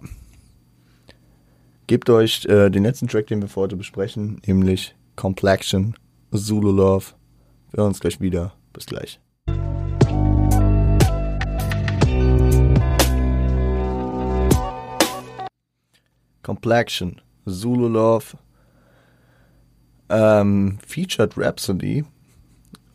Gebt 1.90 2.08
euch 2.12 2.46
äh, 2.46 2.70
den 2.70 2.84
letzten 2.84 3.08
Track, 3.08 3.26
den 3.26 3.42
wir 3.42 3.50
heute 3.56 3.76
besprechen, 3.76 4.40
nämlich 4.46 4.96
Complexion, 5.16 5.96
Zulu 6.32 6.72
Love. 6.72 7.06
Wir 7.72 7.78
hören 7.78 7.88
uns 7.88 8.00
gleich 8.00 8.22
wieder. 8.22 8.54
Bis 8.74 8.86
gleich. 8.86 9.20
Complexion, 16.44 17.22
Zulu 17.48 17.88
Love, 17.88 18.38
ähm, 20.10 20.78
Featured 20.86 21.36
Rhapsody 21.40 22.06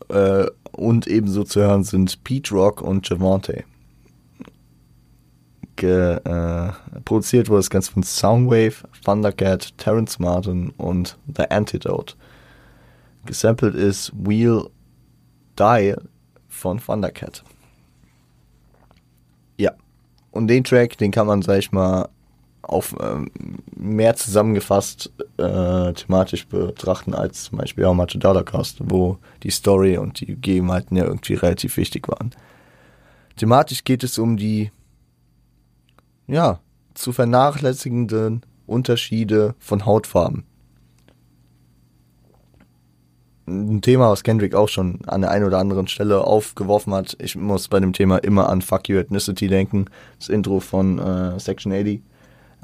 äh, 0.09 0.47
und 0.71 1.09
ebenso 1.09 1.43
zu 1.43 1.61
hören 1.63 1.83
sind 1.83 2.23
Pete 2.23 2.55
Rock 2.55 2.81
und 2.81 3.09
Javante 3.09 3.65
ge, 5.77 6.17
äh, 6.25 6.73
produziert 7.05 7.49
wurde 7.49 7.61
das 7.61 7.71
Ganze 7.71 7.93
von 7.93 8.03
Soundwave, 8.03 8.89
Thundercat, 9.05 9.77
Terrence 9.79 10.19
Martin 10.19 10.71
und 10.77 11.19
The 11.37 11.51
Antidote. 11.51 12.15
Gesampelt 13.27 13.75
ist 13.75 14.13
Wheel 14.15 14.69
Die 15.59 15.95
von 16.49 16.79
Thundercat. 16.79 17.43
Ja. 19.57 19.73
Und 20.31 20.49
den 20.49 20.65
Track, 20.65 20.99
den 20.99 21.11
kann 21.11 21.27
man, 21.27 21.43
sag 21.43 21.59
ich 21.59 21.73
mal, 21.73 22.09
auf 22.63 22.95
ähm, 23.01 23.31
mehr 23.77 24.17
zusammengefasst 24.17 25.13
äh, 25.37 25.93
thematisch 25.93 26.47
betrachten 26.47 27.15
als 27.15 27.45
zum 27.45 27.59
Beispiel 27.59 27.85
How 27.85 27.95
Much 27.95 28.15
a 28.15 28.19
Dollar 28.19 28.45
Cost, 28.45 28.79
wo 28.81 29.19
die 29.43 29.51
Story 29.51 29.99
und 29.99 30.21
die 30.21 30.27
Gegebenheiten 30.27 30.97
ja 30.97 31.05
irgendwie 31.05 31.35
relativ 31.35 31.77
wichtig 31.77 32.09
waren. 32.09 32.31
Thematisch 33.37 33.85
geht 33.85 34.05
es 34.05 34.19
um 34.19 34.37
die 34.37 34.71
ja, 36.27 36.61
zu 36.95 37.13
vernachlässigenden 37.13 38.43
Unterschiede 38.67 39.55
von 39.59 39.85
Hautfarben. 39.85 40.45
Ein 43.47 43.83
Thema, 43.83 44.11
was 44.11 44.23
Kendrick 44.23 44.55
auch 44.55 44.69
schon 44.69 45.01
an 45.07 45.21
der 45.21 45.31
einen 45.31 45.45
oder 45.45 45.59
anderen 45.59 45.87
Stelle 45.87 46.25
aufgeworfen 46.25 46.95
hat. 46.95 47.15
Ich 47.21 47.37
muss 47.37 47.69
bei 47.69 47.79
dem 47.79 47.93
Thema 47.93 48.17
immer 48.19 48.49
an 48.49 48.63
Fuck 48.63 48.89
You 48.89 48.97
Ethnicity 48.97 49.49
denken, 49.49 49.85
das 50.19 50.31
Intro 50.31 50.61
von 50.61 50.99
äh, 50.99 51.39
Section 51.39 51.73
80. 51.73 52.01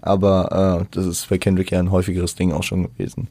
Aber 0.01 0.81
äh, 0.81 0.87
das 0.93 1.05
ist 1.05 1.29
bei 1.29 1.37
Kendrick 1.37 1.71
ja 1.71 1.79
ein 1.79 1.91
häufigeres 1.91 2.35
Ding 2.35 2.53
auch 2.53 2.63
schon 2.63 2.85
gewesen. 2.85 3.29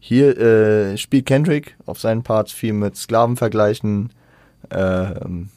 Hier 0.00 0.36
äh, 0.36 0.98
spielt 0.98 1.26
Kendrick 1.26 1.76
auf 1.86 2.00
seinen 2.00 2.24
Part 2.24 2.50
viel 2.50 2.72
mit 2.72 2.96
Sklavenvergleichen, 2.96 4.10
ähm, 4.70 5.50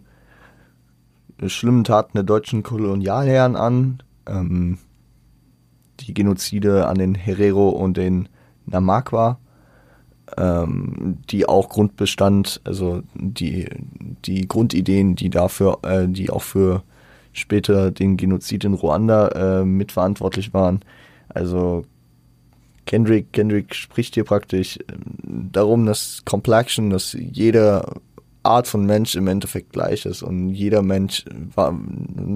schlimmen 1.47 1.83
Taten 1.83 2.13
der 2.13 2.23
deutschen 2.23 2.63
Kolonialherren 2.63 3.57
an, 3.57 4.01
ähm, 4.25 4.77
die 5.99 6.13
Genozide 6.13 6.87
an 6.87 6.97
den 6.97 7.13
Herero 7.13 7.69
und 7.69 7.97
den 7.97 8.29
Namaqua, 8.67 9.37
ähm, 10.37 11.17
die 11.29 11.45
auch 11.45 11.67
Grundbestand, 11.67 12.61
also 12.63 13.01
die, 13.15 13.67
die 14.23 14.47
Grundideen, 14.47 15.15
die 15.15 15.29
dafür, 15.29 15.79
äh, 15.83 16.07
die 16.07 16.29
auch 16.29 16.43
für 16.43 16.83
später 17.37 17.91
den 17.91 18.17
Genozid 18.17 18.63
in 18.63 18.73
Ruanda 18.73 19.61
äh, 19.61 19.65
mitverantwortlich 19.65 20.53
waren. 20.53 20.81
Also 21.29 21.85
Kendrick, 22.85 23.33
Kendrick 23.33 23.75
spricht 23.75 24.15
hier 24.15 24.23
praktisch 24.23 24.79
ähm, 24.89 25.49
darum, 25.51 25.85
dass 25.85 26.23
Complexion, 26.25 26.89
dass 26.89 27.13
jede 27.13 27.85
Art 28.43 28.67
von 28.67 28.85
Mensch 28.85 29.15
im 29.15 29.27
Endeffekt 29.27 29.73
gleich 29.73 30.05
ist 30.05 30.23
und 30.23 30.49
jeder 30.49 30.81
Mensch 30.81 31.25
war, 31.53 31.77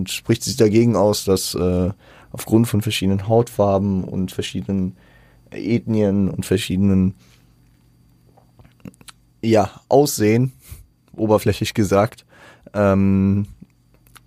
spricht 0.08 0.44
sich 0.44 0.58
dagegen 0.58 0.96
aus, 0.96 1.24
dass 1.24 1.56
äh, 1.56 1.90
aufgrund 2.32 2.68
von 2.68 2.82
verschiedenen 2.82 3.28
Hautfarben 3.28 4.04
und 4.04 4.32
verschiedenen 4.32 4.98
Ethnien 5.52 6.30
und 6.30 6.46
verschiedenen 6.46 7.14
ja, 9.42 9.70
Aussehen, 9.88 10.52
oberflächlich 11.16 11.74
gesagt, 11.74 12.26
ähm, 12.74 13.48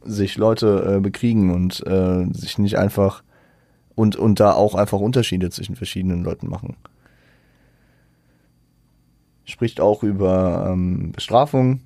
sich 0.04 0.36
Leute 0.36 0.96
äh, 0.96 1.00
bekriegen 1.00 1.52
und 1.52 1.84
äh, 1.86 2.26
sich 2.32 2.58
nicht 2.58 2.78
einfach 2.78 3.22
und, 3.94 4.16
und 4.16 4.40
da 4.40 4.52
auch 4.52 4.74
einfach 4.74 5.00
Unterschiede 5.00 5.50
zwischen 5.50 5.76
verschiedenen 5.76 6.24
Leuten 6.24 6.48
machen. 6.48 6.76
Spricht 9.44 9.80
auch 9.80 10.02
über 10.02 10.70
ähm, 10.70 11.12
Bestrafung, 11.12 11.80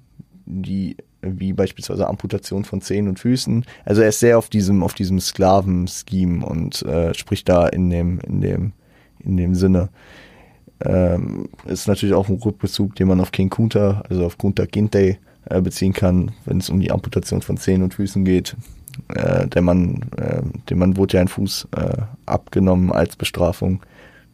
die 0.46 0.96
wie 1.20 1.52
beispielsweise 1.52 2.06
Amputation 2.06 2.64
von 2.64 2.80
Zähnen 2.80 3.08
und 3.08 3.18
Füßen. 3.18 3.64
Also 3.84 4.02
er 4.02 4.10
ist 4.10 4.20
sehr 4.20 4.38
auf 4.38 4.48
diesem 4.48 4.82
auf 4.82 4.94
diesem 4.94 5.18
Sklaven-Scheme 5.18 6.46
und 6.46 6.82
äh, 6.82 7.12
spricht 7.14 7.48
da 7.48 7.66
in 7.66 7.90
dem 7.90 8.20
in 8.20 8.40
dem 8.40 8.72
in 9.18 9.36
dem 9.36 9.54
Sinne. 9.54 9.88
Ähm, 10.80 11.48
ist 11.66 11.88
natürlich 11.88 12.14
auch 12.14 12.28
ein 12.28 12.36
Rückbezug, 12.36 12.94
den 12.94 13.08
man 13.08 13.20
auf 13.20 13.32
King 13.32 13.50
Kunta, 13.50 14.02
also 14.08 14.24
auf 14.24 14.38
Kunta 14.38 14.64
Kinte 14.66 15.18
äh, 15.50 15.60
beziehen 15.60 15.92
kann, 15.92 16.32
wenn 16.44 16.58
es 16.58 16.70
um 16.70 16.80
die 16.80 16.90
Amputation 16.90 17.42
von 17.42 17.56
Zehen 17.56 17.82
und 17.82 17.94
Füßen 17.94 18.24
geht. 18.24 18.56
Äh, 19.08 19.46
der 19.48 19.62
Mann, 19.62 20.02
äh, 20.16 20.42
dem 20.68 20.78
Mann 20.78 20.96
wurde 20.96 21.16
ja 21.16 21.20
ein 21.20 21.28
Fuß 21.28 21.68
äh, 21.76 22.02
abgenommen 22.26 22.92
als 22.92 23.16
Bestrafung 23.16 23.82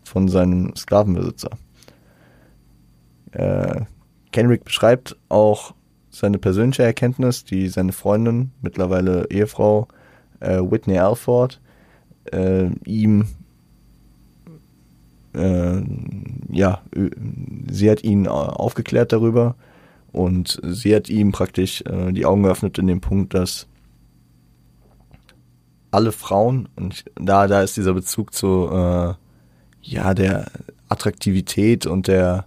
von 0.05 0.29
seinem 0.29 0.75
Sklavenbesitzer. 0.77 1.51
Äh, 3.33 3.83
Kenrick 4.33 4.65
beschreibt 4.65 5.17
auch 5.29 5.75
seine 6.11 6.39
persönliche 6.39 6.83
Erkenntnis, 6.83 7.45
die 7.45 7.69
seine 7.69 7.93
Freundin, 7.93 8.53
mittlerweile 8.63 9.27
Ehefrau 9.31 9.89
äh, 10.41 10.59
Whitney 10.59 10.99
Alford, 10.99 11.61
äh, 12.33 12.71
ihm 12.85 13.27
äh, 15.35 15.83
ja, 16.51 16.83
sie 17.69 17.91
hat 17.91 18.05
ihn 18.05 18.29
aufgeklärt 18.29 19.13
darüber, 19.13 19.57
und 20.15 20.61
sie 20.63 20.95
hat 20.95 21.09
ihm 21.09 21.33
praktisch 21.33 21.83
äh, 21.83 22.13
die 22.13 22.25
Augen 22.25 22.45
geöffnet 22.45 22.79
in 22.79 22.87
dem 22.87 23.01
Punkt, 23.01 23.35
dass 23.35 23.67
alle 25.91 26.13
Frauen, 26.13 26.69
und 26.77 27.05
da, 27.17 27.47
da 27.47 27.63
ist 27.63 27.77
dieser 27.77 27.95
Bezug 27.95 28.33
zu, 28.33 28.69
äh, 28.71 29.15
ja, 29.83 30.15
der 30.15 30.47
Attraktivität 30.89 31.87
und 31.87 32.09
der, 32.09 32.47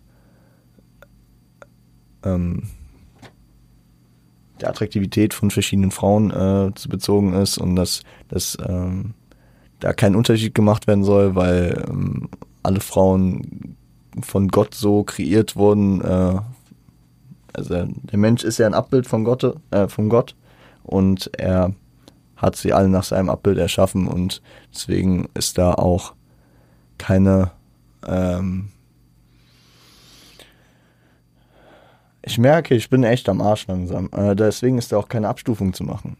ähm, 2.23 2.63
der 4.59 4.69
Attraktivität 4.69 5.33
von 5.33 5.51
verschiedenen 5.51 5.91
Frauen 5.91 6.31
äh, 6.31 6.73
zu 6.75 6.89
bezogen 6.89 7.33
ist 7.33 7.57
und 7.57 7.75
dass, 7.75 8.03
dass 8.27 8.57
ähm, 8.67 9.13
da 9.79 9.93
kein 9.93 10.15
Unterschied 10.15 10.55
gemacht 10.55 10.87
werden 10.87 11.03
soll, 11.03 11.35
weil 11.35 11.85
ähm, 11.89 12.29
alle 12.63 12.79
Frauen 12.79 13.75
von 14.21 14.47
Gott 14.47 14.73
so 14.73 15.03
kreiert 15.03 15.55
wurden, 15.55 16.01
äh, 16.01 16.39
also 17.57 17.85
der 17.85 18.19
Mensch 18.19 18.43
ist 18.43 18.57
ja 18.57 18.65
ein 18.65 18.73
Abbild 18.73 19.07
von 19.07 19.23
Gott, 19.23 19.55
äh, 19.71 19.87
von 19.87 20.09
Gott 20.09 20.35
und 20.83 21.31
er 21.37 21.73
hat 22.35 22.55
sie 22.55 22.73
alle 22.73 22.89
nach 22.89 23.03
seinem 23.03 23.29
Abbild 23.29 23.57
erschaffen 23.57 24.07
und 24.07 24.41
deswegen 24.73 25.27
ist 25.33 25.57
da 25.57 25.73
auch 25.73 26.13
keine 26.97 27.51
ähm 28.07 28.69
ich 32.27 32.37
merke, 32.37 32.75
ich 32.75 32.89
bin 32.89 33.03
echt 33.03 33.29
am 33.29 33.41
Arsch 33.41 33.67
langsam. 33.67 34.09
Äh, 34.11 34.35
deswegen 34.35 34.77
ist 34.77 34.91
da 34.91 34.97
auch 34.97 35.07
keine 35.07 35.29
Abstufung 35.29 35.73
zu 35.73 35.83
machen. 35.83 36.17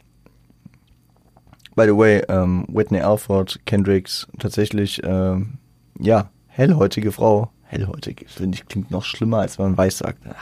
By 1.76 1.84
the 1.86 1.96
way, 1.96 2.24
ähm, 2.30 2.66
Whitney 2.70 3.02
Alford, 3.02 3.60
Kendricks, 3.66 4.28
tatsächlich, 4.40 5.02
ähm, 5.04 5.58
ja, 6.00 6.30
hellhäutige 6.48 7.12
Frau. 7.12 7.52
Hellhäutig, 7.64 8.26
finde 8.30 8.56
ich, 8.56 8.66
klingt 8.66 8.90
noch 8.90 9.04
schlimmer, 9.04 9.40
als 9.40 9.60
wenn 9.60 9.66
man 9.68 9.78
weiß 9.78 9.98
sagt. 9.98 10.24
Ach, 10.30 10.36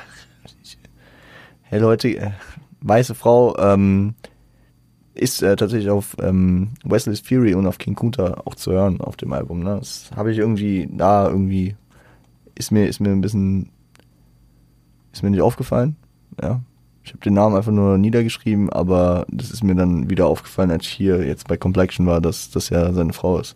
hellhäutige, 1.75 2.19
äh, 2.19 2.31
weiße 2.81 3.15
Frau, 3.15 3.57
ähm, 3.57 4.15
ist 5.13 5.41
äh, 5.41 5.55
tatsächlich 5.55 5.89
auf 5.89 6.15
ähm, 6.21 6.71
Wesley's 6.83 7.21
Fury 7.21 7.53
und 7.53 7.67
auf 7.67 7.77
King 7.77 7.95
Kunta 7.95 8.41
auch 8.45 8.55
zu 8.55 8.71
hören 8.71 8.99
auf 8.99 9.15
dem 9.15 9.31
Album. 9.33 9.61
Ne? 9.61 9.77
Das 9.79 10.11
habe 10.15 10.31
ich 10.31 10.37
irgendwie 10.37 10.89
da 10.91 11.29
irgendwie 11.29 11.75
ist 12.53 12.71
mir 12.71 12.87
ist 12.87 12.99
mir 12.99 13.11
ein 13.11 13.21
bisschen 13.21 13.69
ist 15.13 15.23
mir 15.23 15.29
nicht 15.29 15.41
aufgefallen. 15.41 15.95
Ja, 16.41 16.61
ich 17.03 17.11
habe 17.11 17.23
den 17.23 17.33
Namen 17.33 17.55
einfach 17.55 17.71
nur 17.71 17.97
niedergeschrieben, 17.97 18.69
aber 18.69 19.25
das 19.29 19.51
ist 19.51 19.63
mir 19.63 19.75
dann 19.75 20.09
wieder 20.09 20.27
aufgefallen, 20.27 20.71
als 20.71 20.83
ich 20.85 20.91
hier 20.91 21.25
jetzt 21.25 21.47
bei 21.47 21.55
Complexion 21.55 22.07
war, 22.07 22.19
dass 22.19 22.51
das 22.51 22.69
ja 22.69 22.91
seine 22.91 23.13
Frau 23.13 23.39
ist 23.39 23.55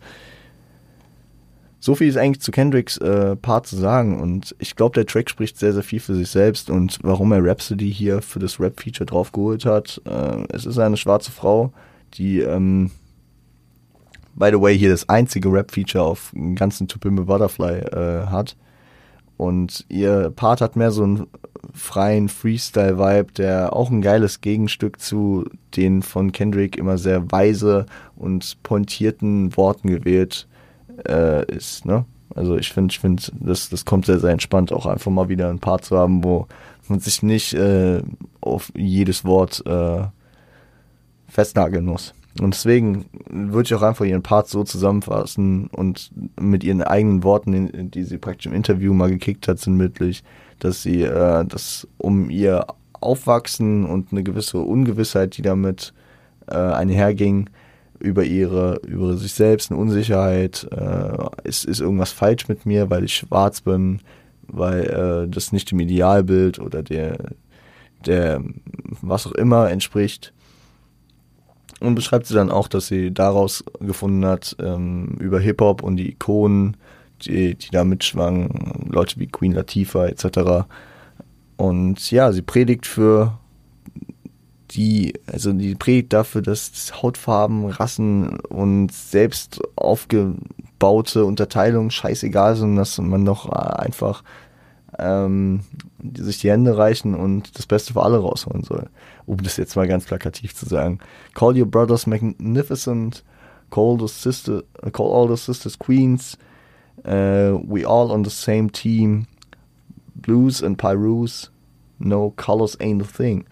so 1.80 1.94
viel 1.94 2.08
ist 2.08 2.18
eigentlich 2.18 2.42
zu 2.42 2.50
Kendricks 2.50 2.98
äh, 2.98 3.36
Part 3.36 3.66
zu 3.66 3.76
sagen 3.76 4.20
und 4.20 4.54
ich 4.58 4.76
glaube, 4.76 4.94
der 4.94 5.06
Track 5.06 5.30
spricht 5.30 5.58
sehr, 5.58 5.72
sehr 5.72 5.82
viel 5.82 5.98
für 5.98 6.14
sich 6.14 6.28
selbst 6.28 6.68
und 6.68 6.98
warum 7.02 7.32
er 7.32 7.42
Rhapsody 7.42 7.90
hier 7.90 8.20
für 8.20 8.38
das 8.38 8.60
Rap-Feature 8.60 9.06
draufgeholt 9.06 9.64
hat. 9.64 10.00
Äh, 10.04 10.44
es 10.50 10.66
ist 10.66 10.78
eine 10.78 10.98
schwarze 10.98 11.32
Frau, 11.32 11.72
die, 12.14 12.40
ähm, 12.40 12.90
by 14.34 14.50
the 14.52 14.60
way, 14.60 14.78
hier 14.78 14.90
das 14.90 15.08
einzige 15.08 15.50
Rap-Feature 15.50 16.04
auf 16.04 16.32
dem 16.34 16.54
ganzen 16.54 16.86
To 16.86 16.98
Pimp 16.98 17.26
Butterfly 17.26 17.78
äh, 17.78 18.26
hat. 18.26 18.56
Und 19.38 19.86
ihr 19.88 20.30
Part 20.36 20.60
hat 20.60 20.76
mehr 20.76 20.90
so 20.90 21.02
einen 21.02 21.26
freien 21.72 22.28
Freestyle-Vibe, 22.28 23.32
der 23.32 23.74
auch 23.74 23.90
ein 23.90 24.02
geiles 24.02 24.42
Gegenstück 24.42 25.00
zu 25.00 25.46
den 25.76 26.02
von 26.02 26.30
Kendrick 26.32 26.76
immer 26.76 26.98
sehr 26.98 27.32
weise 27.32 27.86
und 28.16 28.62
pointierten 28.62 29.56
Worten 29.56 29.88
gewählt 29.88 30.46
äh, 31.08 31.44
ist. 31.54 31.84
Ne? 31.86 32.04
Also 32.34 32.56
ich 32.56 32.72
finde, 32.72 32.92
ich 32.92 32.98
finde, 32.98 33.22
das, 33.40 33.68
das 33.68 33.84
kommt 33.84 34.06
sehr, 34.06 34.20
sehr 34.20 34.30
entspannt, 34.30 34.72
auch 34.72 34.86
einfach 34.86 35.10
mal 35.10 35.28
wieder 35.28 35.48
ein 35.48 35.58
Part 35.58 35.84
zu 35.84 35.96
haben, 35.96 36.22
wo 36.24 36.46
man 36.88 37.00
sich 37.00 37.22
nicht 37.22 37.54
äh, 37.54 38.02
auf 38.40 38.72
jedes 38.76 39.24
Wort 39.24 39.64
äh, 39.66 40.02
festnageln 41.28 41.84
muss. 41.84 42.14
Und 42.40 42.54
deswegen 42.54 43.06
würde 43.28 43.66
ich 43.66 43.74
auch 43.74 43.82
einfach 43.82 44.04
ihren 44.04 44.22
Part 44.22 44.48
so 44.48 44.62
zusammenfassen 44.62 45.66
und 45.68 46.12
mit 46.40 46.62
ihren 46.62 46.82
eigenen 46.82 47.24
Worten, 47.24 47.90
die 47.90 48.04
sie 48.04 48.18
praktisch 48.18 48.46
im 48.46 48.54
Interview 48.54 48.94
mal 48.94 49.10
gekickt 49.10 49.48
hat, 49.48 49.58
sinnbildlich, 49.58 50.22
dass 50.60 50.82
sie 50.82 51.02
äh, 51.02 51.44
das 51.44 51.88
um 51.98 52.30
ihr 52.30 52.66
Aufwachsen 52.92 53.84
und 53.84 54.12
eine 54.12 54.22
gewisse 54.22 54.58
Ungewissheit, 54.58 55.36
die 55.36 55.42
damit 55.42 55.92
äh, 56.46 56.54
einherging, 56.54 57.50
über 58.00 58.24
ihre, 58.24 58.80
über 58.86 59.16
sich 59.16 59.34
selbst, 59.34 59.70
eine 59.70 59.80
Unsicherheit, 59.80 60.66
äh, 60.72 61.48
ist, 61.48 61.64
ist 61.64 61.80
irgendwas 61.80 62.12
falsch 62.12 62.48
mit 62.48 62.66
mir, 62.66 62.90
weil 62.90 63.04
ich 63.04 63.14
schwarz 63.14 63.60
bin, 63.60 64.00
weil 64.48 64.84
äh, 64.84 65.28
das 65.28 65.52
nicht 65.52 65.70
dem 65.70 65.80
Idealbild 65.80 66.58
oder 66.58 66.82
der, 66.82 67.18
der, 68.04 68.42
was 69.02 69.26
auch 69.26 69.32
immer 69.32 69.70
entspricht. 69.70 70.32
Und 71.80 71.94
beschreibt 71.94 72.26
sie 72.26 72.34
dann 72.34 72.50
auch, 72.50 72.68
dass 72.68 72.88
sie 72.88 73.12
daraus 73.12 73.64
gefunden 73.80 74.24
hat, 74.26 74.56
ähm, 74.60 75.16
über 75.18 75.40
Hip-Hop 75.40 75.82
und 75.82 75.96
die 75.96 76.10
Ikonen, 76.10 76.76
die, 77.22 77.54
die 77.54 77.70
da 77.70 77.84
mitschwangen, 77.84 78.88
Leute 78.90 79.18
wie 79.18 79.26
Queen 79.26 79.52
Latifah 79.52 80.06
etc. 80.06 80.66
Und 81.56 82.10
ja, 82.10 82.32
sie 82.32 82.42
predigt 82.42 82.86
für 82.86 83.38
die, 84.70 85.14
also 85.26 85.52
die 85.52 85.74
predigt 85.74 86.12
dafür, 86.12 86.42
dass 86.42 86.92
Hautfarben, 87.02 87.66
Rassen 87.66 88.40
und 88.40 88.92
selbst 88.92 89.60
aufgebaute 89.76 91.24
Unterteilungen 91.24 91.90
scheißegal 91.90 92.56
sind, 92.56 92.76
dass 92.76 92.98
man 92.98 93.24
doch 93.24 93.48
einfach 93.48 94.22
ähm, 94.98 95.60
sich 96.14 96.38
die 96.38 96.50
Hände 96.50 96.76
reichen 96.76 97.14
und 97.14 97.58
das 97.58 97.66
Beste 97.66 97.94
für 97.94 98.02
alle 98.02 98.18
rausholen 98.18 98.62
soll. 98.62 98.88
Um 99.26 99.42
das 99.42 99.56
jetzt 99.56 99.76
mal 99.76 99.88
ganz 99.88 100.04
plakativ 100.04 100.54
zu 100.54 100.66
sagen. 100.66 100.98
Call 101.34 101.58
your 101.58 101.66
brothers 101.66 102.06
magnificent, 102.06 103.24
call 103.70 103.98
the 103.98 104.08
sister, 104.08 104.62
call 104.92 105.12
all 105.12 105.28
the 105.28 105.42
sisters 105.42 105.78
queens, 105.78 106.36
uh, 107.04 107.58
we 107.64 107.86
all 107.86 108.10
on 108.10 108.24
the 108.24 108.30
same 108.30 108.70
team, 108.70 109.26
blues 110.14 110.62
and 110.62 110.78
pyrus, 110.78 111.50
no 111.98 112.32
colors 112.36 112.76
ain't 112.80 113.02
a 113.02 113.06
thing. 113.06 113.44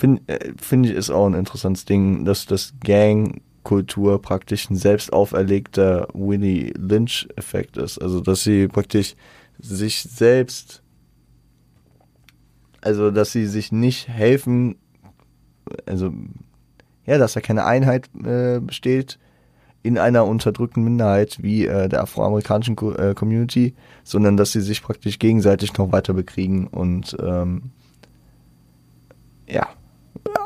Finde 0.00 0.22
äh, 0.28 0.54
find 0.56 0.86
ich 0.86 0.92
ist 0.92 1.10
auch 1.10 1.26
ein 1.26 1.34
interessantes 1.34 1.84
Ding, 1.84 2.24
dass 2.24 2.46
das 2.46 2.72
Gang-Kultur 2.82 4.22
praktisch 4.22 4.70
ein 4.70 4.76
selbst 4.76 5.12
auferlegter 5.12 6.08
Willie 6.14 6.72
Lynch-Effekt 6.74 7.76
ist. 7.76 7.98
Also, 7.98 8.22
dass 8.22 8.42
sie 8.42 8.66
praktisch 8.66 9.14
sich 9.58 10.00
selbst, 10.00 10.82
also, 12.80 13.10
dass 13.10 13.32
sie 13.32 13.44
sich 13.44 13.72
nicht 13.72 14.08
helfen, 14.08 14.76
also, 15.84 16.14
ja, 17.04 17.18
dass 17.18 17.34
da 17.34 17.42
keine 17.42 17.66
Einheit 17.66 18.08
äh, 18.24 18.58
besteht 18.58 19.18
in 19.82 19.98
einer 19.98 20.24
unterdrückten 20.24 20.82
Minderheit 20.82 21.42
wie 21.42 21.66
äh, 21.66 21.90
der 21.90 22.04
afroamerikanischen 22.04 22.74
Co 22.74 22.92
äh, 22.92 23.12
Community, 23.14 23.74
sondern 24.02 24.38
dass 24.38 24.52
sie 24.52 24.62
sich 24.62 24.82
praktisch 24.82 25.18
gegenseitig 25.18 25.76
noch 25.76 25.92
weiter 25.92 26.14
bekriegen 26.14 26.68
und 26.68 27.14
ähm, 27.22 27.72
ja, 29.46 29.68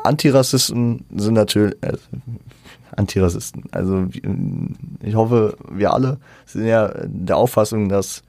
Antirassisten 0.03 1.05
sind 1.15 1.33
natürlich, 1.33 1.75
äh, 1.81 1.93
Antirassisten. 2.95 3.63
Also 3.71 4.07
ich 5.01 5.15
hoffe, 5.15 5.57
wir 5.69 5.93
alle 5.93 6.17
sind 6.45 6.65
ja 6.65 6.91
der 7.05 7.37
Auffassung, 7.37 7.89
dass 7.89 8.23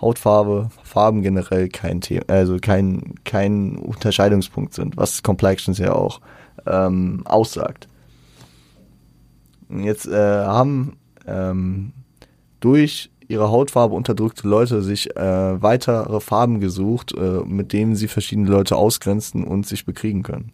Hautfarbe, 0.00 0.68
Farben 0.82 1.22
generell 1.22 1.68
kein 1.68 2.00
Thema, 2.00 2.24
also 2.28 2.58
kein, 2.60 3.14
kein 3.24 3.76
Unterscheidungspunkt 3.76 4.74
sind, 4.74 4.96
was 4.96 5.22
Complexions 5.22 5.78
ja 5.78 5.92
auch 5.92 6.20
ähm, 6.66 7.22
aussagt. 7.24 7.88
Jetzt 9.70 10.06
äh, 10.06 10.14
haben 10.14 10.98
ähm, 11.26 11.92
durch 12.60 13.10
ihre 13.28 13.50
Hautfarbe 13.50 13.94
unterdrückte 13.94 14.46
Leute 14.46 14.82
sich 14.82 15.16
äh, 15.16 15.62
weitere 15.62 16.20
Farben 16.20 16.60
gesucht, 16.60 17.14
äh, 17.16 17.40
mit 17.44 17.72
denen 17.72 17.96
sie 17.96 18.06
verschiedene 18.06 18.48
Leute 18.48 18.76
ausgrenzen 18.76 19.44
und 19.44 19.66
sich 19.66 19.84
bekriegen 19.84 20.22
können. 20.22 20.52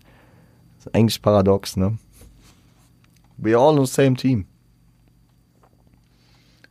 Ist 0.84 0.92
eigentlich 0.96 1.22
paradox, 1.22 1.76
ne? 1.76 1.96
We're 3.38 3.56
all 3.56 3.78
on 3.78 3.86
the 3.86 3.92
same 3.92 4.16
team. 4.16 4.46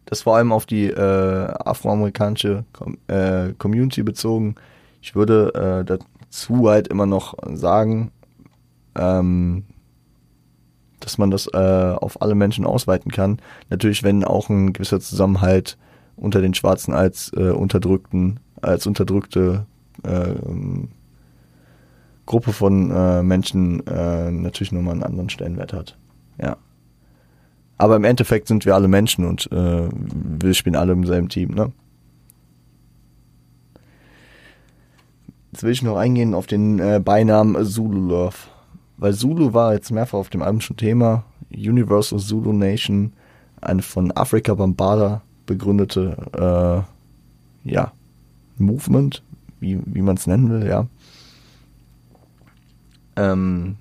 Das 0.03 0.23
vor 0.23 0.35
allem 0.35 0.51
auf 0.51 0.65
die 0.65 0.87
äh, 0.87 1.53
afroamerikanische 1.63 2.65
äh, 3.07 3.53
Community 3.53 4.03
bezogen. 4.03 4.55
Ich 5.01 5.15
würde 5.15 5.53
äh, 5.55 5.85
dazu 5.85 6.69
halt 6.69 6.89
immer 6.89 7.05
noch 7.05 7.35
sagen, 7.53 8.11
ähm, 8.95 9.63
dass 10.99 11.17
man 11.17 11.31
das 11.31 11.47
äh, 11.53 11.95
auf 11.95 12.21
alle 12.21 12.35
Menschen 12.35 12.65
ausweiten 12.65 13.11
kann. 13.11 13.39
Natürlich, 13.69 14.03
wenn 14.03 14.25
auch 14.25 14.49
ein 14.49 14.73
gewisser 14.73 14.99
Zusammenhalt 14.99 15.77
unter 16.17 16.41
den 16.41 16.53
Schwarzen 16.53 16.93
als 16.93 17.31
äh, 17.37 17.51
unterdrückten, 17.51 18.41
als 18.61 18.85
unterdrückte 18.87 19.65
äh, 20.03 20.33
Gruppe 22.31 22.53
von 22.53 22.89
äh, 22.91 23.23
Menschen 23.23 23.85
äh, 23.85 24.31
natürlich 24.31 24.71
nochmal 24.71 24.93
einen 24.93 25.03
anderen 25.03 25.29
Stellenwert 25.29 25.73
hat. 25.73 25.97
Ja. 26.41 26.55
Aber 27.77 27.97
im 27.97 28.05
Endeffekt 28.05 28.47
sind 28.47 28.65
wir 28.65 28.73
alle 28.73 28.87
Menschen 28.87 29.25
und 29.25 29.51
äh, 29.51 29.89
wir 29.91 30.53
spielen 30.53 30.77
alle 30.77 30.93
im 30.93 31.05
selben 31.05 31.27
Team, 31.27 31.49
ne? 31.49 31.73
Jetzt 35.51 35.63
will 35.63 35.71
ich 35.73 35.81
noch 35.81 35.97
eingehen 35.97 36.33
auf 36.33 36.47
den 36.47 36.79
äh, 36.79 37.01
Beinamen 37.03 37.65
Zulu 37.65 37.99
Love. 37.99 38.37
Weil 38.95 39.13
Zulu 39.13 39.53
war 39.53 39.73
jetzt 39.73 39.91
mehrfach 39.91 40.19
auf 40.19 40.29
dem 40.29 40.41
Album 40.41 40.61
schon 40.61 40.77
Thema. 40.77 41.25
Universal 41.53 42.19
Zulu 42.19 42.53
Nation, 42.53 43.11
eine 43.59 43.81
von 43.81 44.15
Afrika 44.15 44.53
Bambada 44.53 45.21
begründete, 45.45 46.85
äh, 47.65 47.69
ja, 47.69 47.91
Movement, 48.57 49.21
wie, 49.59 49.81
wie 49.85 50.01
man 50.01 50.15
es 50.15 50.27
nennen 50.27 50.49
will, 50.49 50.65
ja 50.65 50.87
ähm, 53.15 53.77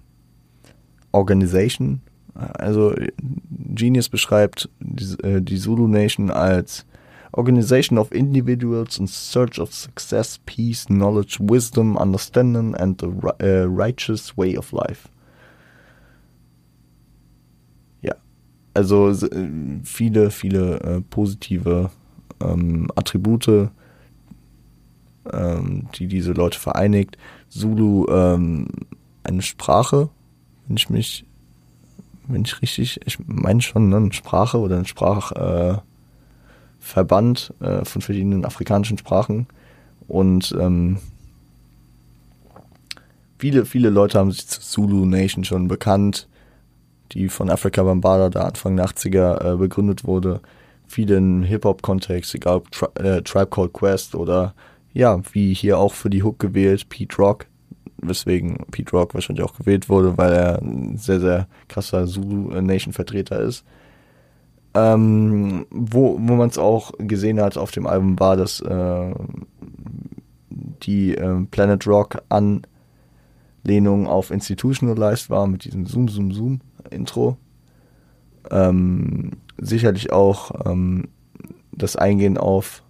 Organization. 1.12 2.00
Also 2.34 2.94
Genius 3.50 4.08
beschreibt 4.08 4.68
die, 4.80 5.22
äh, 5.22 5.40
die 5.42 5.58
Zulu 5.58 5.86
Nation 5.86 6.30
als 6.30 6.86
Organization 7.32 7.98
of 7.98 8.12
individuals 8.12 8.98
in 8.98 9.06
search 9.06 9.60
of 9.60 9.72
success, 9.72 10.38
peace, 10.46 10.86
knowledge, 10.86 11.38
wisdom, 11.40 11.96
understanding 11.96 12.74
and 12.74 13.00
the 13.00 13.06
uh, 13.06 13.66
righteous 13.68 14.36
way 14.36 14.56
of 14.56 14.72
life. 14.72 15.08
Ja, 18.02 18.14
also 18.74 19.12
viele, 19.84 20.30
viele 20.30 20.80
äh, 20.80 21.00
positive 21.02 21.90
ähm, 22.40 22.88
Attribute, 22.96 23.70
ähm, 25.32 25.88
die 25.94 26.08
diese 26.08 26.32
Leute 26.32 26.58
vereinigt. 26.58 27.16
Zulu 27.48 28.06
ähm, 28.08 28.66
eine 29.24 29.42
Sprache, 29.42 30.08
wenn 30.66 30.76
ich 30.76 30.90
mich, 30.90 31.24
wenn 32.28 32.44
ich 32.44 32.60
richtig, 32.62 33.00
ich 33.04 33.18
meine 33.26 33.60
schon, 33.60 33.88
ne, 33.88 33.96
eine 33.96 34.12
Sprache 34.12 34.58
oder 34.58 34.76
ein 34.78 34.86
Sprachverband 34.86 35.82
äh, 37.60 37.64
äh, 37.64 37.84
von 37.84 38.02
verschiedenen 38.02 38.44
afrikanischen 38.44 38.98
Sprachen. 38.98 39.46
Und 40.08 40.54
ähm, 40.58 40.98
viele, 43.38 43.64
viele 43.66 43.90
Leute 43.90 44.18
haben 44.18 44.32
sich 44.32 44.46
zur 44.48 44.62
Zulu 44.62 45.06
Nation 45.06 45.44
schon 45.44 45.68
bekannt, 45.68 46.28
die 47.12 47.28
von 47.28 47.50
Africa 47.50 47.82
Bambada 47.82 48.30
da 48.30 48.42
Anfang 48.42 48.76
der 48.76 48.86
80er 48.86 49.54
äh, 49.54 49.56
begründet 49.56 50.04
wurde. 50.04 50.40
Viele 50.86 51.16
im 51.16 51.42
Hip-Hop-Kontext, 51.42 52.34
egal 52.34 52.56
ob 52.56 52.70
Tri 52.70 52.86
äh, 52.94 53.22
Tribe 53.22 53.50
Called 53.50 53.72
Quest 53.72 54.14
oder 54.14 54.54
ja, 54.92 55.20
wie 55.32 55.54
hier 55.54 55.78
auch 55.78 55.94
für 55.94 56.10
die 56.10 56.22
Hook 56.22 56.40
gewählt, 56.40 56.88
Pete 56.88 57.16
Rock 57.16 57.46
weswegen 58.02 58.58
Pete 58.70 58.92
Rock 58.92 59.14
wahrscheinlich 59.14 59.44
auch 59.44 59.56
gewählt 59.56 59.88
wurde, 59.88 60.16
weil 60.16 60.32
er 60.32 60.62
ein 60.62 60.96
sehr, 60.96 61.20
sehr 61.20 61.48
krasser 61.68 62.06
Zulu 62.06 62.60
Nation 62.60 62.92
Vertreter 62.92 63.40
ist. 63.40 63.64
Ähm, 64.72 65.66
wo 65.70 66.16
wo 66.20 66.34
man 66.36 66.48
es 66.48 66.58
auch 66.58 66.92
gesehen 66.98 67.40
hat 67.40 67.56
auf 67.56 67.72
dem 67.72 67.86
Album 67.86 68.20
war, 68.20 68.36
dass 68.36 68.60
äh, 68.60 69.14
die 70.50 71.16
äh, 71.16 71.44
Planet 71.50 71.86
Rock 71.86 72.22
Anlehnung 72.28 74.06
auf 74.06 74.30
Institutionalized 74.30 75.28
war 75.28 75.46
mit 75.48 75.64
diesem 75.64 75.86
Zoom, 75.86 76.08
Zoom, 76.08 76.32
Zoom 76.32 76.60
Intro. 76.90 77.36
Ähm, 78.50 79.32
sicherlich 79.58 80.12
auch 80.12 80.52
ähm, 80.66 81.08
das 81.72 81.96
Eingehen 81.96 82.38
auf 82.38 82.82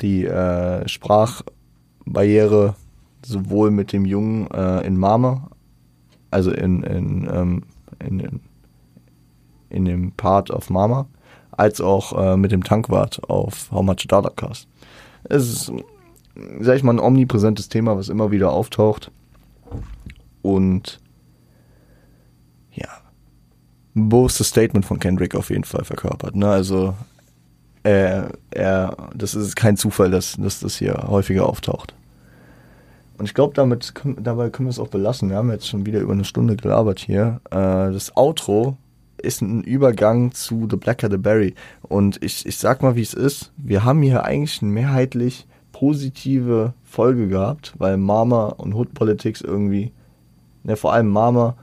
die 0.00 0.24
äh, 0.24 0.86
Sprachbarriere 0.88 2.74
sowohl 3.28 3.70
mit 3.70 3.92
dem 3.92 4.04
Jungen 4.04 4.50
äh, 4.50 4.86
in 4.86 4.96
Mama, 4.96 5.50
also 6.30 6.50
in, 6.50 6.82
in, 6.82 7.28
ähm, 7.32 7.62
in, 8.04 8.20
in, 8.20 8.40
in, 9.68 9.84
dem 9.84 10.12
Part 10.12 10.50
auf 10.50 10.70
Mama, 10.70 11.06
als 11.50 11.80
auch 11.80 12.18
äh, 12.18 12.36
mit 12.36 12.52
dem 12.52 12.64
Tankwart 12.64 13.28
auf 13.28 13.70
How 13.70 13.82
Much 13.82 14.06
Data 14.08 14.30
Cast. 14.30 14.66
Es 15.24 15.48
ist, 15.48 15.72
sag 16.60 16.76
ich 16.76 16.82
mal, 16.82 16.92
ein 16.92 17.00
omnipräsentes 17.00 17.68
Thema, 17.68 17.96
was 17.96 18.08
immer 18.08 18.30
wieder 18.30 18.50
auftaucht. 18.50 19.10
Und 20.40 21.00
ja, 22.72 22.88
ein 23.94 24.08
bewusstes 24.08 24.48
Statement 24.48 24.86
von 24.86 24.98
Kendrick 24.98 25.34
auf 25.34 25.50
jeden 25.50 25.64
Fall 25.64 25.84
verkörpert. 25.84 26.34
Ne? 26.34 26.48
Also 26.48 26.94
er, 27.82 28.30
er, 28.50 28.96
das 29.14 29.34
ist 29.34 29.54
kein 29.54 29.76
Zufall, 29.76 30.10
dass, 30.10 30.36
dass 30.38 30.60
das 30.60 30.76
hier 30.78 30.94
häufiger 31.08 31.46
auftaucht. 31.46 31.94
Und 33.18 33.24
ich 33.24 33.34
glaube, 33.34 33.54
damit 33.54 33.92
dabei 34.20 34.48
können 34.48 34.68
wir 34.68 34.70
es 34.70 34.78
auch 34.78 34.88
belassen. 34.88 35.28
Wir 35.28 35.36
haben 35.36 35.50
jetzt 35.50 35.68
schon 35.68 35.84
wieder 35.84 36.00
über 36.00 36.12
eine 36.12 36.24
Stunde 36.24 36.56
gelabert 36.56 37.00
hier. 37.00 37.40
Äh, 37.50 37.92
das 37.92 38.16
Outro 38.16 38.76
ist 39.20 39.42
ein 39.42 39.64
Übergang 39.64 40.32
zu 40.32 40.68
The 40.70 40.76
Blacker 40.76 41.10
the 41.10 41.16
Berry. 41.16 41.54
Und 41.82 42.22
ich, 42.22 42.46
ich 42.46 42.56
sag 42.56 42.82
mal, 42.82 42.94
wie 42.94 43.02
es 43.02 43.14
ist. 43.14 43.52
Wir 43.56 43.84
haben 43.84 44.02
hier 44.02 44.24
eigentlich 44.24 44.62
eine 44.62 44.70
mehrheitlich 44.70 45.46
positive 45.72 46.74
Folge 46.84 47.28
gehabt, 47.28 47.74
weil 47.78 47.96
Mama 47.96 48.46
und 48.46 48.74
Hood 48.74 48.94
Politics 48.94 49.40
irgendwie, 49.40 49.92
ne, 50.62 50.76
vor 50.76 50.92
allem 50.92 51.08
Mama 51.08 51.56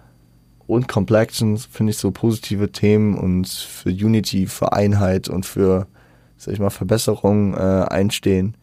und 0.68 0.88
Complexions 0.88 1.65
finde 1.65 1.91
ich 1.91 1.98
so 1.98 2.11
positive 2.11 2.72
Themen 2.72 3.15
und 3.18 3.48
für 3.48 3.90
Unity, 3.90 4.48
für 4.48 4.73
Einheit 4.73 5.30
und 5.30 5.45
für, 5.45 5.88
sag 6.38 6.53
ich 6.53 6.60
mal, 6.60 6.69
Verbesserung 6.69 7.53
äh, 7.53 7.57
einstehen. 7.57 8.56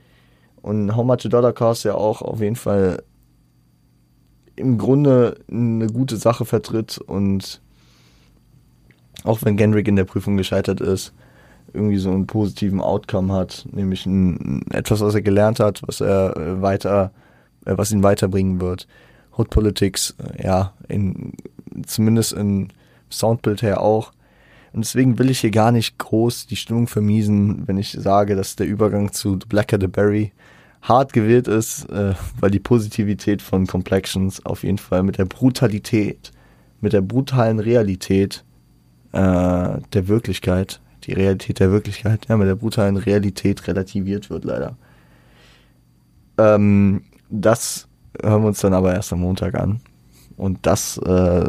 Und 0.62 0.96
How 0.96 1.04
Much 1.04 1.26
a 1.26 1.28
Dollar 1.28 1.52
Cost 1.52 1.84
ja 1.84 1.94
auch 1.94 2.22
auf 2.22 2.40
jeden 2.40 2.56
Fall 2.56 3.02
im 4.56 4.78
Grunde 4.78 5.38
eine 5.50 5.88
gute 5.88 6.16
Sache 6.16 6.44
vertritt 6.44 6.98
und 6.98 7.60
auch 9.24 9.40
wenn 9.42 9.56
Gendrick 9.56 9.88
in 9.88 9.96
der 9.96 10.04
Prüfung 10.04 10.36
gescheitert 10.36 10.80
ist, 10.80 11.12
irgendwie 11.72 11.98
so 11.98 12.10
einen 12.10 12.26
positiven 12.26 12.80
Outcome 12.80 13.32
hat, 13.32 13.66
nämlich 13.70 14.06
ein, 14.06 14.62
etwas, 14.70 15.00
was 15.00 15.14
er 15.14 15.22
gelernt 15.22 15.60
hat, 15.60 15.82
was 15.86 16.00
er 16.00 16.36
äh, 16.36 16.60
weiter, 16.60 17.12
äh, 17.64 17.74
was 17.76 17.92
ihn 17.92 18.02
weiterbringen 18.02 18.60
wird. 18.60 18.86
Hot 19.38 19.50
Politics, 19.50 20.14
äh, 20.18 20.44
ja, 20.44 20.74
in, 20.88 21.32
zumindest 21.86 22.32
in 22.32 22.68
Soundbild 23.10 23.62
her 23.62 23.80
auch. 23.80 24.12
Und 24.72 24.84
deswegen 24.84 25.18
will 25.18 25.30
ich 25.30 25.40
hier 25.40 25.50
gar 25.50 25.70
nicht 25.70 25.98
groß 25.98 26.46
die 26.46 26.56
Stimmung 26.56 26.86
vermiesen, 26.86 27.66
wenn 27.66 27.76
ich 27.76 27.92
sage, 27.92 28.36
dass 28.36 28.56
der 28.56 28.66
Übergang 28.66 29.12
zu 29.12 29.38
Blacker 29.38 29.78
the 29.78 29.86
Berry 29.86 30.32
hart 30.80 31.12
gewählt 31.12 31.46
ist, 31.46 31.88
äh, 31.90 32.14
weil 32.40 32.50
die 32.50 32.58
Positivität 32.58 33.42
von 33.42 33.66
Complexions 33.66 34.44
auf 34.44 34.64
jeden 34.64 34.78
Fall 34.78 35.02
mit 35.02 35.18
der 35.18 35.26
Brutalität, 35.26 36.32
mit 36.80 36.92
der 36.92 37.02
brutalen 37.02 37.60
Realität 37.60 38.44
äh, 39.12 39.18
der 39.20 40.08
Wirklichkeit, 40.08 40.80
die 41.04 41.12
Realität 41.12 41.60
der 41.60 41.70
Wirklichkeit, 41.70 42.26
ja, 42.28 42.36
mit 42.36 42.48
der 42.48 42.56
brutalen 42.56 42.96
Realität 42.96 43.66
relativiert 43.68 44.30
wird 44.30 44.44
leider. 44.44 44.76
Ähm, 46.38 47.02
das 47.30 47.88
hören 48.20 48.42
wir 48.42 48.48
uns 48.48 48.60
dann 48.60 48.74
aber 48.74 48.94
erst 48.94 49.12
am 49.12 49.20
Montag 49.20 49.54
an. 49.54 49.80
Und 50.36 50.58
das 50.62 50.98
äh, 50.98 51.44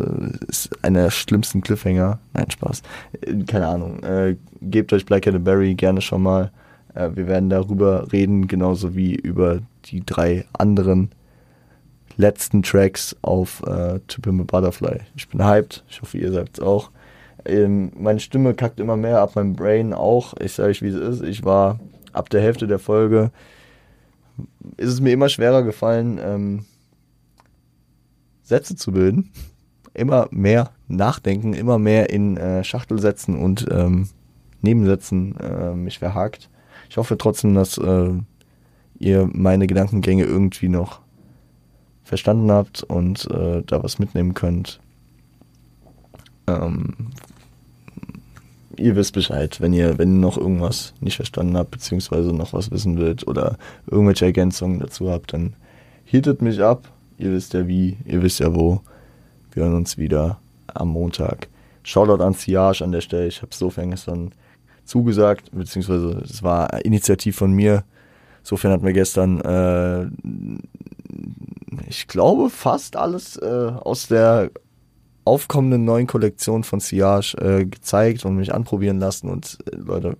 ist 0.47 0.69
einer 0.83 1.03
der 1.03 1.11
schlimmsten 1.11 1.61
Cliffhanger. 1.61 2.19
Nein, 2.33 2.51
Spaß. 2.51 2.81
Äh, 3.21 3.43
keine 3.43 3.67
Ahnung. 3.67 4.03
Äh, 4.03 4.37
gebt 4.61 4.93
euch 4.93 5.05
Black 5.05 5.27
and 5.27 5.43
Berry 5.43 5.75
gerne 5.75 6.01
schon 6.01 6.23
mal. 6.23 6.51
Äh, 6.95 7.09
wir 7.13 7.27
werden 7.27 7.49
darüber 7.49 8.11
reden, 8.11 8.47
genauso 8.47 8.95
wie 8.95 9.15
über 9.15 9.59
die 9.85 10.05
drei 10.05 10.45
anderen 10.53 11.11
letzten 12.17 12.61
Tracks 12.61 13.15
auf 13.21 13.61
äh, 13.65 13.99
To 14.07 14.21
Pimp 14.21 14.51
Butterfly. 14.51 14.99
Ich 15.15 15.27
bin 15.27 15.43
hyped. 15.43 15.83
Ich 15.89 16.01
hoffe, 16.01 16.17
ihr 16.17 16.31
seid 16.31 16.49
es 16.53 16.59
auch. 16.59 16.91
Ähm, 17.45 17.91
meine 17.97 18.19
Stimme 18.19 18.53
kackt 18.53 18.79
immer 18.79 18.95
mehr 18.95 19.19
ab, 19.19 19.31
mein 19.35 19.53
Brain 19.55 19.93
auch. 19.93 20.33
Ich 20.39 20.53
sage 20.53 20.69
euch, 20.69 20.81
wie 20.81 20.89
es 20.89 20.95
ist. 20.95 21.23
Ich 21.23 21.43
war 21.43 21.79
ab 22.13 22.29
der 22.29 22.41
Hälfte 22.41 22.67
der 22.67 22.79
Folge, 22.79 23.31
ist 24.77 24.89
es 24.89 25.01
mir 25.01 25.11
immer 25.11 25.29
schwerer 25.29 25.63
gefallen, 25.63 26.19
ähm, 26.23 26.65
Sätze 28.43 28.75
zu 28.75 28.91
bilden. 28.91 29.31
Immer 29.93 30.27
mehr 30.31 30.71
nachdenken, 30.87 31.53
immer 31.53 31.79
mehr 31.79 32.09
in 32.09 32.37
äh, 32.37 32.63
Schachtelsätzen 32.63 33.37
und 33.37 33.65
ähm, 33.71 34.09
Nebensätzen 34.61 35.37
äh, 35.39 35.73
mich 35.73 35.99
verhakt. 35.99 36.49
Ich 36.89 36.97
hoffe 36.97 37.17
trotzdem, 37.17 37.53
dass 37.53 37.77
äh, 37.77 38.11
ihr 38.99 39.29
meine 39.31 39.67
Gedankengänge 39.67 40.23
irgendwie 40.23 40.69
noch 40.69 41.01
verstanden 42.03 42.51
habt 42.51 42.83
und 42.83 43.29
äh, 43.31 43.61
da 43.65 43.83
was 43.83 43.99
mitnehmen 43.99 44.33
könnt. 44.33 44.79
Ähm, 46.47 46.93
ihr 48.77 48.95
wisst 48.95 49.13
Bescheid, 49.13 49.59
wenn 49.61 49.73
ihr, 49.73 49.97
wenn 49.97 50.15
ihr 50.15 50.21
noch 50.21 50.37
irgendwas 50.37 50.93
nicht 50.99 51.15
verstanden 51.15 51.57
habt, 51.57 51.71
beziehungsweise 51.71 52.33
noch 52.33 52.53
was 52.53 52.71
wissen 52.71 52.97
wollt 52.99 53.27
oder 53.27 53.57
irgendwelche 53.87 54.25
Ergänzungen 54.25 54.79
dazu 54.79 55.09
habt, 55.09 55.33
dann 55.33 55.53
hieltet 56.05 56.41
mich 56.41 56.61
ab. 56.61 56.92
Ihr 57.17 57.31
wisst 57.31 57.53
ja 57.53 57.67
wie, 57.67 57.97
ihr 58.05 58.21
wisst 58.21 58.39
ja 58.39 58.53
wo. 58.53 58.81
Wir 59.51 59.63
hören 59.63 59.75
uns 59.75 59.97
wieder 59.97 60.39
am 60.67 60.89
Montag. 60.89 61.47
Shoutout 61.83 62.23
an 62.23 62.33
Siage 62.33 62.83
an 62.83 62.91
der 62.91 63.01
Stelle. 63.01 63.27
Ich 63.27 63.41
habe 63.41 63.53
sofern 63.53 63.91
gestern 63.91 64.31
zugesagt, 64.85 65.51
beziehungsweise 65.51 66.21
es 66.23 66.43
war 66.43 66.83
Initiativ 66.85 67.35
von 67.35 67.51
mir. 67.51 67.83
Sofern 68.41 68.71
hat 68.71 68.81
mir 68.81 68.93
gestern, 68.93 69.39
äh, 69.41 70.07
ich 71.87 72.07
glaube, 72.07 72.49
fast 72.49 72.95
alles 72.95 73.37
äh, 73.37 73.71
aus 73.73 74.07
der 74.07 74.51
aufkommenden 75.25 75.85
neuen 75.85 76.07
Kollektion 76.07 76.63
von 76.63 76.79
Siage 76.79 77.37
äh, 77.37 77.65
gezeigt 77.65 78.25
und 78.25 78.35
mich 78.35 78.53
anprobieren 78.53 78.99
lassen. 78.99 79.29
Und 79.29 79.57
äh, 79.71 79.77
Leute, 79.77 80.17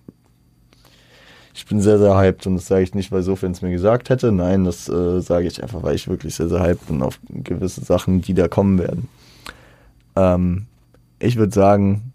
ich 1.54 1.66
bin 1.68 1.82
sehr, 1.82 2.00
sehr 2.00 2.18
hyped 2.18 2.48
und 2.48 2.56
das 2.56 2.68
sage 2.68 2.84
ich 2.84 2.96
nicht, 2.96 3.12
weil 3.12 3.22
Sophie 3.22 3.46
es 3.46 3.62
mir 3.62 3.72
gesagt 3.72 4.10
hätte. 4.10 4.32
Nein, 4.32 4.64
das 4.64 4.90
äh, 4.90 5.22
sage 5.22 5.48
ich 5.48 5.62
einfach, 5.62 5.84
weil 5.84 5.96
ich 5.96 6.08
wirklich 6.08 6.36
sehr, 6.36 6.50
sehr 6.50 6.64
hyped 6.64 6.88
bin 6.88 7.02
auf 7.02 7.20
gewisse 7.30 7.84
Sachen, 7.84 8.22
die 8.22 8.34
da 8.34 8.48
kommen 8.48 8.80
werden. 8.80 9.08
Ähm, 10.16 10.66
ich 11.20 11.36
würde 11.38 11.54
sagen, 11.54 12.14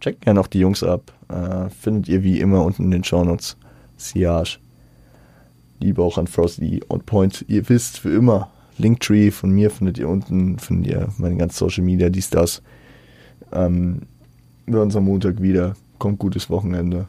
checkt 0.00 0.22
gerne 0.22 0.40
auch 0.40 0.46
die 0.46 0.60
Jungs 0.60 0.84
ab. 0.84 1.12
Äh, 1.28 1.68
findet 1.70 2.08
ihr 2.08 2.22
wie 2.22 2.40
immer 2.40 2.64
unten 2.64 2.84
in 2.84 2.90
den 2.92 3.04
Shownotes. 3.04 3.56
Siage. 3.96 4.58
Liebe 5.80 6.02
auch 6.02 6.16
an 6.16 6.26
Frosty 6.26 6.80
on 6.88 7.00
Point. 7.00 7.44
Ihr 7.48 7.68
wisst, 7.68 7.98
für 7.98 8.10
immer 8.10 8.50
Linktree 8.78 9.30
von 9.30 9.50
mir 9.50 9.70
findet 9.70 9.98
ihr 9.98 10.08
unten, 10.08 10.58
findet 10.58 10.92
ihr 10.92 11.08
meine 11.18 11.36
ganzen 11.36 11.56
Social 11.56 11.84
Media, 11.84 12.08
dies, 12.08 12.30
das. 12.30 12.62
Ähm, 13.52 14.02
wir 14.66 14.80
uns 14.80 14.96
am 14.96 15.04
Montag 15.04 15.42
wieder. 15.42 15.74
Kommt 15.98 16.18
gutes 16.18 16.48
Wochenende. 16.48 17.08